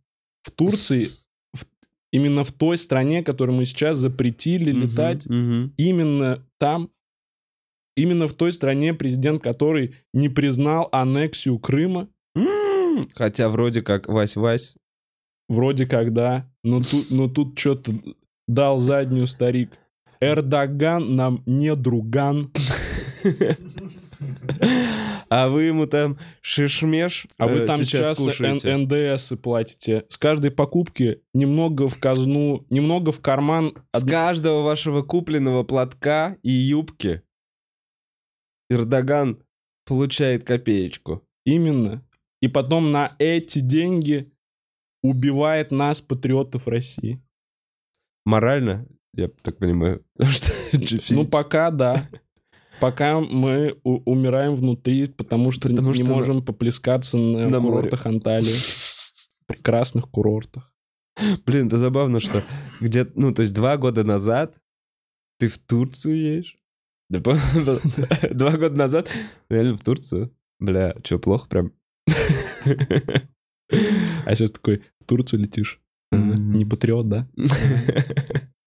[0.45, 1.09] В Турции,
[1.55, 1.67] в-
[2.11, 5.75] именно в той стране, которую мы сейчас запретили Мгм, летать, мгм.
[5.77, 6.89] именно там,
[7.97, 14.75] именно в той стране президент, который не признал аннексию Крыма, М, Хотя вроде как Вась-Вась
[15.49, 16.49] Вроде как, да.
[16.65, 17.93] Но тут, но тут что-то
[18.55, 19.79] дал заднюю старик.
[20.21, 22.51] Эрдоган нам не друган.
[25.31, 28.19] А вы ему там шишмеш А вы э, там сейчас?
[28.41, 30.05] Н- НДС платите.
[30.09, 33.75] С каждой покупки немного в казну, немного в карман.
[33.95, 37.23] С каждого вашего купленного платка и юбки
[38.69, 39.43] Эрдоган
[39.87, 41.23] получает копеечку.
[41.45, 42.05] Именно.
[42.43, 44.33] И потом на эти деньги
[45.03, 47.23] убивает нас, патриотов России.
[48.25, 50.05] Морально, я так понимаю,
[51.11, 52.09] Ну, пока да.
[52.81, 57.77] Пока мы умираем внутри, потому что Потому не что на- можем поплескаться на, на море.
[57.89, 58.57] курортах Анталии.
[59.47, 60.73] Прекрасных курортах.
[61.45, 62.43] Блин, это забавно, что
[62.81, 64.57] где ну, то есть два года назад
[65.39, 66.57] ты в Турцию едешь?
[67.11, 69.11] Два года назад
[69.51, 70.33] реально в Турцию.
[70.61, 71.73] Бля, что, плохо прям?
[74.25, 75.81] А сейчас такой, в Турцию летишь.
[76.13, 77.29] Не патриот, да?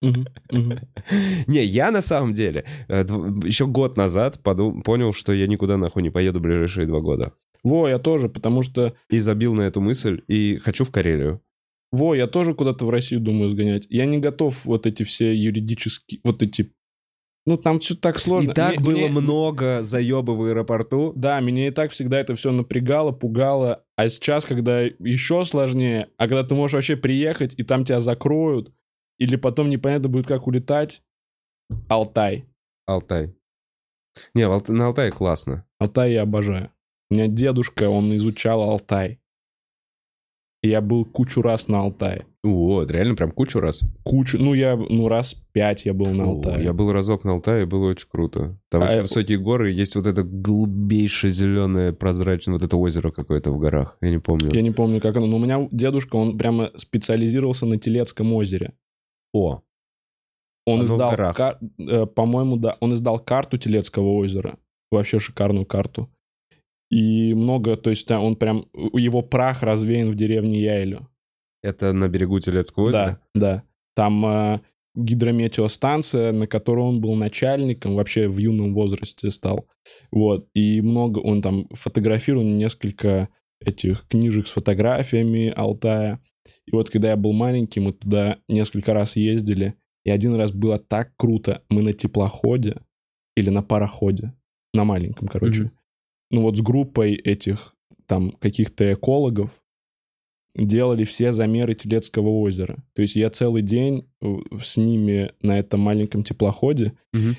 [0.02, 3.06] Не, я на самом деле э,
[3.46, 7.34] еще год назад понял, что я никуда нахуй не поеду ближайшие два года.
[7.64, 8.94] Во, я тоже, потому что...
[9.10, 11.42] И забил на эту мысль, и хочу в Карелию.
[11.94, 13.88] Во, я тоже куда-то в Россию думаю сгонять.
[13.90, 16.20] Я не готов вот эти все юридические...
[16.24, 16.74] Вот эти...
[17.46, 18.52] Ну, там все так сложно.
[18.52, 21.12] И так Мне- было мне- много заеба в аэропорту.
[21.16, 23.84] Да, меня и так всегда это все напрягало, пугало.
[23.98, 28.72] А сейчас, когда еще сложнее, а когда ты можешь вообще приехать, и там тебя закроют,
[29.20, 31.02] или потом непонятно будет, как улетать,
[31.90, 32.46] Алтай.
[32.86, 33.36] Алтай.
[34.34, 35.66] Не, на Алтае классно.
[35.80, 36.72] Алтай я обожаю.
[37.10, 39.20] У меня дедушка, он изучал Алтай.
[40.62, 42.26] Я был кучу раз на Алтае.
[42.46, 43.82] О, это реально прям кучу раз.
[44.04, 46.64] Кучу, ну я, ну раз пять я был на О, Алтае.
[46.66, 48.60] Я был разок на Алтае, было очень круто.
[48.70, 53.12] Там А очень я- высокие горы, есть вот это голубейшее зеленое прозрачное вот это озеро
[53.12, 53.98] какое-то в горах.
[54.02, 54.54] Я не помню.
[54.54, 58.74] Я не помню, как оно, но у меня дедушка, он прямо специализировался на Телецком озере.
[59.34, 59.62] О,
[60.66, 64.58] Он Оно издал, кар- э, по-моему, да, он издал карту Телецкого озера.
[64.92, 66.10] Вообще шикарную карту.
[66.92, 71.08] И много, то есть он прям, его прах развеян в деревне Яйлю.
[71.64, 73.20] Это на берегу Телецкого озера?
[73.34, 73.64] Да, да.
[73.96, 74.60] Там э,
[74.96, 79.68] гидрометеостанция, на которой он был начальником, вообще в юном возрасте стал.
[80.12, 80.48] Вот.
[80.54, 83.30] И много, он там фотографировал несколько
[83.60, 86.20] этих книжек с фотографиями Алтая.
[86.68, 89.76] И вот когда я был маленький, мы туда несколько раз ездили.
[90.04, 91.64] И один раз было так круто.
[91.70, 92.82] Мы на теплоходе
[93.36, 94.34] или на пароходе,
[94.74, 95.62] на маленьком, короче.
[95.62, 95.72] Мгм.
[96.32, 97.74] Ну вот с группой этих
[98.06, 99.63] там каких-то экологов
[100.56, 102.84] делали все замеры Телецкого озера.
[102.96, 106.94] То есть я целый день э, с ними на этом маленьком теплоходе.
[107.12, 107.36] Мгм.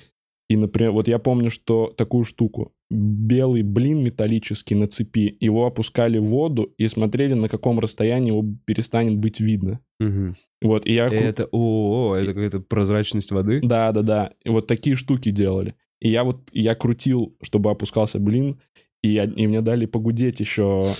[0.50, 2.74] И, например, вот я помню, что такую штуку.
[2.90, 5.36] Белый блин металлический на цепи.
[5.40, 9.80] Его опускали в воду и смотрели, на каком расстоянии его перестанет быть видно.
[10.00, 10.36] Мгм.
[10.60, 11.06] Вот, и я...
[11.06, 13.60] Это, о, это какая-то прозрачность воды?
[13.62, 14.32] Да, да, да.
[14.44, 15.74] И вот такие штуки делали.
[16.00, 18.60] И я вот, я крутил, чтобы опускался блин,
[19.02, 20.92] и, я- и мне дали погудеть еще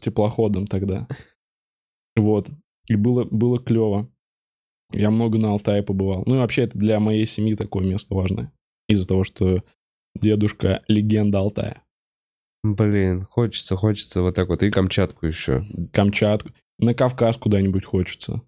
[0.00, 1.08] теплоходом тогда.
[2.16, 2.50] Вот.
[2.88, 4.10] И было, было клево.
[4.92, 6.22] Я много на Алтае побывал.
[6.26, 8.52] Ну и вообще это для моей семьи такое место важное.
[8.88, 9.62] Из-за того, что
[10.14, 11.82] дедушка легенда Алтая.
[12.62, 14.62] Блин, хочется, хочется вот так вот.
[14.62, 15.64] И Камчатку еще.
[15.92, 16.50] Камчатку.
[16.78, 18.42] На Кавказ куда-нибудь хочется.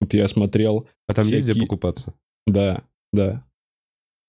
[0.00, 2.14] Вот я смотрел, А там есть где Всякие- покупаться?
[2.46, 3.46] да, да.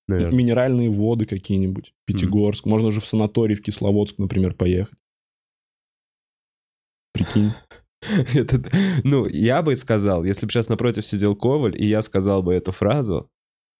[0.08, 0.38] Наверное.
[0.38, 1.94] Минеральные воды какие-нибудь.
[2.06, 2.66] Пятигорск.
[2.66, 4.98] Можно же в санаторий в Кисловодск, например, поехать.
[7.14, 7.54] Прикинь.
[8.34, 8.68] Этот-
[9.04, 12.72] ну, я бы сказал, если бы сейчас напротив сидел Коваль, и я сказал бы эту
[12.72, 13.30] фразу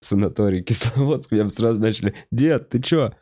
[0.00, 3.12] в санатории Кисловодск, меня бы сразу начали, дед, ты чё?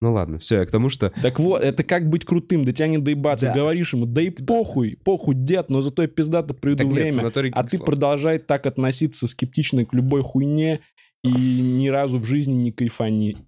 [0.00, 1.10] Ну ладно, все, я к тому, что...
[1.22, 3.46] Так вот, это как быть крутым, да тебя не доебаться.
[3.46, 3.54] Да.
[3.54, 7.12] Говоришь ему, да и похуй, похуй, дед, но зато я пиздато приведу Так нет, время.
[7.16, 10.80] санаторий А ты продолжай так относиться скептично к любой хуйне
[11.24, 13.38] и ни разу в жизни не кайфани.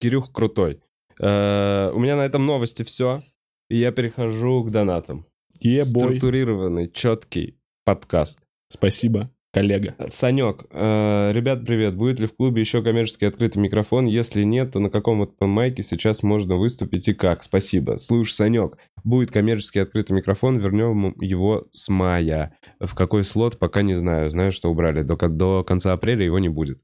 [0.00, 0.80] Кирюх крутой.
[1.20, 3.22] Э, У меня на этом новости все,
[3.68, 5.26] и я перехожу к донатам.
[5.60, 6.04] Е-бой.
[6.04, 8.40] Структурированный, четкий подкаст.
[8.68, 9.94] Спасибо, коллега.
[10.06, 11.94] Санек, э, ребят, привет.
[11.94, 14.06] Будет ли в клубе еще коммерческий открытый микрофон?
[14.06, 17.42] Если нет, то на каком майке сейчас можно выступить и как?
[17.42, 17.96] Спасибо.
[17.98, 22.58] Слушай, Санек, будет коммерческий открытый микрофон, вернем его с мая.
[22.80, 24.30] В какой слот, пока не знаю.
[24.30, 25.02] Знаю, что убрали.
[25.02, 26.80] До, до конца апреля его не будет.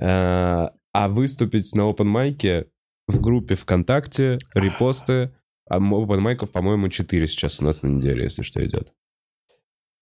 [0.00, 2.68] Э, а выступить на open майке
[3.08, 5.32] в группе ВКонтакте, репосты.
[5.68, 8.92] А майков, по-моему, 4 сейчас у нас на неделе, если что, идет.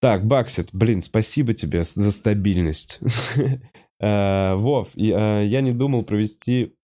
[0.01, 3.01] Так, Баксит, блин, спасибо тебе за стабильность.
[4.01, 5.01] Э, Вов, э,
[5.47, 6.75] я не думал провести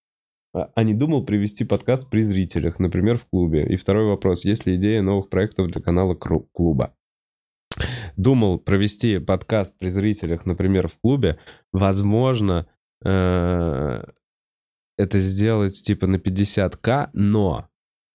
[0.53, 3.65] а, а не думал привести подкаст при зрителях, например, в клубе?
[3.65, 4.43] И второй вопрос.
[4.43, 6.95] Есть ли идея новых проектов для канала клуба?
[8.17, 11.39] Думал провести подкаст при зрителях, например, в клубе.
[11.71, 12.67] Возможно,
[13.03, 14.03] э,
[14.97, 17.69] это сделать типа на 50к, но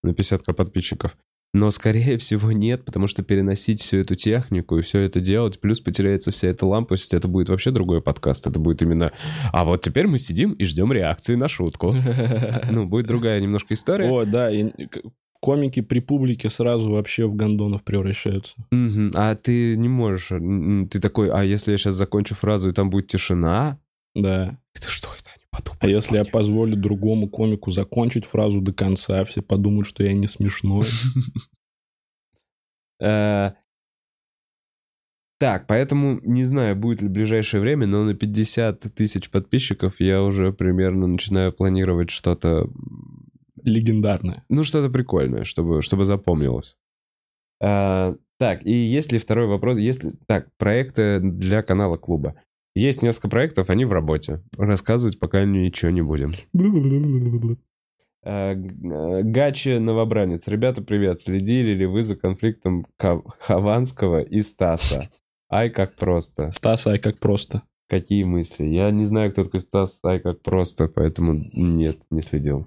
[0.06, 1.16] на 50к подписчиков.
[1.54, 5.80] Но, скорее всего, нет, потому что переносить всю эту технику и все это делать, плюс
[5.80, 8.46] потеряется вся эта ламповость, это будет вообще другой подкаст.
[8.46, 9.12] Это будет именно...
[9.52, 11.94] А вот теперь мы сидим и ждем реакции на шутку.
[12.70, 14.10] Ну, будет другая немножко история.
[14.10, 14.70] О, да, и
[15.40, 18.54] комики при публике сразу вообще в гондонов превращаются.
[19.14, 20.28] А ты не можешь...
[20.90, 23.78] Ты такой, а если я сейчас закончу фразу, и там будет тишина?
[24.14, 24.58] Да.
[24.74, 25.25] Это что это?
[25.78, 30.26] А если я позволю другому комику закончить фразу до конца, все подумают, что я не
[30.26, 30.86] смешной.
[32.98, 33.50] Э,
[35.38, 40.22] так, поэтому не знаю, будет ли в ближайшее время, но на 50 тысяч подписчиков я
[40.22, 42.70] уже примерно начинаю планировать что-то...
[43.62, 44.44] Легендарное.
[44.48, 46.78] Ну, что-то прикольное, чтобы, чтобы запомнилось.
[47.60, 49.76] А, так, и есть ли второй вопрос?
[49.76, 52.36] Есть Так, проекты для канала клуба.
[52.76, 54.42] Есть несколько проектов, они в работе.
[54.54, 56.34] Рассказывать пока ничего не будем.
[58.22, 60.46] Э, э, Гачи Новобранец.
[60.46, 61.18] Ребята, привет.
[61.18, 65.08] Следили ли вы за конфликтом Хованского и Стаса?
[65.50, 66.50] Ай, как просто.
[66.52, 67.62] Стас, ай, как просто.
[67.88, 68.66] Какие мысли?
[68.66, 72.66] Я не знаю, кто такой Стас, ай, как просто, поэтому нет, не следил.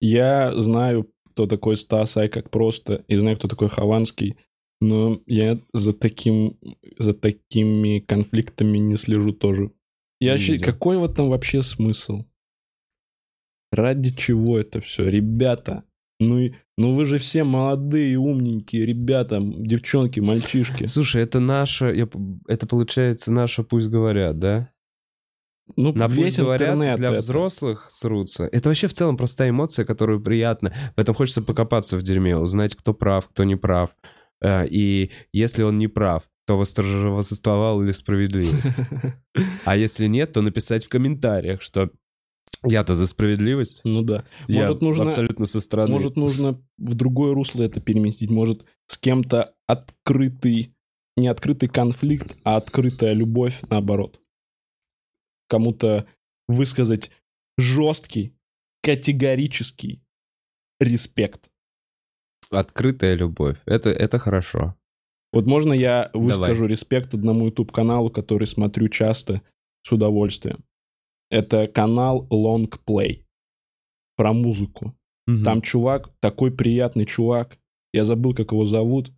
[0.00, 4.38] Я знаю, кто такой Стас, ай, как просто, и знаю, кто такой Хованский.
[4.80, 6.58] Но я за таким,
[6.98, 9.72] за такими конфликтами не слежу тоже.
[10.20, 12.24] Я вообще, какой в этом вообще смысл?
[13.72, 15.08] Ради чего это все?
[15.08, 15.84] Ребята,
[16.18, 20.86] ну, и, ну вы же все молодые, умненькие ребята, девчонки, мальчишки.
[20.86, 24.70] Слушай, это наша, это получается наша, пусть говорят, да?
[25.76, 27.18] Ну, на весь говорят, интернет для это.
[27.22, 28.48] взрослых срутся.
[28.50, 30.74] Это вообще в целом простая эмоция, которую приятно.
[30.96, 33.94] В этом хочется покопаться в дерьме, узнать, кто прав, кто не прав.
[34.42, 38.66] Э, и если он не прав, то восторжествовала ли справедливость?
[39.64, 41.90] А если нет, то написать в комментариях, что
[42.64, 43.80] я-то за справедливость.
[43.84, 44.24] Ну да.
[44.48, 45.92] Я может, нужно, абсолютно со стороны.
[45.92, 48.30] Может, нужно в другое русло это переместить.
[48.30, 50.74] Может, с кем-то открытый,
[51.16, 54.20] не открытый конфликт, а открытая любовь, наоборот.
[55.48, 56.06] Кому-то
[56.48, 57.10] высказать
[57.56, 58.34] жесткий,
[58.82, 60.02] категорический
[60.80, 61.49] респект
[62.50, 63.56] открытая любовь.
[63.66, 64.74] Это, это хорошо.
[65.32, 66.70] Вот можно я выскажу Давай.
[66.70, 69.42] респект одному YouTube-каналу, который смотрю часто
[69.86, 70.64] с удовольствием.
[71.30, 73.22] Это канал Long Play
[74.16, 74.94] про музыку.
[75.28, 75.44] Угу.
[75.44, 77.58] Там чувак, такой приятный чувак,
[77.92, 79.12] я забыл, как его зовут,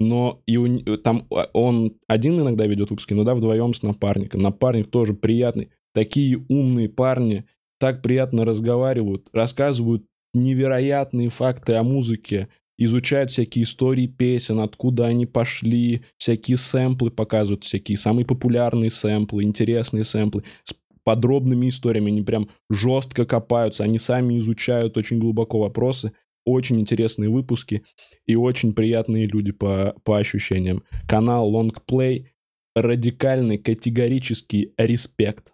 [0.00, 4.40] но и у, там а, он один иногда ведет выпуски, но да, вдвоем с напарником.
[4.40, 5.70] Напарник тоже приятный.
[5.94, 7.46] Такие умные парни,
[7.80, 10.04] так приятно разговаривают, рассказывают
[10.38, 12.48] невероятные факты о музыке,
[12.78, 20.04] изучают всякие истории песен, откуда они пошли, всякие сэмплы показывают, всякие самые популярные сэмплы, интересные
[20.04, 26.12] сэмплы с подробными историями, они прям жестко копаются, они сами изучают очень глубоко вопросы,
[26.44, 27.82] очень интересные выпуски
[28.26, 30.82] и очень приятные люди по, по ощущениям.
[31.08, 32.26] Канал Long Play,
[32.74, 35.52] радикальный, категорический респект.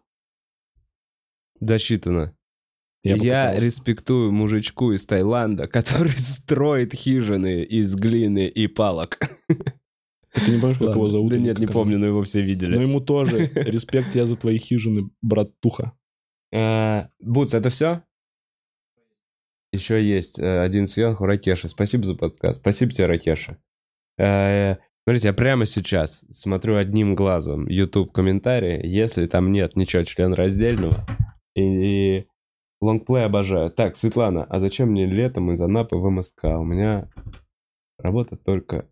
[1.61, 2.37] Досчитано.
[3.05, 9.19] Я, я респектую мужичку из Таиланда, который строит хижины из глины и палок.
[10.33, 10.99] Ты не помнишь, как Ладно.
[10.99, 11.31] его зовут?
[11.31, 12.75] Да нет, не помню, но его все видели.
[12.75, 13.51] Но ему тоже.
[13.55, 15.93] Респект я за твои хижины, братуха.
[16.53, 18.03] А, Буц, это все?
[19.73, 21.69] Еще есть э, один сверху, Ракеша.
[21.69, 22.57] Спасибо за подсказ.
[22.57, 23.59] Спасибо тебе, Ракеша.
[24.19, 28.85] Э, смотрите, я прямо сейчас смотрю одним глазом YouTube комментарии.
[28.87, 31.05] Если там нет ничего члена раздельного
[31.57, 32.27] и
[32.85, 33.71] Лонгплей обожаю.
[33.71, 36.45] Так, Светлана, а зачем мне летом из Анапы в МСК?
[36.45, 37.09] У меня
[37.99, 38.87] работа только...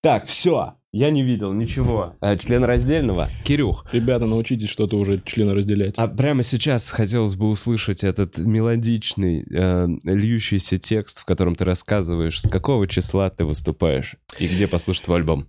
[0.00, 2.14] Так, все, я не видел ничего.
[2.20, 3.28] А, член раздельного.
[3.44, 3.84] Кирюх.
[3.92, 5.94] Ребята, научитесь что-то уже члена разделять.
[5.96, 12.40] А прямо сейчас хотелось бы услышать этот мелодичный, э, льющийся текст, в котором ты рассказываешь,
[12.40, 15.48] с какого числа ты выступаешь и где послушать твой альбом.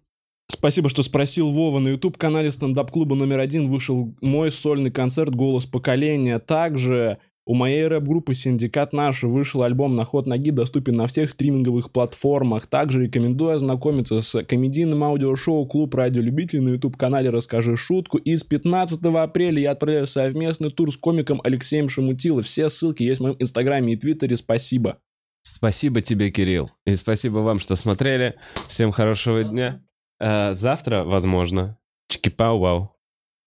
[0.51, 1.77] Спасибо, что спросил Вова.
[1.79, 6.39] На YouTube-канале стендап-клуба номер один вышел мой сольный концерт «Голос поколения».
[6.39, 7.19] Также
[7.49, 12.67] у моей рэп-группы «Синдикат Наши» вышел альбом «На ход ноги», доступен на всех стриминговых платформах.
[12.67, 18.19] Также рекомендую ознакомиться с комедийным аудиошоу «Клуб радиолюбителей» на YouTube-канале «Расскажи шутку».
[18.19, 22.43] И с 15 апреля я отправляю совместный тур с комиком Алексеем Шамутило.
[22.43, 24.37] Все ссылки есть в моем инстаграме и твиттере.
[24.37, 24.99] Спасибо.
[25.41, 26.69] Спасибо тебе, Кирилл.
[26.85, 28.35] И спасибо вам, что смотрели.
[28.67, 29.83] Всем хорошего дня.
[30.19, 31.79] А, завтра, возможно.
[32.11, 32.89] Чики-пау-вау.